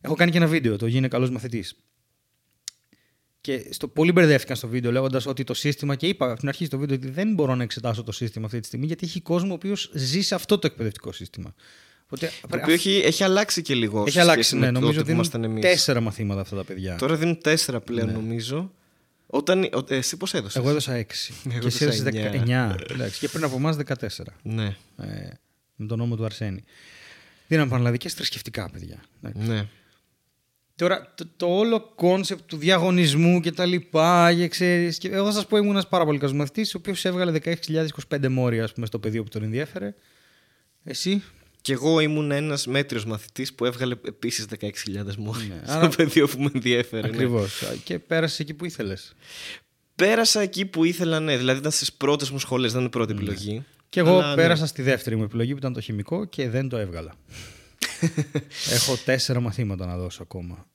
[0.00, 1.76] Έχω κάνει και ένα βίντεο, το γίνει καλός μαθητής.
[3.42, 6.64] Και στο, πολλοί μπερδεύτηκαν στο βίντεο λέγοντας ότι το σύστημα, και είπα από την αρχή
[6.64, 9.50] στο βίντεο ότι δεν μπορώ να εξετάσω το σύστημα αυτή τη στιγμή, γιατί έχει κόσμο
[9.50, 11.54] ο οποίος ζει σε αυτό το εκπαιδευτικό σύστημα.
[12.04, 14.00] Οπότε, Το οποίο έχει, έχει αλλάξει και λίγο.
[14.00, 14.42] έχει σε αλλάξει.
[14.42, 15.62] σχέση Ναι, με νομίζω τότε που δίνουν ήμασταν εμείς.
[15.62, 16.96] τέσσερα μαθήματα αυτά τα παιδιά.
[16.96, 18.72] Τώρα δίνουν τέσσερα πλέον νομίζω.
[19.26, 21.32] Όταν, ο- εσύ πώς έδωσες; Εγώ έδωσα έξι.
[21.50, 22.74] Εγώ και εσύ έδωσα έδωσες εννιά.
[22.78, 22.92] 19.
[22.92, 24.34] Εντάξει, και πριν από εμάς 14.
[24.42, 25.28] Ναι, Ε,
[25.76, 26.64] με τον νόμο του Αρσένη.
[27.48, 29.02] Δίναν πανελλαδικές θρησκευτικά παιδιά.
[29.22, 29.48] Εντάξει.
[29.50, 29.66] ναι.
[30.82, 35.32] Τώρα, το, το όλο concept του διαγωνισμού και τα λοιπά, και ξέρεις, και εγώ θα
[35.32, 38.86] σας πω ήμουν ένας πάρα πολύ καλός μαθητής, ο οποίος έβγαλε 16.025 μόρια, ας πούμε,
[38.86, 39.94] στο πεδίο που τον ενδιέφερε.
[40.84, 41.22] Εσύ,
[41.60, 46.26] Και εγώ ήμουν ένας μέτριος μαθητής που έβγαλε επίσης 16.000 μόρια Ναι, στο άρα- πεδίο
[46.28, 47.02] που με ενδιέφερε.
[47.02, 47.08] ναι.
[47.08, 47.62] ακριβώς.
[47.84, 49.14] Και πέρασε εκεί που ήθελες.
[49.94, 51.36] Πέρασα εκεί που ήθελα, ναι.
[51.36, 53.64] Δηλαδή ήταν στις πρώτες μου σχολές, δεν είναι η πρώτη επιλογή.
[53.88, 54.34] Και εγώ Αλλά, ναι.
[54.34, 57.14] πέρασα στη δεύτερη μου επιλογή που ήταν το χημικό και δεν το έβγαλα.
[58.76, 60.66] Έχω τέσσερα μαθήματα να δώσω ακόμα.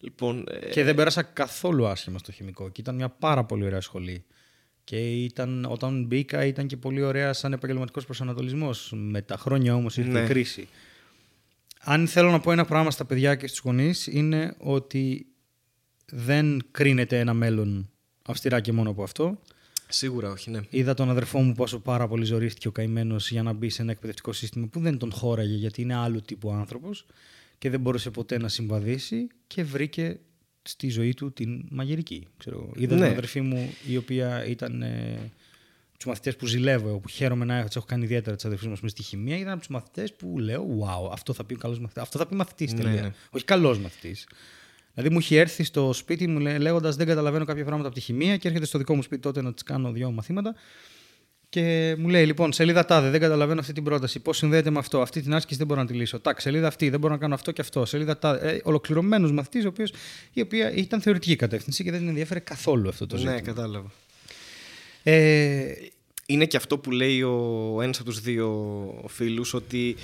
[0.00, 2.68] Λοιπόν, ε, Και δεν πέρασα καθόλου άσχημα στο χημικό.
[2.68, 4.24] Και ήταν μια πάρα πολύ ωραία σχολή.
[4.84, 8.92] Και ήταν, όταν μπήκα ήταν και πολύ ωραία σαν επαγγελματικός προσανατολισμός.
[8.94, 10.20] Με τα χρόνια όμως ήρθε Ναι.
[10.20, 10.68] η κρίση.
[11.80, 15.26] Αν θέλω να πω ένα πράγμα στα παιδιά και στους γονείς είναι ότι
[16.06, 17.90] δεν κρίνεται ένα μέλλον
[18.26, 19.38] αυστηρά και μόνο από αυτό.
[19.88, 20.60] σίγουρα όχι, ναι.
[20.70, 23.90] Είδα τον αδερφό μου πόσο πάρα πολύ ζορίστηκε ο καημένος για να μπει σε ένα
[23.90, 27.06] εκπαιδευτικό σύστημα που δεν τον χώραγε γιατί είναι άλλου τύπου άνθρωπος
[27.58, 30.18] και δεν μπορούσε ποτέ να συμβαδίσει και βρήκε
[30.62, 32.26] στη ζωή του την μαγειρική.
[32.36, 32.70] Ξέρω.
[32.76, 33.02] Είδα Ναι.
[33.02, 34.82] την αδερφή μου η οποία ήταν.
[34.82, 35.30] Ε,
[35.96, 38.76] τους μαθητές που ζηλεύω, που χαίρομαι να έχω, τις έχω κάνει ιδιαίτερα τις αδερφές μα
[38.82, 42.02] με στη χημεία, ήταν από τους μαθητές που λέω: Wow, αυτό θα πει καλός μαθητής.
[42.02, 43.02] Αυτό θα πει μαθητής Ναι, τελεία.
[43.02, 43.12] ναι.
[43.30, 44.26] Όχι καλός μαθητής.
[44.94, 48.36] Δηλαδή μου είχε έρθει στο σπίτι μου λέγοντας: Δεν καταλαβαίνω κάποια πράγματα από τη χημεία
[48.36, 50.54] και έρχεται στο δικό μου σπίτι τότε να τη κάνω δύο μαθήματα.
[51.50, 54.20] Και μου λέει: Λοιπόν, σελίδα τάδε, δεν καταλαβαίνω αυτή την πρόταση.
[54.20, 56.20] Πώς συνδέεται με αυτό; Αυτή την άσκηση δεν μπορώ να τη λύσω.
[56.20, 57.84] Τάκ, σελίδα αυτή, δεν μπορώ να κάνω αυτό και αυτό.
[57.84, 58.50] Σελίδα τάδε.
[58.50, 59.86] Ε, Ολοκληρωμένο μαθητή, ο οποίο
[60.32, 63.34] η οποία ήταν θεωρητική κατεύθυνση και δεν την ενδιαφέρε καθόλου αυτό το ζήτημα.
[63.34, 63.90] Ναι, κατάλαβα.
[65.02, 65.74] Ε,
[66.26, 69.96] Είναι και αυτό που λέει ο ένας από τους δύο φίλους ότι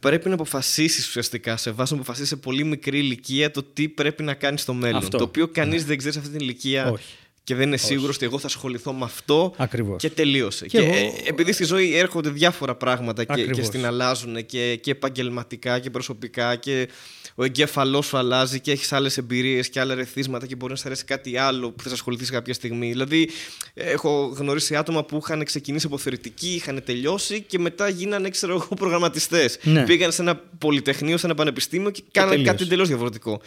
[0.00, 4.22] πρέπει να αποφασίσεις ουσιαστικά σε βάση να αποφασίσεις σε πολύ μικρή ηλικία το τι πρέπει
[4.22, 4.96] να κάνεις στο μέλλον.
[4.96, 5.18] Αυτό.
[5.18, 7.14] Το οποίο κανείς δεν ξέρει σε αυτή την ηλικία Όχι.
[7.44, 10.00] Και δεν είναι σίγουρος ότι εγώ θα ασχοληθώ με αυτό Ακριβώς.
[10.00, 10.66] και τελείωσε.
[10.66, 13.66] Και Και, εγώ- ε, επειδή στη ζωή έρχονται διάφορα πράγματα και, και Ακριβώς.
[13.66, 16.88] στην αλλάζουν και, και επαγγελματικά και προσωπικά και
[17.34, 20.82] ο εγκέφαλός σου αλλάζει και έχεις άλλες εμπειρίες και άλλα ρεθίσματα και μπορεί να σε
[20.86, 22.88] αρέσει κάτι άλλο που θα σε ασχοληθείς κάποια στιγμή.
[22.90, 23.28] Δηλαδή,
[23.74, 28.68] έχω γνωρίσει άτομα που είχαν ξεκινήσει από θεωρητική, είχαν τελειώσει και μετά γίνανε, ξέρω εγώ,
[28.76, 29.58] προγραμματιστές.
[29.62, 29.84] Ναι.
[29.84, 32.56] Πήγαν σε ένα πολυτεχνείο, σε ένα πανεπιστήμιο και κάνανε τελείωσε.
[32.56, 33.40] κάτι τελείω διαφορετικό.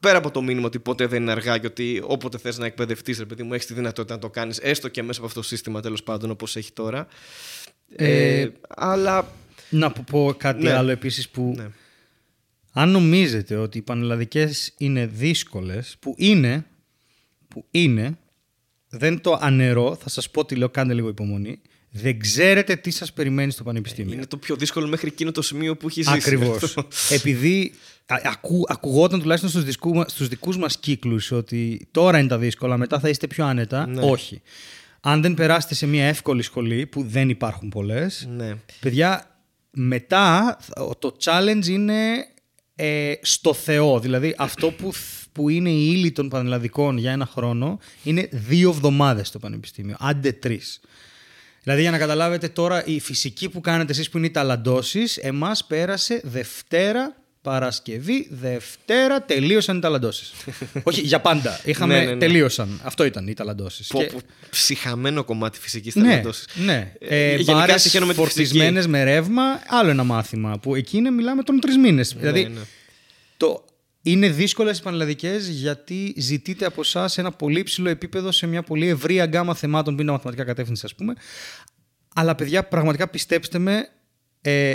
[0.00, 3.18] Πέρα από το μήνυμα ότι ποτέ δεν είναι αργά και ότι όποτε θες να εκπαιδευτείς,
[3.18, 5.46] ρε παιδί μου, έχεις τη δυνατότητα να το κάνεις, έστω και μέσα από αυτό το
[5.46, 7.06] σύστημα τέλος πάντων όπως έχει τώρα.
[7.96, 9.26] Ε, Ε, αλλά.
[9.70, 10.72] να πω- πω κάτι Ναι.
[10.72, 11.68] άλλο επίσης που Ναι.
[12.72, 16.66] αν νομίζετε ότι οι πανελλαδικές είναι δύσκολες, που είναι,
[17.48, 18.18] που είναι,
[18.88, 21.60] δεν το ανερώ, θα σας πω τι λέω, κάντε λίγο υπομονή,
[21.90, 24.14] δεν ξέρετε τι σας περιμένει στο πανεπιστήμιο.
[24.14, 26.16] Είναι το πιο δύσκολο μέχρι εκείνο το σημείο που έχεις ζήσει.
[26.16, 26.62] Ακριβώς.
[26.62, 26.88] αυτό.
[27.10, 27.72] Επειδή
[28.06, 32.38] α, ακού, ακουγόταν τουλάχιστον στους, δικού, μας- στους δικούς μας κύκλους ότι τώρα είναι τα
[32.38, 33.86] δύσκολα, μετά θα είστε πιο άνετα.
[33.86, 34.02] Ναι.
[34.02, 34.42] Όχι.
[35.00, 38.54] Αν δεν περάσετε σε μια εύκολη σχολή, που δεν υπάρχουν πολλές, ναι.
[38.80, 39.36] Παιδιά,
[39.70, 40.56] μετά
[40.98, 41.94] το challenge είναι
[42.74, 44.00] ε, στο Θεό.
[44.00, 44.92] Δηλαδή αυτό που,
[45.32, 49.96] που είναι η ύλη των πανελλαδικών για ένα χρόνο είναι δύο εβδομάδες στο πανεπιστήμιο.
[50.00, 50.80] Άντε τρεις.
[51.62, 55.64] Δηλαδή για να καταλάβετε τώρα η φυσική που κάνετε εσείς που είναι οι ταλαντώσεις εμάς
[55.64, 60.32] πέρασε Δευτέρα Παρασκευή, Δευτέρα τελείωσαν οι ταλαντώσεις.
[60.82, 61.60] Όχι, για πάντα.
[61.64, 62.18] Είχαμε, Ναι, ναι, ναι.
[62.18, 62.80] τελείωσαν.
[62.84, 63.86] Αυτό ήταν οι ταλαντώσεις.
[63.86, 64.18] Πω, Και- πω,
[64.50, 66.44] ψυχαμένο κομμάτι φυσικής ναι, ταλαντώση.
[66.54, 66.92] ναι.
[66.98, 68.36] Ε, Ε, γενικά μπάρες συγχαίρω με τη φυσική.
[68.38, 70.58] φορτισμένες με ρεύμα, άλλο ένα μάθημα.
[70.58, 72.14] Που εκεί είναι, μιλάμε των τρεις μήνες.
[72.18, 72.60] δηλαδή, ναι.
[73.36, 73.64] το,
[74.02, 78.88] είναι δύσκολες οι πανελλαδικές γιατί ζητείτε από εσάς ένα πολύ ψηλό επίπεδο σε μια πολύ
[78.88, 81.14] ευρία γκάμα θεμάτων που είναι μαθηματικά κατεύθυνση, ας πούμε.
[82.14, 83.88] Αλλά παιδιά, πραγματικά πιστέψτε με,
[84.40, 84.74] ε,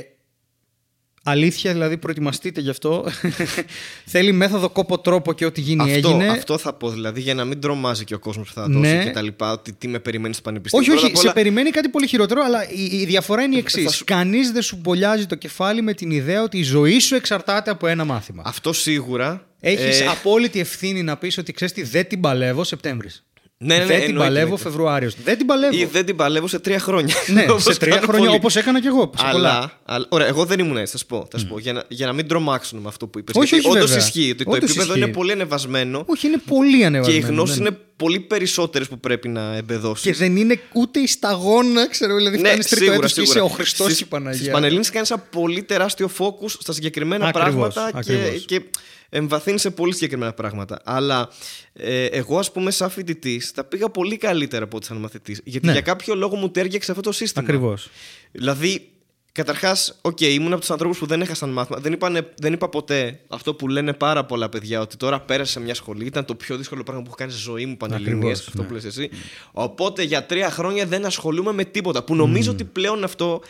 [1.28, 3.06] αλήθεια, δηλαδή προετοιμαστείτε γι' αυτό.
[4.06, 6.28] Θέλει μέθοδο κόπο τρόπο και ό,τι γίνει Αυτό, έγινε.
[6.28, 9.04] αυτό θα πω δηλαδή για να μην τρομάζει και ο κόσμος που θα δώσει Ναι.
[9.04, 9.52] και τα λοιπά.
[9.52, 10.86] Ότι τι με περιμένεις στο πανεπιστήμιο.
[10.86, 13.56] Όχι, όχι, Πρώτα απ' σε όλα, περιμένει κάτι πολύ χειρότερο, αλλά η, η διαφορά είναι
[13.56, 13.84] η εξής.
[13.84, 17.16] Θα σου- Κανείς δεν σου μπολιάζει το κεφάλι με την ιδέα ότι η ζωή σου
[17.16, 18.44] εξαρτάται από ένα μάθημα.
[18.46, 19.48] Αυτό σίγουρα.
[19.60, 23.25] Έχεις ε, απόλυτη ευθύνη να πεις ότι ξέρεις τι, δεν την παλεύω Σεπτέμβρης.
[23.58, 24.64] Ναι, ναι, ναι, δεν την εννοείται, παλεύω εννοείται.
[24.70, 25.16] Φεβρουάριος.
[25.24, 25.78] Δεν την παλεύω.
[25.78, 27.16] Ή δεν την παλεύω σε τρία χρόνια.
[27.28, 28.40] Ναι, Όπως σε τρία κάνουν χρόνια πολλοί.
[28.40, 29.12] όπως έκανα και εγώ.
[29.18, 29.50] Σε πολλά.
[29.50, 31.28] Αλλά, αλλά, ωραία, εγώ δεν ήμουν έτσι, θα σου πω.
[31.32, 33.36] Θα σου πω για, να, για να μην τρομάξουν με αυτό που είπες.
[33.38, 33.98] Όχι, όχι, όντως βέβαια.
[34.06, 35.04] ισχύει ότι το Όντως επίπεδο ισχύει.
[35.04, 37.26] είναι πολύ ανεβασμένο Όχι, είναι πολύ και ανεβασμένο.
[37.28, 40.04] οι γνώσει δεν- είναι πολύ περισσότερες που πρέπει να εμπεδώσεις.
[40.06, 43.32] Και δεν είναι ούτε η σταγόνα, ξέρω, δηλαδή Ναι, φτάνεις τρίτο σίγουρα, έτος και είσαι
[43.32, 43.52] σίγουρα.
[43.52, 44.40] ο Χριστός Στις- η Παναγία.
[44.40, 48.46] Στις Πανελλήνες κάνεις ένα πολύ τεράστιο focus στα συγκεκριμένα Ακριβώς, πράγματα και, ακριβώς.
[48.46, 48.62] και
[49.10, 50.82] εμβαθύνει σε πολύ συγκεκριμένα πράγματα.
[50.84, 51.30] Αλλά
[51.74, 55.42] ε, εγώ, ας πούμε, σαν φοιτητής, τα πήγα πολύ καλύτερα από ότι σαν μαθητής.
[55.44, 55.72] Γιατί Ναι.
[55.72, 57.44] για κάποιο λόγο μου ταίριαξε αυτό το σύστημα.
[57.46, 57.90] Ακριβώς.
[58.32, 58.90] Δηλαδή,
[59.32, 61.80] καταρχάς, οκ, ήμουν από τους ανθρώπους που δεν έχασαν μάθημα.
[61.80, 65.60] Δεν, είπανε, δεν είπα ποτέ αυτό που λένε πάρα πολλά παιδιά, ότι τώρα πέρασε σε
[65.60, 66.06] μια σχολή.
[66.06, 68.68] Ήταν το πιο δύσκολο πράγμα που έχω κάνει στη ζωή μου πανελλήνιες, Ακριβώς, αυτό ναι.
[68.68, 69.10] που λες εσύ.
[69.52, 72.04] Οπότε για τρία χρόνια δεν ασχολούμαι με τίποτα.
[72.04, 73.42] Που νομίζω ότι πλέον αυτό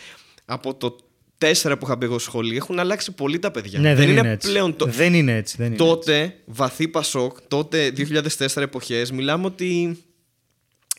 [0.45, 0.95] από το
[1.37, 3.79] τέσσερα που είχα μπει εγώ στο σχολείο έχουν αλλάξει πολύ τα παιδιά.
[3.79, 4.49] Ναι, δεν, είναι, είναι έτσι.
[4.49, 4.85] πλέον το.
[4.85, 5.55] Δεν είναι έτσι.
[5.57, 5.87] Δεν είναι έτσι.
[5.87, 9.99] Τότε, βαθύ Πασόκ, τότε 2004 εποχές, μιλάμε ότι.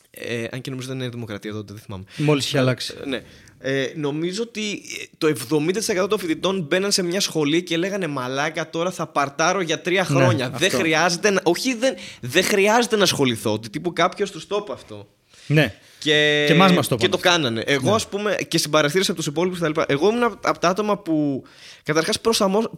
[0.09, 2.03] Ε, αν και νομίζω δεν είναι δημοκρατία τότε, δεν θυμάμαι.
[2.17, 2.93] Μόλις είχε αλλάξει.
[3.03, 3.21] Ε, Ναι.
[3.59, 4.81] Ε, νομίζω ότι
[5.17, 9.81] το 70% των φοιτητών μπαίναν σε μια σχολή και λέγανε Μαλάκα, τώρα θα παρτάρω για
[9.81, 10.49] τρία χρόνια.
[10.49, 10.77] δεν, αυτό.
[10.77, 13.53] χρειάζεται να, όχι, δεν, δεν χρειάζεται να ασχοληθώ.
[13.53, 15.07] Ότι τύπου κάποιος τους το είπε αυτό.
[15.47, 15.75] Ναι.
[15.99, 17.63] Και, Και εμάς μας το και είπαν το κάνανε.
[17.65, 19.81] Εγώ, ας πούμε, και συμπαραστήρισα από τους υπόλοιπους κτλ.
[19.87, 21.43] Εγώ ήμουν από τα άτομα που
[21.83, 22.19] καταρχάς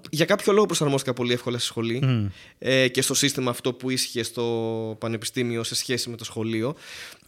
[0.09, 4.23] για κάποιο λόγο προσαρμόστηκα πολύ εύκολα στη σχολή ε, και στο σύστημα αυτό που ίσχυε
[4.23, 6.75] στο πανεπιστήμιο σε σχέση με το σχολείο.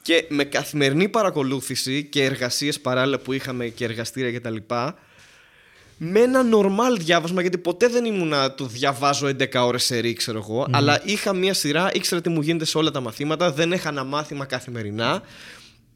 [0.01, 4.55] Και με καθημερινή παρακολούθηση και εργασίες παράλληλα που είχαμε και εργαστήρια κτλ.
[6.03, 10.13] Με ένα normal διάβασμα, γιατί ποτέ δεν ήμουν να το διαβάζω 11 ώρες σε ρί,
[10.13, 10.67] ξέρω εγώ.
[10.71, 14.45] Αλλά είχα μία σειρά, ήξερα τι μου γίνεται σε όλα τα μαθήματα, δεν έχανα μάθημα
[14.45, 15.21] καθημερινά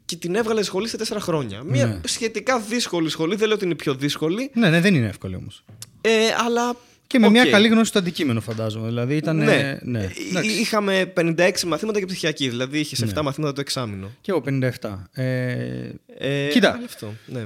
[0.05, 1.63] και την έβγαλε σχολή σε τέσσερα χρόνια.
[1.63, 1.99] Μία Ναι.
[2.07, 5.37] σχετικά δύσκολη σχολή, δεν λέω ότι είναι η πιο δύσκολη, Ναι, ναι, δεν είναι εύκολο
[5.37, 5.63] όμως.
[6.01, 6.09] ε,
[6.45, 6.75] αλλά.
[7.07, 7.31] Και με οκ.
[7.31, 8.87] μια καλή γνώση στο αντικείμενο, φαντάζομαι.
[8.87, 9.35] Δηλαδή ήταν.
[9.35, 9.77] Ναι.
[9.81, 9.99] ναι.
[10.03, 10.49] Ε, εντάξει.
[10.51, 13.11] Είχαμε 56 μαθήματα και πτυχιακή, δηλαδή είχες Ναι.
[13.15, 14.11] 7 μαθήματα το εξάμεινο.
[14.21, 15.09] Και εγώ 57.
[15.11, 16.71] Ε, Ε, Κοίτα.
[16.73, 17.45] άλλο Αυτό, ναι.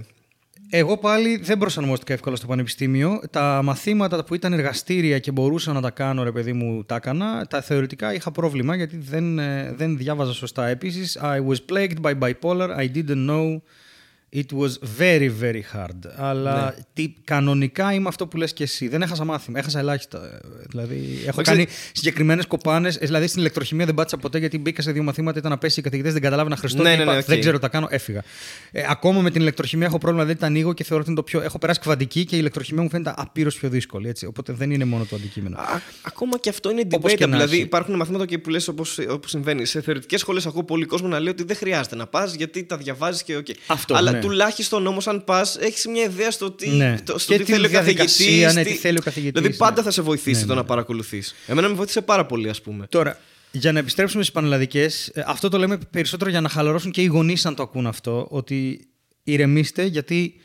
[0.71, 3.21] Εγώ πάλι δεν προσαρμόστηκα εύκολα στο πανεπιστήμιο.
[3.31, 7.45] Τα μαθήματα που ήταν εργαστήρια και μπορούσα να τα κάνω, ρε παιδί μου, τα έκανα.
[7.45, 10.67] Τα θεωρητικά είχα πρόβλημα γιατί δεν, ε, δεν διάβαζα σωστά.
[10.67, 12.69] Επίσης, I was plagued by bipolar.
[12.77, 13.61] I didn't know
[14.35, 16.11] it was very, very hard.
[16.17, 16.83] Αλλά Ναι.
[16.93, 18.87] τι, κανονικά είμαι αυτό που λες και εσύ.
[18.87, 19.59] Δεν έχασα μάθημα.
[19.59, 20.17] Έχασα ελάχιστα.
[20.25, 21.51] ε, Δηλαδή, έχω Εντάξει.
[21.51, 22.97] κάνει συγκεκριμένες κοπάνες.
[22.97, 25.39] Δηλαδή, στην ηλεκτροχημία δεν πάτησα ποτέ γιατί μπήκα σε δύο μαθήματα.
[25.39, 26.81] Ήταν απαίσιοι οι καθηγητές, δεν καταλάβαινα Χριστό.
[26.83, 27.25] Ναι, και ναι, είπα, ναι, οκ.
[27.25, 28.23] Δεν ξέρω, τα κάνω, έφυγα.
[28.71, 31.25] Ε, ακόμα με την ηλεκτροχημία έχω πρόβλημα, δεν την ανοίγω και θεωρώ ότι είναι το
[31.25, 31.41] πιο.
[31.41, 34.07] Έχω περάσει κβαντική και η ηλεκτροχημία μου φαίνεται απείρως πιο δύσκολη.
[34.09, 34.25] Έτσι.
[34.25, 35.57] Οπότε δεν είναι μόνο το αντικείμενο.
[35.57, 37.29] Α, ακόμα και αυτό είναι Όπως και debate.
[37.29, 37.61] να Δηλαδή έχει.
[37.63, 39.65] υπάρχουν μαθήματα και που λες όπως, όπως συμβαίνει.
[39.65, 42.77] Σε θεωρητικές σχολές ακούω πολύ κόσμο να λέει ότι δεν χρειάζεται να πας γιατί τα
[42.77, 43.45] διαβάζεις και οκ.
[43.67, 44.25] Αυτό, Αλλά ναι.
[44.25, 46.95] τουλάχιστον όμως αν πας έχεις μια ιδέα στο τι, Ναι.
[47.03, 48.53] το- στο Και τι την θέλει ο διαδικασία, καθηγητής.
[48.55, 49.81] ναι, τι θέλει ο καθηγητής, Δηλαδή πάντα ναι.
[49.83, 50.59] θα σε βοηθήσει Ναι, το ναι.
[50.59, 51.35] να παρακολουθείς.
[51.47, 52.85] Εμένα με βοήθησε πάρα πολύ, ας πούμε.
[52.89, 53.19] Τώρα,
[53.51, 57.45] για να επιστρέψουμε στις πανελλαδικές, αυτό το λέμε περισσότερο για να χαλαρώσουν και οι γονείς
[57.45, 58.87] αν το ακούν αυτό, ότι
[59.23, 60.35] ηρεμήστε γιατί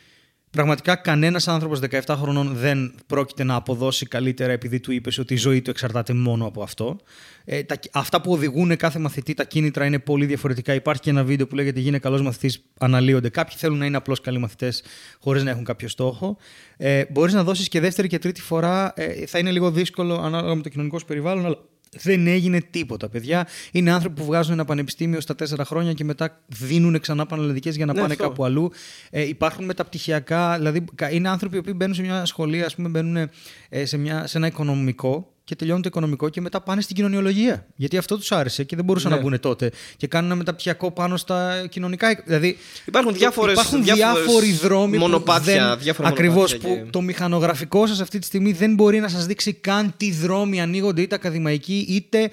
[0.54, 5.36] πραγματικά κανένας άνθρωπος 17 χρονών δεν πρόκειται να αποδώσει καλύτερα επειδή του είπες ότι η
[5.36, 6.96] ζωή του εξαρτάται μόνο από αυτό.
[7.44, 10.74] Ε, τα, αυτά που οδηγούν κάθε μαθητή, τα κίνητρα είναι πολύ διαφορετικά.
[10.74, 13.28] Υπάρχει και ένα βίντεο που λέγεται Γίνε καλός μαθητής, αναλύονται.
[13.28, 14.82] Κάποιοι θέλουν να είναι απλώς καλοί μαθητές
[15.20, 16.36] χωρίς να έχουν κάποιο στόχο.
[16.76, 18.92] Ε, Μπορείς να δώσεις και δεύτερη και τρίτη φορά.
[18.96, 21.58] Ε, θα είναι λίγο δύσκολο ανάλογα με το κοινωνικό σου περιβάλλον, αλλά
[22.02, 23.46] δεν έγινε τίποτα, παιδιά.
[23.72, 27.86] Είναι άνθρωποι που βγάζουν ένα πανεπιστήμιο στα τέσσερα χρόνια και μετά δίνουν ξανά πανελλαδικές για
[27.86, 28.24] να Ναι, πάνε αυτό.
[28.24, 28.70] κάπου αλλού.
[29.10, 33.28] Ε, υπάρχουν μεταπτυχιακά, δηλαδή κα- είναι άνθρωποι που μπαίνουν σε μια σχολή, ας πούμε, μπαίνουν
[33.68, 37.66] ε, σε, μια, σε ένα οικονομικό και τελειώνουν το οικονομικό και μετά πάνε στην κοινωνιολογία.
[37.76, 39.16] Γιατί αυτό τους άρεσε και δεν μπορούσαν Ναι.
[39.16, 39.70] να μπουν τότε.
[39.96, 42.22] Και κάνουν ένα μεταπτυχιακό πάνω στα κοινωνικά.
[42.24, 46.90] Δηλαδή, Υπάρχουν διάφορες- υπάρχουν διάφορες διάφοροι δρόμοι μονοπάτια, που δεν, διάφορα ακριβώς, μονοπάτια που και-
[46.90, 51.02] το μηχανογραφικό σας αυτή τη στιγμή δεν μπορεί να σας δείξει καν τι δρόμοι ανοίγονται
[51.02, 52.30] είτε ακαδημαϊκοί είτε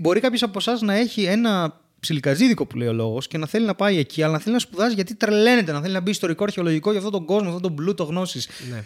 [0.00, 3.66] μπορεί κάποιος από εσάς να έχει ένα ψιλικατζίδικο που λέει ο λόγος και να θέλει
[3.66, 6.44] να πάει εκεί, αλλά να θέλει να σπουδάζει γιατί τρελαίνεται, να θέλει να μπει ιστορικό,
[6.44, 8.40] αρχαιολογικό για αυτόν τον κόσμο, αυτόν τον πλούτο γνώση.
[8.70, 8.84] Ναι.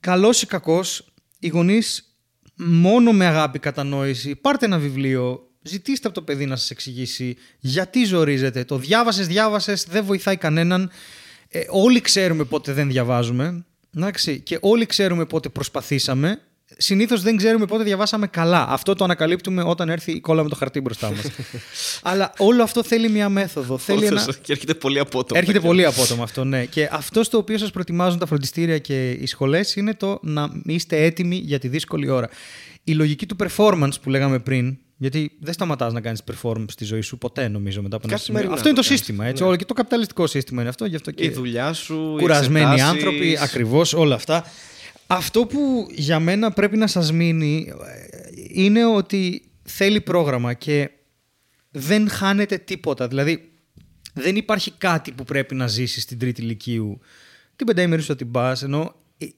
[0.00, 1.04] Καλός ή κακός,
[1.38, 2.13] οι γονείς
[2.56, 8.04] μόνο με αγάπη, κατανόηση, πάρτε ένα βιβλίο, ζητήστε από το παιδί να σας εξηγήσει γιατί
[8.04, 8.64] ζορίζεται.
[8.64, 10.90] Το διάβασες, διάβασες, δεν βοηθάει κανέναν.
[11.48, 13.64] Ε, όλοι ξέρουμε πότε δεν διαβάζουμε.
[13.96, 16.40] Εντάξει, και όλοι ξέρουμε πότε προσπαθήσαμε.
[16.76, 18.66] Συνήθως δεν ξέρουμε πότε διαβάσαμε καλά.
[18.68, 21.20] Αυτό το ανακαλύπτουμε όταν έρθει η κόλλα με το χαρτί μπροστά μας.
[22.02, 23.78] Αλλά όλο αυτό θέλει μια μέθοδο.
[23.78, 24.26] θέλει ένα...
[24.42, 25.40] Και έρχεται πολύ απότομα.
[25.40, 26.64] Έρχεται πολύ απότομα αυτό, ναι.
[26.64, 31.04] Και αυτό στο οποίο σας προετοιμάζουν τα φροντιστήρια και οι σχολές είναι το να είστε
[31.04, 32.28] έτοιμοι για τη δύσκολη ώρα.
[32.84, 37.00] Η λογική του performance που λέγαμε πριν, γιατί δεν σταματάς να κάνεις performance στη ζωή
[37.00, 38.40] σου ποτέ, νομίζω, μετά από ένα σημείο.
[38.40, 39.00] Καθημερινά Αυτό είναι το το κάνεις.
[39.00, 39.26] σύστημα.
[39.26, 39.48] Έτσι, Ναι.
[39.48, 40.84] όλο, και το καπιταλιστικό σύστημα είναι αυτό.
[40.84, 42.14] Γι' αυτό και Η δουλειά σου.
[42.16, 42.94] οι κουρασμένοι εξετάσεις.
[42.94, 44.44] άνθρωποι, ακριβώς όλα αυτά.
[45.06, 50.90] Αυτό που για μένα πρέπει να σας μείνει ε, είναι ότι θέλει πρόγραμμα και
[51.70, 53.08] δεν χάνεται τίποτα.
[53.08, 53.52] Δηλαδή
[54.12, 57.00] δεν υπάρχει κάτι που πρέπει να ζήσεις στην τρίτη ηλικίου.
[57.56, 59.30] Την πενταήμερη σου θα την πας, ενώ ε, ε,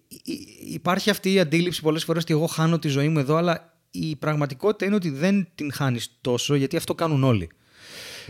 [0.73, 4.17] υπάρχει αυτή η αντίληψη πολλές φορές ότι εγώ χάνω τη ζωή μου εδώ, αλλά η
[4.17, 7.49] πραγματικότητα είναι ότι δεν την χάνεις τόσο, γιατί αυτό κάνουν όλοι.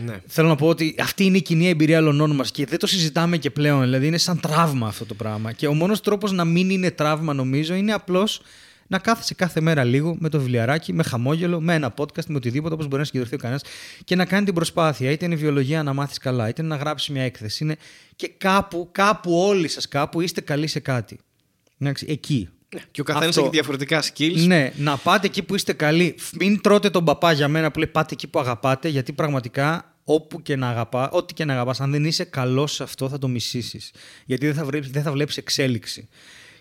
[0.05, 0.21] Ναι.
[0.27, 3.37] Θέλω να πω ότι αυτή είναι η κοινή εμπειρία όλων μας και δεν το συζητάμε
[3.37, 3.81] και πλέον.
[3.81, 5.51] Δηλαδή είναι σαν τραύμα αυτό το πράγμα.
[5.51, 8.41] Και ο μόνος τρόπος να μην είναι τραύμα, νομίζω, είναι απλώς
[8.87, 12.73] να κάθεσαι κάθε μέρα λίγο με το βιβλιαράκι, με χαμόγελο, με ένα podcast, με οτιδήποτε
[12.73, 13.63] όπως μπορεί να συγκεντρωθεί ο κανένας
[14.03, 15.11] και να κάνει την προσπάθεια.
[15.11, 17.63] Είτε είναι βιολογία να μάθεις καλά, είτε είναι να γράψεις μια έκθεση.
[17.63, 17.75] Είναι...
[18.15, 21.19] Και κάπου, κάπου όλοι σας κάπου είστε καλοί σε κάτι.
[21.79, 22.19] Εντάξει,
[22.69, 22.83] εκεί.
[22.91, 23.41] Και ο καθένας Αυτό.
[23.41, 24.45] έχει διαφορετικά skills.
[24.45, 26.15] Ναι, να πάτε εκεί που είστε καλοί.
[26.39, 30.41] Μην τρώτε τον παπά για μένα που λέει πάτε εκεί που αγαπάτε, γιατί πραγματικά όπου
[30.41, 33.27] και να αγαπά, ό,τι και να αγαπάς, αν δεν είσαι καλός σε αυτό θα το
[33.27, 33.91] μισήσεις.
[34.25, 36.07] Γιατί δεν θα βλέπεις, δεν θα βλέπεις εξέλιξη.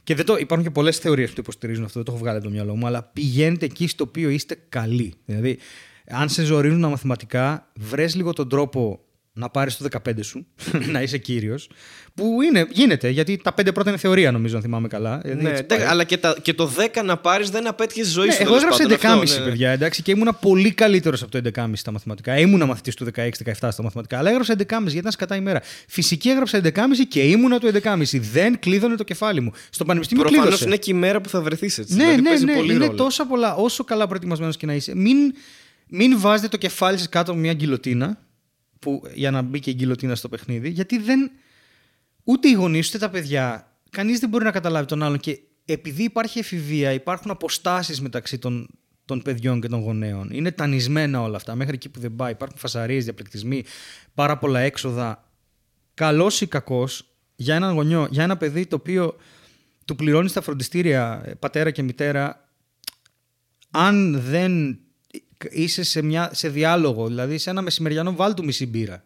[0.04, 2.36] Και δεν το, υπάρχουν και πολλές θεωρίες που το υποστηρίζουν αυτό, δεν το έχω βγάλει
[2.36, 5.14] από το μυαλό μου, αλλά πηγαίνετε εκεί στο οποίο είστε καλοί.
[5.24, 5.58] Δηλαδή,
[6.06, 9.00] αν σε ζορίζουν τα μαθηματικά, βρες λίγο τον τρόπο
[9.38, 10.46] να πάρεις το 15 σου,
[10.92, 11.70] να είσαι κύριος.
[12.14, 15.18] Που είναι, γίνεται, γιατί τα πέντε πρώτα είναι θεωρία, νομίζω, αν θυμάμαι καλά.
[15.22, 15.92] Δηλαδή, Ναι, έτσι εντάξει, πάει.
[15.92, 18.42] αλλά και, τα, και το 10 να πάρεις δεν απέτυχες τη ζωή Ναι, σου.
[18.42, 19.20] εγώ τέλος έγραψα πάντων.
[19.20, 19.50] 11,5 Αυτό, ναι, ναι.
[19.50, 22.38] παιδιά, εντάξει, και ήμουνα πολύ καλύτερος από το 11,5 στα μαθηματικά.
[22.38, 25.62] Ήμουνα μαθητής του 16-17 στα μαθηματικά, αλλά έγραψα 11,5 γιατί ήταν σκατά ημέρα.
[25.88, 26.70] Φυσική έγραψα 11,5
[27.08, 28.18] και ήμουνα το 11,5.
[28.32, 29.52] Δεν κλείδωνε το κεφάλι μου.
[29.70, 30.68] Στο πανεπιστήμιο Προφανώς κλείδωσε.
[30.68, 31.94] είναι και η μέρα που θα βρεθείς έτσι.
[31.94, 32.54] Ναι, δηλαδή ναι, παίζει ναι.
[32.54, 32.96] πολύ είναι ρόλο.
[32.96, 33.54] τόσα πολλά.
[33.54, 34.96] Όσο καλά προετοιμασμένος και να είσαι.
[34.96, 35.16] Μην,
[35.88, 38.18] μην βάζετε το κεφάλι σας κάτω από μια γκυλοτίνα.
[38.78, 40.68] Που, για να μπει και η γκυλοτίνα στο παιχνίδι.
[40.68, 41.30] Γιατί δεν.
[42.24, 43.72] Ούτε οι γονείς ούτε τα παιδιά.
[43.90, 45.18] Κανείς δεν μπορεί να καταλάβει τον άλλον.
[45.18, 48.68] Και επειδή υπάρχει εφηβεία, υπάρχουν αποστάσεις μεταξύ των,
[49.04, 50.30] των παιδιών και των γονέων.
[50.32, 51.54] Είναι τανισμένα όλα αυτά.
[51.54, 52.32] Μέχρι εκεί που δεν πάει.
[52.32, 53.64] Υπάρχουν φασαρίες, διαπληκτισμοί,
[54.14, 55.30] πάρα πολλά έξοδα.
[55.94, 59.16] Καλός ή κακός για έναν γονιό, για ένα παιδί το οποίο
[59.84, 62.48] του πληρώνεις στα φροντιστήρια ε, πατέρα και μητέρα,
[63.70, 64.78] αν δεν
[65.50, 69.04] είσαι σε, μια, σε διάλογο, δηλαδή σε ένα μεσημεριανό βάλ του μισή μπύρα,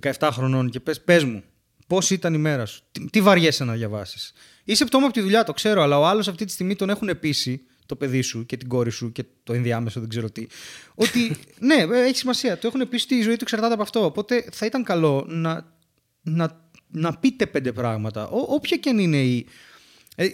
[0.00, 1.42] 17 χρονών και πες, πες μου,
[1.86, 4.32] πώς ήταν η μέρα σου, τι, τι βαριέσαι να διαβάσεις;
[4.64, 7.08] Είσαι πτώμα από τη δουλειά, το ξέρω, αλλά ο άλλος αυτή τη στιγμή τον έχουν
[7.08, 10.46] επίση το παιδί σου και την κόρη σου και το ενδιάμεσο, δεν ξέρω τι.
[10.94, 12.58] Ότι ναι, ε, έχει σημασία.
[12.58, 14.04] Το έχουν πει ότι η ζωή του εξαρτάται από αυτό.
[14.04, 15.72] Οπότε θα ήταν καλό να,
[16.22, 18.28] να, να πείτε πέντε πράγματα.
[18.28, 19.46] Ό, όποια και αν είναι η.
[20.16, 20.26] Ε,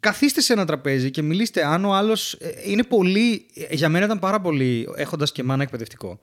[0.00, 1.64] καθίστε σε ένα τραπέζι και μιλήστε.
[1.66, 2.38] Αν ο άλλος.
[2.64, 3.46] είναι πολύ.
[3.54, 4.88] ε, Για μένα ήταν πάρα πολύ.
[4.96, 6.20] Έχοντας και μάνα εκπαιδευτικό.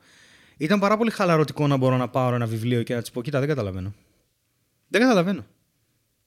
[0.58, 3.40] Ήταν πάρα πολύ χαλαρωτικό να μπορώ να πάρω ένα βιβλίο και να της πω: Κοίτα,
[3.40, 3.94] δεν καταλαβαίνω.
[4.88, 5.46] Δεν καταλαβαίνω.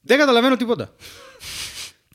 [0.01, 0.95] Δεν καταλαβαίνω τίποτα.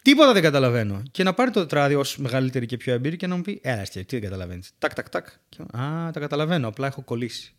[0.03, 1.03] τίποτα δεν καταλαβαίνω.
[1.11, 3.80] Και να πάρει το τετράδιο ως μεγαλύτερη και πιο εμπειρή και να μου πει: Έλα,
[3.80, 4.70] Αστεία, τι δεν καταλαβαίνεις.
[4.78, 5.26] Τάκ, τάκ, τάκ.
[5.49, 6.68] Και, Α, τα καταλαβαίνω.
[6.68, 7.55] Απλά έχω κολλήσει.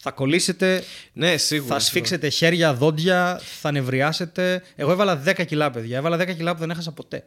[0.00, 0.82] Θα κολλήσετε,
[1.12, 1.74] Ναι, σίγουρα.
[1.74, 4.62] θα σφίξετε χέρια, δόντια, θα νευριάσετε.
[4.76, 5.96] Εγώ έβαλα 10 κιλά, παιδιά.
[5.96, 7.26] Έβαλα 10 κιλά που δεν έχασα ποτέ.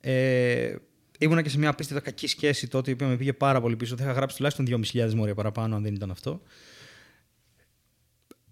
[0.00, 0.74] Ε,
[1.18, 3.96] ήμουνα και σε μια απίστευτα κακή σχέση τότε, η οποία με πήγε πάρα πολύ πίσω.
[3.96, 6.42] Θα είχα γράψει τουλάχιστον 2.500 μόρια παραπάνω, αν δεν ήταν αυτό.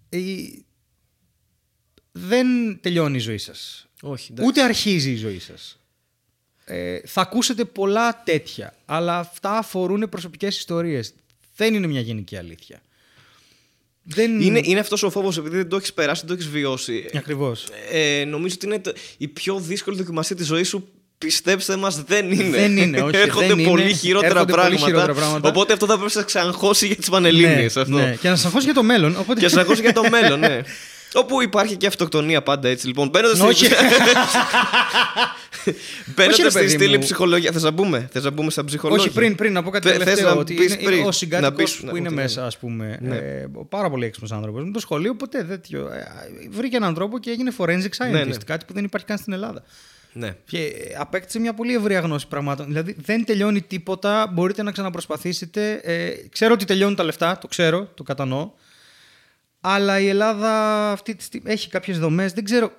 [0.09, 0.19] Ε,
[2.11, 2.47] δεν
[2.81, 3.87] τελειώνει η ζωή σας.
[4.01, 4.49] Όχι, εντάξει.
[4.49, 5.79] Ούτε αρχίζει η ζωή σας.
[6.65, 11.13] Ε, θα ακούσετε πολλά τέτοια, αλλά αυτά αφορούν προσωπικές ιστορίες.
[11.55, 12.81] Δεν είναι μια γενική αλήθεια.
[14.07, 14.41] Δεν...
[14.41, 17.05] Είναι, είναι αυτός ο φόβος επειδή δεν το έχεις περάσει, δεν το έχεις βιώσει.
[17.15, 17.65] Ακριβώς.
[17.91, 20.87] Ε, νομίζω ότι είναι το- η πιο δύσκολη δοκιμασία της ζωής σου.
[21.17, 22.57] Πιστέψτε μας, δεν είναι.
[22.57, 23.69] Δεν είναι, όχι, Έρχονται δεν είναι.
[23.69, 25.49] πολύ χειρότερα, Έρχονται πολύ πράγματα, χειρότερα πράγματα.
[25.49, 27.67] Οπότε αυτό θα πρέπει να σε ξαναχώσει για τις πανελίνε.
[27.75, 28.17] ναι, ναι.
[28.21, 29.15] Και να σας αγχώσει για το μέλλον.
[29.19, 29.39] Οπότε...
[29.39, 30.61] Και να σε αγχώσει για το μέλλον, ναι.
[31.15, 32.87] Όπου υπάρχει και αυτοκτονία πάντα έτσι.
[32.87, 33.65] Λοιπόν, μπαίνοντας Όχι.
[33.65, 33.73] στη...
[33.75, 33.83] Όχι,
[36.15, 37.03] μπαίνοντας ρε στη παιδί στήλη μου.
[37.03, 37.51] ψυχολογία.
[37.51, 39.03] Θες να μπούμε, θες να μπούμε στα ψυχολόγια.
[39.03, 40.33] Όχι, πριν, πριν να πω κάτι Θε- θες τελευταίο.
[40.33, 42.47] να ότι πεις είναι, πριν, ο να συγκάτοικος πεις, που ναι, είναι ότι μέσα, ναι.
[42.47, 42.97] ας πούμε.
[43.01, 43.15] Ναι.
[43.15, 44.63] Ε, πάρα πολύ έξυπνος άνθρωπος.
[44.63, 45.89] Με το σχολείο ποτέ τέτοιο.
[45.91, 46.07] Ε,
[46.49, 47.65] βρήκε έναν τρόπο και έγινε forensic
[47.97, 48.11] scientist.
[48.11, 48.35] Ναι, ναι.
[48.45, 49.63] Κάτι που δεν υπάρχει καν στην Ελλάδα.
[50.13, 50.35] Ναι.
[50.45, 52.65] Και απέκτησε μια πολύ ευρία γνώση πραγμάτων.
[52.65, 55.71] Δηλαδή δεν τελειώνει τίποτα, μπορείτε να ξαναπροσπαθήσετε.
[55.83, 58.49] Ε, ξέρω ότι τελειώνουν τα λεφτά, το ξέρω, το κατανοώ.
[59.67, 62.71] Αλλά η Ελλάδα αυτή τη στιγμή έχει κάποιες δομές, δεν ξέρω,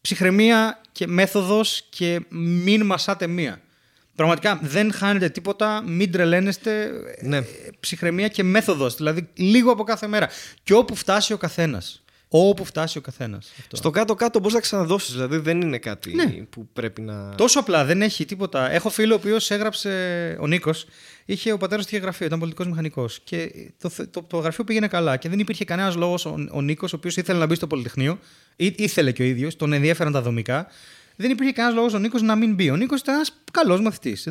[0.00, 3.60] ψυχραιμία και μέθοδος και μην μασάτε μία.
[4.14, 6.90] Πραγματικά δεν χάνετε τίποτα, μην τρελαίνεστε.
[7.20, 7.36] Ναι.
[7.36, 7.44] Ε,
[7.80, 10.28] Ψυχραιμία και μέθοδος, δηλαδή λίγο από κάθε μέρα.
[10.62, 12.04] Και όπου φτάσει ο καθένας.
[12.38, 13.52] Όπου φτάσει ο καθένας.
[13.60, 13.76] Αυτό.
[13.76, 15.12] Στο κάτω-κάτω μπορείς να ξαναδώσεις.
[15.14, 16.24] Δηλαδή δεν είναι κάτι Ναι.
[16.26, 17.34] που πρέπει να.
[17.34, 18.70] Τόσο απλά, δεν έχει τίποτα.
[18.70, 19.90] Έχω φίλο ο οποίος έγραψε.
[20.40, 20.86] Ο Νίκος,
[21.24, 23.20] είχε ο πατέρας του είχε γραφείο, ήταν πολιτικός μηχανικός.
[23.24, 25.16] Και το, το, το γραφείο πήγαινε καλά.
[25.16, 28.18] Και δεν υπήρχε κανένας λόγος ο, ο Νίκος, ο οποίος ήθελε να μπει στο Πολυτεχνείο,
[28.56, 30.66] ή, ήθελε και ο ίδιος, τον ενδιαφέραν τα δομικά.
[31.16, 32.70] Δεν υπήρχε κανένας λόγος ο Νίκος να μην μπει.
[32.70, 34.28] Ο Νίκος ήταν ένας καλός μαθητής.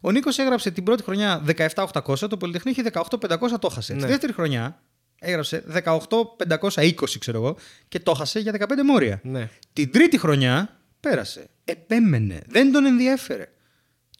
[0.00, 3.94] Ο Νίκος έγραψε την πρώτη χρονιά 17.800, το Πολυτεχνείο είχε 18.500, το χάσε.
[3.94, 4.00] Ναι.
[4.00, 4.82] Τη δεύτερη χρονιά
[5.22, 7.56] έγραψε 18.520, ξέρω εγώ,
[7.88, 9.20] και το χάσε για 15 μόρια.
[9.22, 9.48] Ναι.
[9.72, 11.48] Την τρίτη χρονιά πέρασε.
[11.64, 12.40] Επέμενε.
[12.46, 13.48] Δεν τον ενδιέφερε.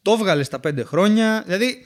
[0.01, 1.43] Το έβγαλε στα πέντε χρόνια.
[1.45, 1.77] Δηλαδή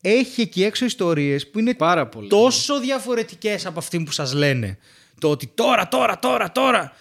[0.00, 2.28] έχει εκεί έξω ιστορίες που είναι Πάρα πολύ.
[2.28, 4.78] τόσο διαφορετικές από αυτήν που σας λένε.
[5.20, 6.92] Το ότι τώρα, τώρα, τώρα, τώρα.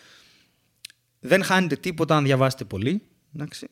[1.20, 3.01] Δεν χάνετε τίποτα αν διαβάσετε πολύ.
[3.36, 3.68] Εντάξει.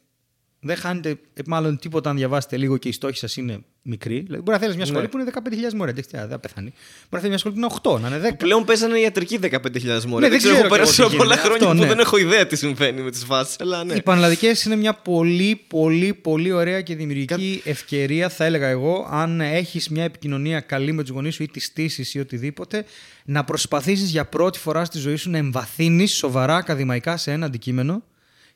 [0.66, 4.20] Δεν χάνετε ε, μάλλον τίποτα αν διαβάσετε λίγο και οι στόχοι σας είναι μικροί.
[4.20, 5.08] Δηλαδή, μπορεί να θέλεις μια σχολή Ναι.
[5.08, 5.32] που είναι
[5.70, 5.92] 15.000 μόρια.
[5.92, 6.68] Εντάξει, δεν θα πεθάνει.
[6.70, 8.36] Μπορεί να θέλεις μια σχολή που είναι 8, να είναι 10.
[8.38, 9.80] Πλέον παίζανε ιατρική 15.000 μόρια.
[9.84, 11.48] Ναι, δεν δεν ξέρω, ξέρω έχω κι περάσει εγώ τι πολλά γίνεται.
[11.48, 11.88] χρόνια Αυτό, που ναι.
[11.88, 13.56] δεν έχω ιδέα τι συμβαίνει με τις βάσει.
[13.60, 13.94] Αλλά ναι.
[13.94, 19.42] Οι πανελλαδικές είναι μια πολύ, πολύ, πολύ ωραία και δημιουργική ευκαιρία, θα έλεγα εγώ, αν
[19.42, 22.86] έχεις μια επικοινωνία καλή με τους γονείς σου ή τις στήσεις ή οτιδήποτε,
[23.26, 28.04] να προσπαθήσεις για πρώτη φορά στη ζωή σου να εμβαθύνεις σοβαρά ακαδημαϊκά σε ένα αντικείμενο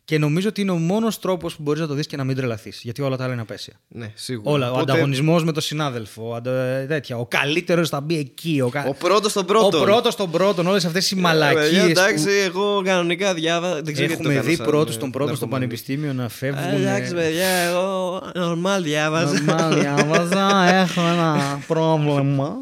[0.08, 2.36] και νομίζω ότι είναι ο μόνος τρόπος που μπορείς να το δεις και να μην
[2.36, 3.74] τρελαθείς, γιατί όλα τα άλλα είναι απέσια.
[3.88, 4.52] Ναι, σίγουρα.
[4.52, 4.68] Όλα.
[4.72, 6.28] Ο Οπότε, ανταγωνισμός με τον συνάδελφο.
[6.30, 6.86] Ο, αντα...
[6.88, 7.18] τέτοια.
[7.18, 8.62] ο καλύτερος θα μπει εκεί.
[8.66, 8.86] Ο, κα...
[8.88, 9.78] Ο πρώτος στον πρώτο.
[9.78, 10.68] ο πρώτος τον πρώτον.
[10.68, 11.90] Όλες αυτές οι μαλακίες.
[11.90, 13.82] Εντάξει, εγώ κανονικά διάβαζα.
[13.82, 15.66] Δεν ξέρω γιατί το Έχουμε έκανα δει σαν, πρώτους ε, τον πρώτο στο ναρκωμανή.
[15.66, 16.74] πανεπιστήμιο να Ε, φεύγουν.
[16.82, 19.34] Εντάξει, παιδιά, εγώ normal διάβαζα.
[19.48, 22.58] Normal, διάβαζα, έχω ένα πρόβλημα.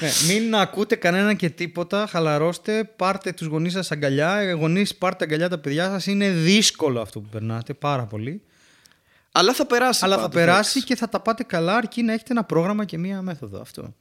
[0.00, 4.36] Ναι, μην ακούτε κανένα και τίποτα, χαλαρώστε, πάρτε τους γονείς σας αγκαλιά.
[4.36, 6.06] Ε, Γονείς, πάρτε αγκαλιά τα παιδιά σας.
[6.06, 8.42] Είναι δύσκολο αυτό που περνάτε, πάρα πολύ.
[9.32, 10.00] Αλλά θα περάσει.
[10.04, 10.82] Αλλά θα πάντως, περάσει εντάξει.
[10.84, 13.94] και θα τα πάτε καλά αρκεί να έχετε ένα πρόγραμμα και μία μέθοδο αυτό.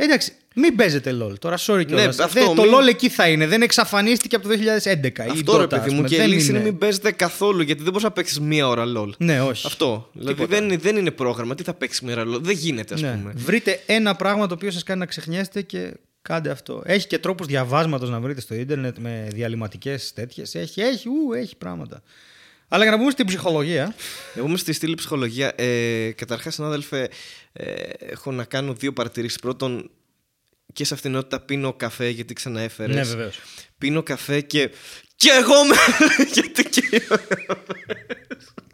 [0.00, 1.38] Εντάξει, μην παίζετε LOL.
[1.38, 2.16] Τώρα, sorry κιόλας.
[2.16, 3.46] Ναι, αυτό, Δεν- το μην- LOL εκεί θα είναι.
[3.46, 5.24] Δεν εξαφανίστηκε από το 2011.
[5.26, 5.96] η Αυτό ρε Dota, παιδί ας μου.
[5.96, 6.08] πούμε.
[6.08, 8.68] Και η Δεν λύση είναι είναι- μην παίζετε καθόλου γιατί δεν μπορείς να παίξεις μία
[8.68, 9.08] ώρα LOL.
[9.18, 9.66] Ναι, όχι.
[9.66, 10.08] Αυτό.
[10.12, 10.60] Δηλαδή Τίποτα.
[10.66, 11.54] δεν, δεν είναι πρόγραμμα.
[11.54, 12.40] Τι θα παίξεις μία ώρα LOL.
[12.40, 13.10] Δεν γίνεται, ας Ναι.
[13.10, 13.32] πούμε.
[13.36, 15.94] Βρείτε ένα πράγμα το οποίο σας κάνει να ξεχνιέστε και
[16.28, 16.82] κάντε αυτό.
[16.84, 20.54] Έχει και τρόπους διαβάσματος να βρείτε στο ίντερνετ με διαλυματικές τέτοιες.
[20.54, 22.02] Έχει, έχει, ου, έχει πράγματα.
[22.68, 23.94] Αλλά για να πούμε στην ψυχολογία.
[24.34, 25.52] Εγώ είμαι στη στήλη ψυχολογία.
[25.56, 27.08] Ε, Καταρχάς, συνάδελφε,
[27.52, 27.64] ε,
[27.98, 29.38] έχω να κάνω δύο παρατηρήσεις.
[29.38, 29.90] Πρώτον,
[30.72, 32.96] και σε αυτήν την ενότητα πίνω καφέ γιατί ξαναέφερες.
[32.96, 33.40] Ναι, βεβαίως.
[33.78, 34.70] Πίνω καφέ και.
[35.16, 35.76] Και εγώ με.
[36.34, 37.02] γιατί και.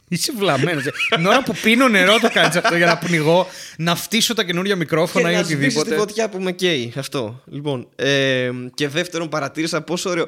[0.09, 0.85] Είσαι βλαμμένος.
[1.15, 3.47] Την ώρα που πίνω νερό το κάνεις αυτό για να πνιγώ,
[3.77, 5.97] να φτύσω τα καινούργια μικρόφωνα ή να σβήσεις τη οτιδήποτε.
[5.97, 6.93] φωτιά που με καίει.
[6.97, 7.43] Αυτό.
[7.47, 7.89] Λοιπόν.
[7.97, 10.27] Ε, και δεύτερον, παρατήρησα πόσο ωραίο.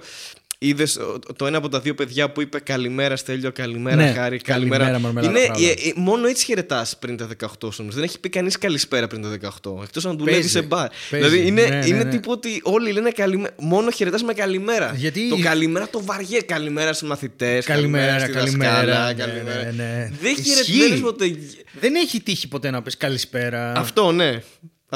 [0.58, 0.98] Είδες
[1.36, 4.98] το ένα από τα δύο παιδιά που είπε Καλημέρα Στέλιο, καλημέρα Ναι, Χάρη, καλημέρα, καλημέρα.
[5.12, 5.64] Μαρμελάδα, Είναι, μπράβο.
[5.66, 7.28] ε, ε, μόνο έτσι χαιρετάς πριν τα
[7.62, 7.86] 18 σου.
[7.90, 9.82] Δεν έχει πει κανείς καλησπέρα πριν τα 18.
[9.82, 10.88] Εκτός αν δουλεύει Παίζει, σε μπαρ.
[11.10, 11.26] παίζει.
[11.28, 12.10] Δηλαδή είναι, Ναι, ναι, είναι ναι.
[12.10, 13.54] τύπο ότι όλοι λένε καλημέρα.
[13.58, 14.92] Μόνο χαιρετάς με καλημέρα.
[14.96, 16.40] Γιατί- Το καλημέρα το βαριέ.
[16.40, 17.64] Καλημέρα στους μαθητές.
[17.64, 18.72] Καλημέρα, στη καλημέρα.
[18.72, 19.62] δασκάλα, Ναι, καλημέρα.
[19.64, 20.10] ναι, ναι.
[20.20, 20.72] Δεν Ισχύει.
[20.72, 21.36] χαιρετάει ποτέ.
[21.80, 23.72] Δεν έχει τύχει ποτέ να πεις καλησπέρα.
[23.76, 24.42] Αυτό, ναι.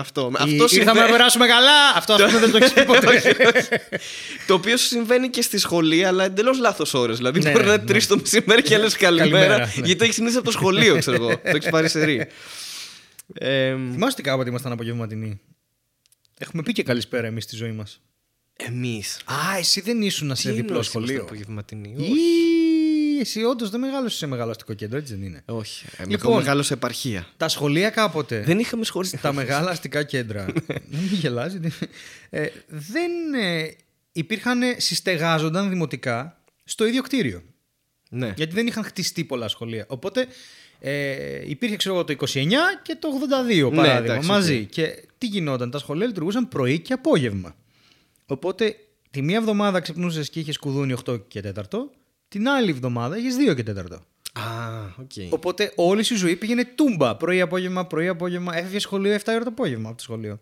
[0.01, 0.21] Αυτό.
[0.33, 0.99] Ή- Αυτό Ήρθαμε συμβαίνει.
[0.99, 1.91] να περάσουμε καλά.
[1.97, 3.37] Αυτό ας πούμε, δεν το έχεις πει ποτέ.
[4.47, 7.17] Το οποίο συμβαίνει και στη σχολή, αλλά εντελώς λάθος ώρες.
[7.17, 9.73] Δηλαδή Ναι, μπορεί να ναι, είναι τρεις το μεσημέρι και λες καλημέρα, Καλημέρα, ναι.
[9.75, 11.29] γιατί το έχεις συνήθει από το σχολείο, ξέρω εγώ.
[11.29, 12.27] το έχεις πάρει σε ρί.
[13.35, 15.41] Ε, Θυμάστε κάποτε ήμασταν απογευματινοί;
[16.39, 18.01] Έχουμε πει και καλησπέρα εμείς στη ζωή μας.
[18.57, 19.17] Εμείς.
[19.25, 21.95] Α, εσύ δεν ήσουν σε διπλό σχολείο; Απογευματινή.
[23.21, 25.43] Ή εσύ όντως δεν μεγάλωσε σε μεγάλο αστικό κέντρο, έτσι δεν είναι.
[25.47, 25.87] Όχι.
[25.87, 26.11] Ε, Λοιπόν.
[26.11, 27.27] λοιπόν, μεγάλος σε επαρχία.
[27.37, 28.41] Τα σχολεία κάποτε.
[28.41, 29.07] Δεν είχαμε σχολή.
[29.07, 30.45] Στα μεγάλα αστικά κέντρα.
[30.67, 31.61] Δεν μην γελάζει.
[32.31, 33.77] Ε, δεν ε,
[34.13, 37.43] υπήρχαν, συστεγάζονταν δημοτικά στο ίδιο κτίριο.
[38.11, 38.33] Ναι.
[38.37, 39.85] Γιατί δεν είχαν χτιστεί πολλά σχολεία.
[39.89, 40.27] Οπότε
[40.81, 42.45] ε, υπήρχε ξέρω εγώ το 29
[42.83, 43.09] και το
[43.59, 44.67] 82 Ναι, παράδειγμα εντάξει, μαζί.
[44.67, 47.57] Και τι γινόταν, τα σχολεία λειτουργούσαν πρωί και απόγευμα.
[48.27, 48.77] Οπότε
[49.11, 51.63] τη μία εβδομάδα ξυπνούσες και είχες κουδούνι 8 και 4,
[52.31, 53.75] την άλλη εβδομάδα είχε 2 και 4.
[54.33, 54.43] Α,
[55.01, 55.11] οκ.
[55.33, 57.17] Οπότε όλη σου η ζωή πήγαινε τούμπα.
[57.17, 58.57] Πρωί-απόγευμα, πρωί-απόγευμα.
[58.57, 60.41] Έφευγε σχολείο 7 ώρα το απόγευμα από το σχολείο.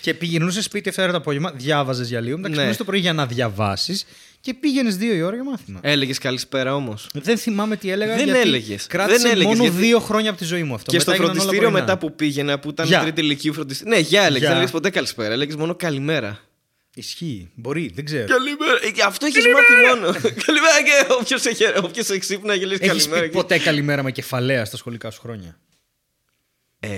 [0.00, 2.54] Και πήγαινες σπίτι 7 ώρα το απόγευμα, διάβαζες για λίγο, μετά Ναι.
[2.54, 4.04] ξυπνούσε το πρωί για να διαβάσεις
[4.40, 5.80] και πήγαινες 2 η ώρα για μάθημα.
[5.82, 7.08] Έλεγες καλησπέρα όμως.
[7.12, 8.16] Δεν θυμάμαι τι έλεγα.
[8.16, 8.86] Δεν γιατί έλεγες.
[8.86, 10.90] Κράτησε Δεν έλεγες, μόνο γιατί- δύο χρόνια από τη ζωή μου αυτό.
[10.90, 11.86] Και Μετά στο έγιναν όλα φροντιστήριο πρωινά.
[11.92, 13.00] μετά που πήγαινα, που ήταν Γεια.
[13.00, 13.92] τρίτη ηλικίου φροντιστήριο.
[13.94, 14.38] Ναι, γεια έλεγες.
[14.38, 14.46] Γεια.
[14.48, 15.32] Δεν έλεγες ποτέ καλησπέρα.
[15.34, 16.40] Έλεγες μόνο καλημέρα.
[16.94, 17.50] Ισχύει.
[17.54, 18.26] Μπορεί, δεν ξέρω.
[18.26, 18.72] Καλημέρα.
[18.82, 20.12] Ε, Αυτό έχεις μάθει μόνο.
[20.46, 23.20] καλημέρα και όποιος έχει, όποιος έχει ξύπνα και λες Έχεις καλημέρα.
[23.22, 25.58] πει και- ποτέ καλημέρα με κεφαλαία στα σχολικά σου χρόνια;
[26.80, 26.88] Ε,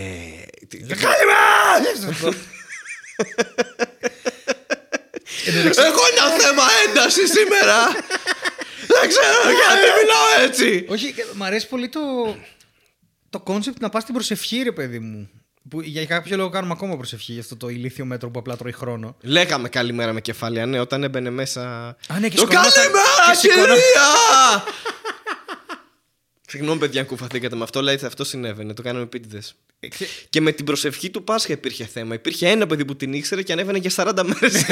[0.68, 1.42] τι- Καλημέρα!
[5.76, 7.86] Έχω ένα θέμα ένταση σήμερα.
[8.86, 10.86] Δεν ξέρω γιατί μιλάω έτσι.
[10.88, 12.00] Όχι, και μ' αρέσει πολύ το,
[13.30, 15.30] το concept να πας στην προσευχή, ρε παιδί μου.
[15.74, 18.72] Που για κάποιο λόγο κάνουμε ακόμα προσευχή για αυτό το ηλίθιο μέτρο που απλά τρώει
[18.72, 19.16] χρόνο.
[19.20, 21.62] Λέγαμε καλημέρα με κεφάλαια, ναι, όταν έμπαινε μέσα.
[22.08, 24.64] Α, ναι, και Το σηκωνόμασταν- καλημέρα, και σηκωνό- κυρία!
[26.48, 28.74] Συγγνώμη, παιδιά, αν κουφαθήκατε με αυτό, αλλά έτσι αυτό συνέβαινε.
[28.74, 29.54] Το κάναμε επίτηδες.
[29.80, 32.14] Ε, ξέ- Και με την προσευχή του Πάσχα υπήρχε θέμα.
[32.14, 34.64] Υπήρχε ένα παιδί που την ήξερε και ανέβαινε για 40 μέρες.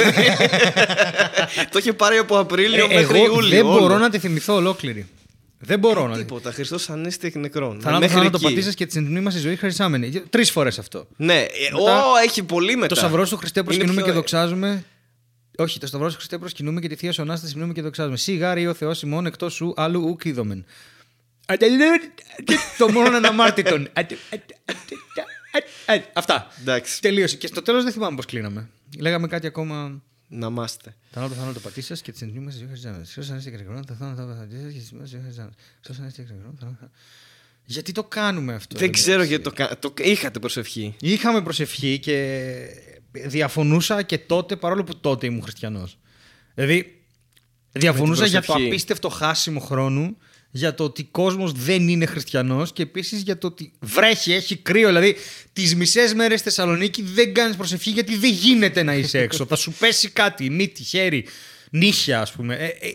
[1.73, 3.49] το είχε πάρει από Απρίλιο Ε, μέχρι εγώ Ιούλιο.
[3.49, 3.79] δεν όλο.
[3.79, 5.07] μπορώ να τη θυμηθώ ολόκληρη.
[5.65, 6.53] Δεν μπορώ να τη Τίποτα.
[6.53, 7.81] Χριστός ανέστη εκ νεκρών.
[7.81, 8.45] Θανάτου Μέχρι θάνατο εκεί.
[8.47, 10.11] πατήσας και τη συντημή μας η ζωή χαρισάμενη.
[10.11, 11.07] Τρεις φορές αυτό.
[11.17, 12.87] Ναι, ε, Μετά- ω, έχει πολύ μετά.
[12.87, 14.85] Το Σταυρό του Χριστέ Είναι προσκυνούμε πιο- και δοξάζουμε.
[15.59, 18.17] Όχι, το Σταυρό του Χριστέ προσκυνούμε και τη θεία σου ανάσταση μνούμε και δοξάζουμε.
[18.17, 20.65] Σιγάρι ο Θεός ημών εκτός σου άλλου ουκ είδομεν.
[22.79, 23.89] Το μόνο αναμάρτητον.
[26.13, 26.47] Αυτά.
[26.61, 27.01] Εντάξει.
[27.01, 27.37] Τελείωσε.
[27.37, 28.69] Και στο τέλος δεν θυμάμαι πώς κλείναμε.
[28.99, 30.03] Λέγαμε κάτι ακόμα.
[30.35, 30.97] Να είμαστε.
[31.11, 33.05] Θανάτο θανάτο πατήσας και τη συντημή μα η ζωή χαρισάμενη.
[33.05, 35.55] Χριστός ανέστη εκ νεκρών, το θάνατο πατήσας και τη συντημή μα η ζωή χαρισάμενη.
[35.75, 36.91] Χριστός ανέστη εκ νεκρών, το θάνατο-
[37.65, 38.77] Γιατί το κάνουμε αυτό.
[38.79, 40.95] Δεν ρε ξέρω μεταξύ; γιατί το, κα- το είχατε προσευχή.
[41.01, 42.67] Είχαμε προσευχή και
[43.13, 45.99] διαφωνούσα και τότε, παρόλο που τότε ήμουν χριστιανός.
[46.55, 47.03] Δηλαδή,
[47.73, 48.69] διαφωνούσα για το προσευχή.
[48.71, 50.17] απίστευτο χάσιμο χρόνου,
[50.55, 54.57] για το ότι ο κόσμος δεν είναι χριστιανός και επίσης για το ότι βρέχει, έχει
[54.57, 54.87] κρύο.
[54.87, 55.16] Δηλαδή,
[55.53, 59.47] τις μισές μέρες στη Θεσσαλονίκη δεν κάνεις προσευχή γιατί δεν γίνεται να είσαι έξω.
[59.47, 61.24] Θα σου πέσει κάτι, μύτη, χέρι,
[61.77, 62.55] νύχια, ας πούμε.
[62.55, 62.89] Ε, ε,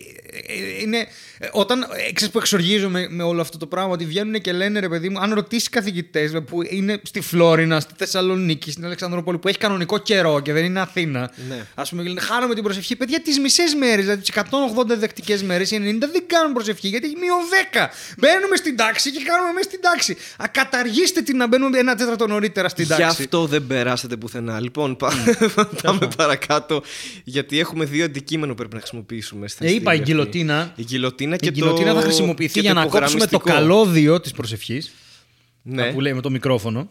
[0.47, 0.97] ε, είναι,
[1.37, 4.79] ε, όταν ε, ξέρεις που εξοργίζομαι με όλο αυτό το πράγμα, ότι βγαίνουν και λένε
[4.79, 9.47] ρε παιδί μου, αν ρωτήσεις καθηγητές που είναι στη Φλόρινα, στη Θεσσαλονίκη, στην Αλεξανδρόπολη, που
[9.47, 11.31] έχει κανονικό καιρό και δεν είναι Αθήνα.
[11.49, 11.65] Ναι.
[11.75, 12.95] Α πούμε, και λένε Χάνομαι την προσευχή.
[12.95, 17.05] Παιδιά, τις μισές μέρες, δηλαδή τις 180 δεκτικέ μέρες, οι 90 δεν κάνουν προσευχή γιατί
[17.05, 17.37] έχει μείον
[17.73, 17.87] 10.
[18.17, 20.17] Μπαίνουμε στην τάξη και κάνουμε μέσα στην τάξη.
[20.37, 23.21] Α, καταργήστε την να μπαίνουμε ένα τέταρτο νωρίτερα στην Γι' τάξη.
[23.23, 24.59] αυτό δεν περάσατε πουθενά.
[24.59, 25.13] Λοιπόν, πά-
[25.83, 26.83] πάμε παρακάτω.
[27.23, 30.11] Γιατί έχουμε δύο αντικείμενα που πρέπει να χρησιμοποιήσουμε στην Ε, είπα, στιγμή η αυτή.
[30.11, 30.73] γκιλοτίνα.
[30.75, 31.99] Η γκιλοτίνα και Η γκιλοτίνα το...
[31.99, 33.49] θα χρησιμοποιηθεί και για το να κόψουμε το υπογραμμιστικό.
[33.75, 34.91] καλώδιο της προσευχής.
[35.61, 35.91] Ναι.
[35.93, 36.89] Που λέει με το μικρόφωνο.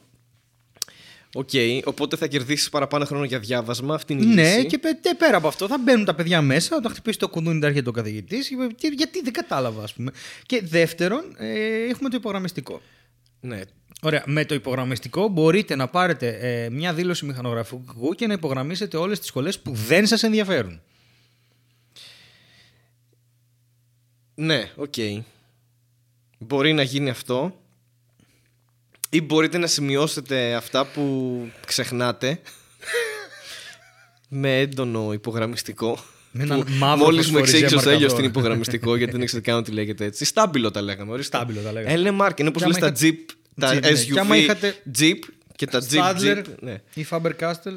[1.34, 1.48] Οκ,
[1.84, 3.94] οπότε θα κερδίσεις παραπάνω χρόνο για διάβασμα.
[3.94, 4.66] Αυτή είναι η Ναι, λύση.
[4.66, 7.60] και πε- και πέρα από αυτό θα μπαίνουν τα παιδιά μέσα, όταν χτυπήσει το κουδούνι
[7.60, 8.50] θα έρχεται ο καθηγητής.
[8.96, 10.10] Γιατί δεν κατάλαβα, ας πούμε.
[10.46, 12.80] Και δεύτερον, ε, έχουμε το υπογραμμιστικό.
[13.40, 13.60] Ναι.
[14.02, 14.22] Ωραία.
[14.26, 19.28] Με το υπογραμμιστικό μπορείτε να πάρετε ε, μια δήλωση μηχανογραφικού και να υπογραμμίσετε όλες τις
[19.28, 20.80] σχολές που δεν σας ενδιαφέρουν.
[24.38, 24.94] Ναι, οκ.
[26.38, 27.60] Μπορεί να γίνει αυτό.
[29.10, 31.36] Ή μπορείτε να σημειώσετε αυτά που
[31.66, 32.40] ξεχνάτε
[34.28, 35.98] με έντονο υπογραμμιστικό.
[36.30, 38.20] Με έναν Που μαύρο Μόλις μου φωσφοριζέ εξήγησε ο Στέλιος μαρκαδόρο.
[38.20, 40.24] την υπογραμμιστικό γιατί δεν ήξερε καν ότι λέγεται έτσι.
[40.24, 41.12] Stabilo τα λέγαμε.
[41.12, 41.36] ορίστε.
[41.36, 41.94] Stabilo τα λέγαμε.
[41.94, 42.36] Ε, είναι μάρκα.
[42.38, 43.92] Είναι όπως Και λες άμα τα Jeep, τα Jeep, ναι.
[43.92, 45.18] Και SUV, άμα είχατε Jeep
[45.56, 46.44] και τα Jeep, Staedtler Jeep.
[46.60, 46.82] Ναι.
[46.94, 47.76] ή Faber Castell.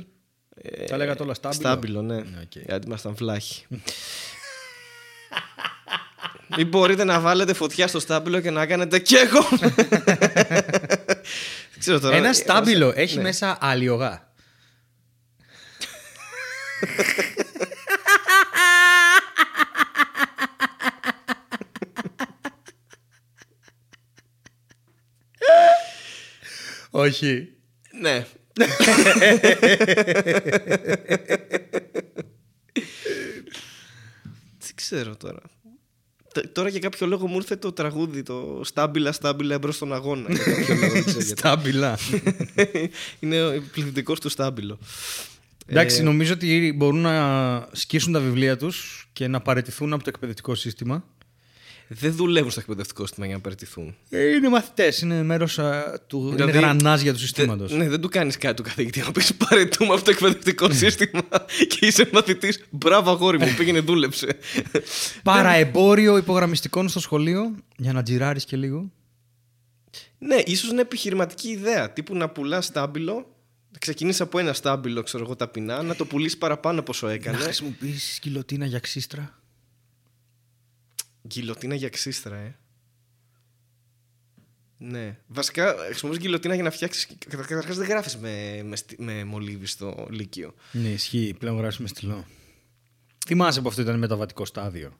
[0.87, 1.61] τα λέγατε όλα Stabilo.
[1.61, 2.17] Stabilo, ναι.
[2.17, 2.55] οκ.
[2.65, 3.65] Γιατί ήμασταν βλάχοι.
[6.55, 9.47] Ή μπορείτε να βάλετε φωτιά στο Stabilo και να κάνετε και εγώ.
[11.71, 12.15] Δεν ξέρω τώρα.
[12.15, 13.21] Ένα Ε, στάμπιλο έχει ναι.
[13.21, 14.27] μέσα αλιογά.
[26.89, 27.47] Όχι.
[28.01, 28.25] Ναι.
[34.59, 35.41] Δεν ξέρω τώρα.
[36.33, 40.25] Т- Τώρα για κάποιο λόγο μου ήρθε το τραγούδι, το στάμπιλα, στάμπιλα εμπρός στον αγώνα.
[40.33, 41.39] Για κάποιο λόγο, δεν ξέρω γιατί.
[41.39, 41.97] Στάμπιλα.
[43.19, 44.79] Είναι ο πληθυντικός του στάμπιλο.
[45.65, 50.09] Εντάξει, Ε, νομίζω ότι μπορούν να σκίσουν τα βιβλία τους και να παραιτηθούν από το
[50.13, 51.03] εκπαιδευτικό σύστημα.
[51.91, 53.95] Δεν δουλεύουν στο εκπαιδευτικό σύστημα για να παραιτηθούν.
[54.09, 56.29] Ε, Είναι μαθητές, είναι μέρος α, του.
[56.33, 57.71] Δηλαδή, είναι γρανάζια τους συστήματος.
[57.71, 58.99] Ναι, δεν του κάνεις κάτι του καθηγητή.
[58.99, 61.21] Να πεις παρετούμε από το εκπαιδευτικό σύστημα
[61.69, 62.63] και είσαι μαθητής.
[62.69, 64.27] Μπράβο, αγόρι μου, πήγαινε, δούλεψε.
[65.23, 68.91] Παραεμπόριο υπογραμμιστικών στο σχολείο, για να τζιράρεις και λίγο.
[70.17, 71.91] ναι, ίσως είναι επιχειρηματική ιδέα.
[71.93, 73.33] Τύπου να πουλάς στάμπιλο.
[73.79, 77.41] Ξεκινήσει από ένα στάμπιλο, ξέρω εγώ, ταπεινά, να το πουλήσεις παραπάνω από όσο Να έκανες.
[77.43, 79.38] χρησιμοποιήσεις σκυλοτίνα για ξύστρα.
[81.33, 82.55] Γκυλοτίνα για ξύστρα, ε.
[84.77, 85.17] Ναι.
[85.27, 87.07] Βασικά, χρησιμοποιείς γκυλοτίνα για να φτιάξεις.
[87.29, 90.53] Καταρχάς, δεν γράφεις με, με, στι- με μολύβι στο Λύκειο.
[90.71, 91.35] Ναι, ισχύει.
[91.39, 92.25] Πλέον γράφεις με στυλό.
[93.27, 94.97] Θυμάσαι που αυτό ήταν μεταβατικό στάδιο.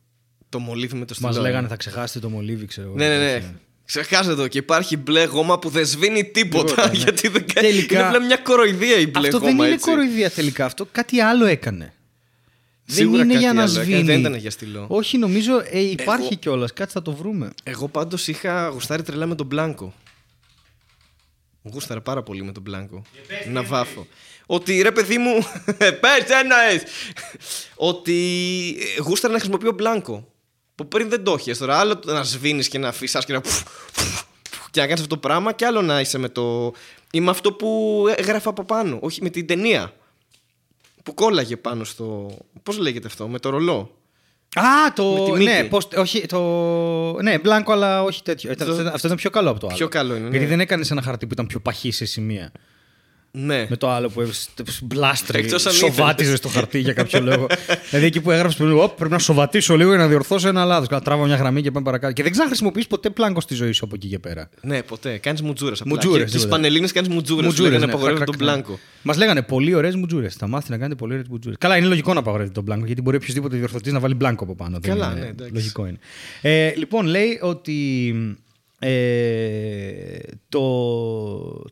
[0.49, 1.30] Το μολύβι με το στυλό.
[1.30, 1.41] Μας ε.
[1.41, 2.95] λέγανε θα ξεχάσετε το μολύβι, ξέρω εγώ.
[2.95, 3.31] Ναι, ναι, ναι.
[3.34, 3.60] τέτοια.
[3.85, 6.65] Ξεχάστε το και υπάρχει μπλε γόμα που δεν σβήνει τίποτα.
[6.65, 6.97] Τίποτα, ναι.
[7.03, 7.68] Γιατί δεν κάνει.
[7.68, 9.49] Τελικά- Είναι απλά μια κοροϊδία η μπλε Αυτό γόμα.
[9.51, 9.89] δεν είναι έτσι.
[9.89, 10.65] κοροϊδία τελικά.
[10.65, 11.93] Αυτό κάτι άλλο έκανε.
[12.91, 14.03] Σίγουρα είναι κάτι για να άλλο έκανε, σβήνει.
[14.03, 14.86] Δεν ήταν για στυλό.
[14.90, 16.74] Όχι, νομίζω ε, υπάρχει Εγώ- κιόλας.
[16.74, 17.49] Κάτσε θα το βρούμε.
[17.64, 19.94] Εγώ πάντως είχα γουστάρει τρελά με τον Μπλάνκο.
[21.64, 23.02] Γούσταρα πάρα πολύ με τον Μπλάνκο.
[23.49, 24.07] Να βάφω.
[24.45, 25.34] Ότι ρε παιδί μου.
[26.02, 26.82] Πες ένα es.
[27.76, 28.16] Ότι
[28.98, 30.32] ε, γούσταρα να χρησιμοποιώ Μπλάνκο.
[30.76, 31.56] Που πριν δεν το είχε.
[31.56, 33.41] Τώρα άλλο το να σβήνεις και να φυσά και να.
[34.72, 36.74] και να κάνεις αυτό το πράγμα, και άλλο να είσαι με το.
[37.11, 38.98] ή με αυτό που έγραφα από πάνω.
[39.02, 39.94] Όχι με την ταινία.
[41.04, 42.38] Που κόλλαγε πάνω στο.
[42.64, 43.94] Πώς λέγεται αυτό, με το ρολό.
[44.56, 45.24] Α, Με το.
[45.26, 45.44] τη μύτη.
[45.44, 46.40] Ναι, πώς, όχι, το.
[47.22, 48.52] Ναι, μπλάνκο, αλλά όχι τέτοιο.
[48.52, 49.76] Ήταν- Αυτό, αυτός ήταν πιο καλό από το άλλο.
[49.76, 50.30] Πιο καλό είναι, ναι.
[50.30, 52.52] Γιατί δεν έκανες ένα χαρτί που ήταν πιο παχύ σε σημεία.
[53.31, 53.65] Ναι.
[53.69, 54.49] Με το άλλο που έβρισε
[54.84, 57.47] μπλάστρε, Εκτός αν σοβάτιζε το χαρτί για κάποιο λόγο.
[57.89, 60.88] δηλαδή εκεί που έγραψε πριν, «Οπ, πρέπει να σοβατήσω λίγο για να διορθώσω ένα λάθος.
[60.88, 62.14] Καλά, τράβω μια γραμμή και πάμε παρακάτω.
[62.14, 64.49] Και δεν ξαναχρησιμοποιείς ποτέ πλάνκο στη ζωή σου από εκεί και πέρα.
[64.61, 65.18] Ναι, ποτέ.
[65.18, 65.81] Κάνεις μουτζούρες.
[65.85, 66.56] Μουτζούρες, Και στι τίποτα.
[66.56, 67.45] Πανελίνε κάνεις μουτζούρες.
[67.45, 67.85] Μουτζούρες, Μουτζούρε.
[67.85, 68.61] ναι, να απαγορεύει χρακ, τον χρακ, ναι.
[68.64, 68.80] μπλάνκο.
[69.01, 70.35] Μας λέγανε πολύ ωραίες μουτζούρες.
[70.35, 71.57] Θα μάθει να κάνετε πολύ ωραίες μουτζούρες.
[71.60, 74.56] Καλά, είναι λογικό να απαγορεύει τον μπλάνκο γιατί μπορεί οποιοδήποτε διορθωτής να βάλει μπλάνκο από
[74.56, 74.77] πάνω.
[74.80, 75.53] Δεν Καλά, είναι- ναι, εντάξει.
[75.53, 75.97] Λογικό είναι.
[76.41, 78.14] Ε, λοιπόν, λέει ότι
[78.80, 78.89] ε,
[80.49, 80.61] το,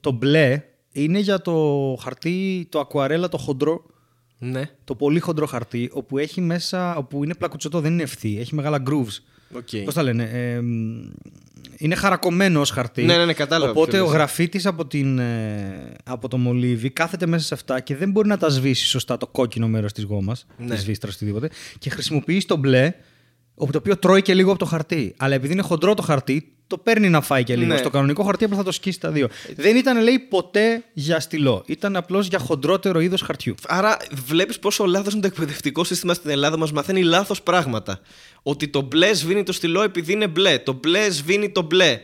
[0.02, 0.62] το μπλε
[1.04, 3.86] είναι για το χαρτί, το ακουαρέλα, το χοντρό.
[4.40, 4.70] Ναι.
[4.84, 8.84] Το πολύ χοντρό χαρτί, όπου έχει μέσα, όπου είναι πλακουτσωτό, δεν είναι ευθύ, έχει μεγάλα
[8.90, 9.18] grooves.
[9.54, 9.84] Οκ.
[9.86, 11.10] Πώς τα λένε, ε, μ,
[11.78, 13.04] είναι χαρακωμένο ως χαρτί.
[13.04, 14.14] Ναι, ναι, ναι, κατάλαβα Οπότε ποιος ο λες.
[14.14, 18.38] γραφίτης από, την, ε, από το μολύβι κάθεται μέσα σε αυτά και δεν μπορεί να
[18.38, 20.76] τα σβήσει σωστά το κόκκινο μέρος της γόμας, Ναι.
[20.76, 21.50] της ξύστρας, οτιδήποτε,
[21.80, 22.94] και χρησιμοποιείς το μπλε,
[23.58, 25.14] όπου το οποίο τρώει και λίγο από το χαρτί.
[25.18, 27.74] Αλλά επειδή είναι χοντρό το χαρτί, το παίρνει να φάει και λίγο.
[27.74, 27.78] Ναι.
[27.78, 29.28] Στο κανονικό χαρτί απλά θα το σκίσει τα δύο.
[29.56, 31.64] Δεν ήταν, λέει, ποτέ για στυλό.
[31.66, 33.56] Ήταν απλώς για χοντρότερο είδος χαρτιού.
[33.68, 36.58] Άρα βλέπεις πόσο λάθος είναι το εκπαιδευτικό σύστημα στην Ελλάδα.
[36.58, 38.00] Μας μαθαίνει λάθος πράγματα.
[38.44, 40.58] Ότι το μπλε σβήνει το στυλό επειδή είναι μπλε.
[40.60, 42.00] Το μπλε σβήνει το μπλε.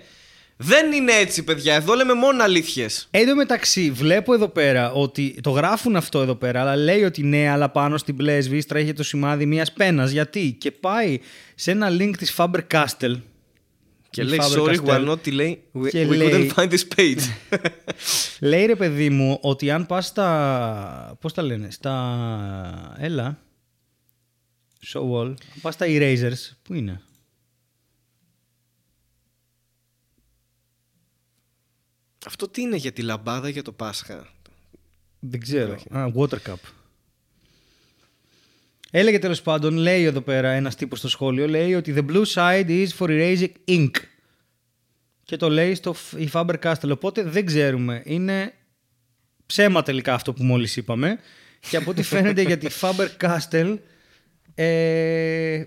[0.58, 1.74] Δεν είναι έτσι, παιδιά.
[1.76, 3.08] Εδώ λέμε μόνο αλήθειες.
[3.12, 7.24] Εν τω μεταξύ, βλέπω εδώ πέρα ότι το γράφουν αυτό εδώ πέρα, αλλά λέει ότι
[7.24, 10.12] ναι, αλλά πάνω στην μπλε σβήστρα έχει το σημάδι μιας πένας.
[10.12, 11.20] Γιατί; Και πάει
[11.56, 13.16] σε ένα link της Faber Castell.
[14.10, 14.86] Και Η λέει, Faber sorry, Castell.
[14.86, 15.56] we are not delay.
[15.74, 17.22] We, Και we λέει- couldn't find this page.
[18.50, 21.18] λέει ρε παιδί μου ότι αν πας στα.
[21.22, 22.96] Πώς τα λένε, στα.
[23.00, 23.38] Έλα.
[24.94, 25.26] Show all.
[25.28, 26.52] Αν πας στα erasers.
[26.64, 27.02] Πού είναι;
[32.26, 34.28] Αυτό τι είναι για τη λαμπάδα για το Πάσχα;
[35.20, 35.74] Δεν ξέρω.
[35.74, 36.56] Α, water cup.
[38.92, 42.68] Έλεγε τέλος πάντων, λέει εδώ πέρα ένας τύπος στο σχόλιο, λέει ότι the blue side
[42.68, 43.92] is for erasing ink.
[45.24, 46.90] Και το λέει στο F- η Faber Castell.
[46.92, 48.02] Οπότε δεν ξέρουμε.
[48.06, 48.54] Είναι
[49.46, 51.20] ψέμα τελικά αυτό που μόλις είπαμε.
[51.70, 53.78] Και από ό,τι φαίνεται για τη Faber Castell
[54.56, 55.64] ε,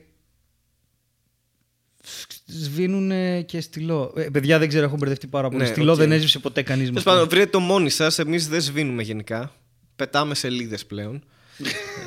[2.65, 3.11] σβήνουν
[3.45, 4.12] και στυλό.
[4.16, 5.62] Ε, παιδιά δεν ξέρω, έχω μπερδευτεί πάρα πολύ.
[5.62, 5.99] Ναι, στυλό οκ.
[5.99, 7.11] δεν έσβησε ποτέ κανείς με Τέλος αυτό.
[7.11, 8.19] πάντων, βρείτε το μόνοι σας.
[8.19, 9.53] Εμείς δεν σβήνουμε γενικά.
[9.97, 11.24] Πετάμε σελίδες πλέον.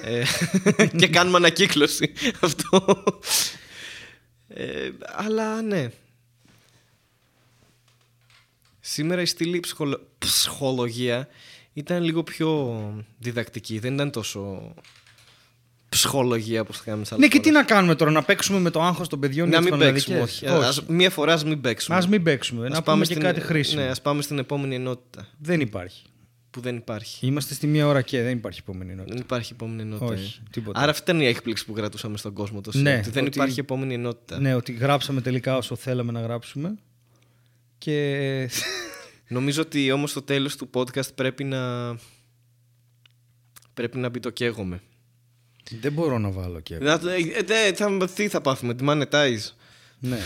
[0.05, 0.23] ε,
[0.97, 2.13] και κάνουμε ανακύκλωση.
[2.39, 3.03] Αυτό.
[4.47, 5.87] Ε, αλλά ναι.
[8.79, 11.27] Σήμερα η στήλη ψυχολο- ψυχολογία
[11.73, 12.79] ήταν λίγο πιο
[13.19, 13.79] διδακτική.
[13.79, 14.73] Δεν ήταν τόσο
[15.89, 17.67] ψυχολογία όπως θα κάνουμε σε άλλες Ναι, και τι φορές.
[17.67, 20.19] να κάνουμε τώρα, να παίξουμε με το άγχος των παιδιών Να για τις μην παίξουμε,
[20.21, 20.45] όχι.
[20.45, 21.97] πανελλαδικές; Ας, μία φορά ας μην παίξουμε.
[21.97, 23.81] Ας μην παίξουμε, Ας να πάμε πούμε και στην- κάτι χρήσιμο.
[23.81, 26.03] Ναι, ας πάμε στην επόμενη ενότητα Δεν υπάρχει.
[26.51, 27.25] που δεν υπάρχει.
[27.25, 29.13] Είμαστε στη μία ώρα και δεν υπάρχει επόμενη ενότητα.
[29.13, 30.13] Δεν υπάρχει επόμενη ενότητα.
[30.13, 30.47] Όχι, ε.
[30.51, 30.79] τίποτα.
[30.79, 32.79] Άρα αυτή ήταν η έκπληξη που κρατούσαμε στον κόσμο τόσο.
[32.79, 34.39] Ναι, ότι δεν ότι- υπάρχει επόμενη ενότητα.
[34.39, 36.75] Ναι, ότι γράψαμε τελικά όσο θέλαμε να γράψουμε.
[37.77, 38.49] Και.
[39.27, 41.95] Νομίζω ότι όμως στο τέλος του podcast πρέπει να.
[43.73, 44.81] Πρέπει να μπει το καίγομαι.
[45.75, 46.77] Δεν μπορώ να βάλω και.
[46.77, 47.17] Να, το- ε,
[47.67, 49.51] ε, θα, τι θα πάθουμε, τη monetize.
[49.99, 50.19] ναι.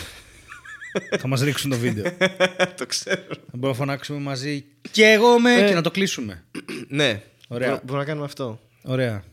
[1.18, 2.12] θα μας ρίξουν το βίντεο.
[2.78, 3.22] το ξέρω.
[3.28, 5.68] θα μπορούμε να φωνάξουμε μαζί και εγώ με Ε.
[5.68, 6.44] και να το κλείσουμε.
[6.88, 7.68] Ναι, Ωραία.
[7.68, 8.60] Μπορώ- μπορούμε να κάνουμε αυτό.
[8.82, 9.24] Ωραία.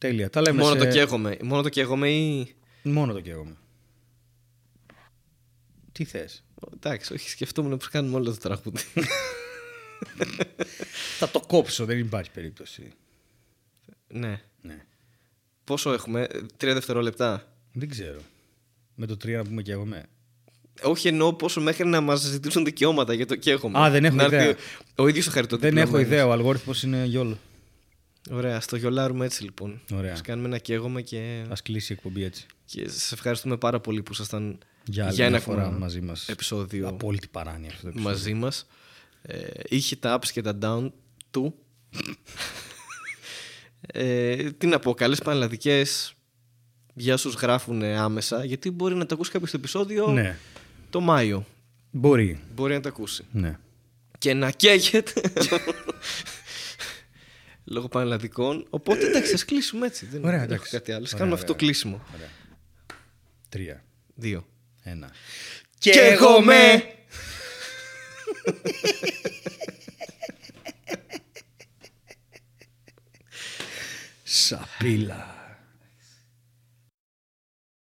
[0.00, 0.30] Τέλεια.
[0.30, 0.78] Τα λέμε Μόνο σε...
[0.78, 1.36] το καίγομαι.
[1.42, 2.54] Μόνο το καίγομαι ή.
[2.82, 3.56] Μόνο το καίγομαι.
[5.92, 8.82] Τι θες; Εντάξει, όχι, σκεφτόμουν πως κάνουμε όλο το τραγούδι.
[11.18, 12.90] Θα το κόψω, δεν υπάρχει περίπτωση.
[14.08, 14.40] ναι.
[14.62, 14.84] Ναι.
[15.68, 18.18] Πόσο έχουμε, ε, τρία δευτερόλεπτα; Δεν ξέρω.
[18.94, 20.04] Με το 3 να πούμε και εγώ με.
[20.82, 23.78] Όχι εννοώ πόσο μέχρι να μας ζητήσουν δικαιώματα για το καίγομαι.
[23.78, 24.54] Α, δεν έχω Να έρθει ιδέα.
[24.96, 26.26] Ο, ο ίδιος το χαριτό Δεν έχω ιδέα.
[26.26, 27.38] Ο αλγόριθμος είναι γιόλο.
[28.30, 29.80] Ωραία, ας το γιολάρουμε έτσι λοιπόν.
[29.92, 30.12] Ωραία.
[30.12, 32.46] Ας κάνουμε ένα καίγομαι και, Α κλείσει η εκπομπή έτσι.
[32.64, 36.00] και σας ευχαριστούμε πάρα πολύ που ήσασταν Για, άλλη για ένα μια φορά ακόμα μαζί
[36.00, 36.28] μας.
[36.28, 38.10] επεισόδιο Απόλυτη παράνοια αυτό το επεισόδιο.
[38.12, 38.66] μαζί μας.
[39.22, 40.90] Ε, είχε τα ups και τα down
[41.30, 41.54] του.
[43.92, 45.82] ε, τι να πω, καλές πανελλαδικέ
[46.94, 50.38] για όσου γράφουν άμεσα, γιατί μπορεί να το ακούσει κάποιος στο επεισόδιο Ναι.
[50.90, 51.46] το Μάιο.
[51.90, 52.40] Μπορεί.
[52.54, 53.24] Μπορεί να το ακούσει.
[53.32, 53.58] Ναι.
[54.18, 55.12] και να καίγεται.
[57.64, 58.66] λόγω πανελλαδικών.
[58.70, 60.06] Οπότε εντάξει, ας κλείσουμε έτσι.
[60.06, 60.70] Δεν, Ωραία, δεν έχω εντάξει.
[60.70, 61.04] κάτι άλλο.
[61.04, 61.66] Ας Ωραία, κάνουμε ωραία, αυτό το ωραία.
[61.66, 62.02] κλείσιμο.
[63.48, 63.84] Τρία.
[64.14, 64.46] Δύο.
[64.82, 65.10] Ένα.
[65.78, 66.82] Κι εγώ με.
[74.28, 75.37] Sapila.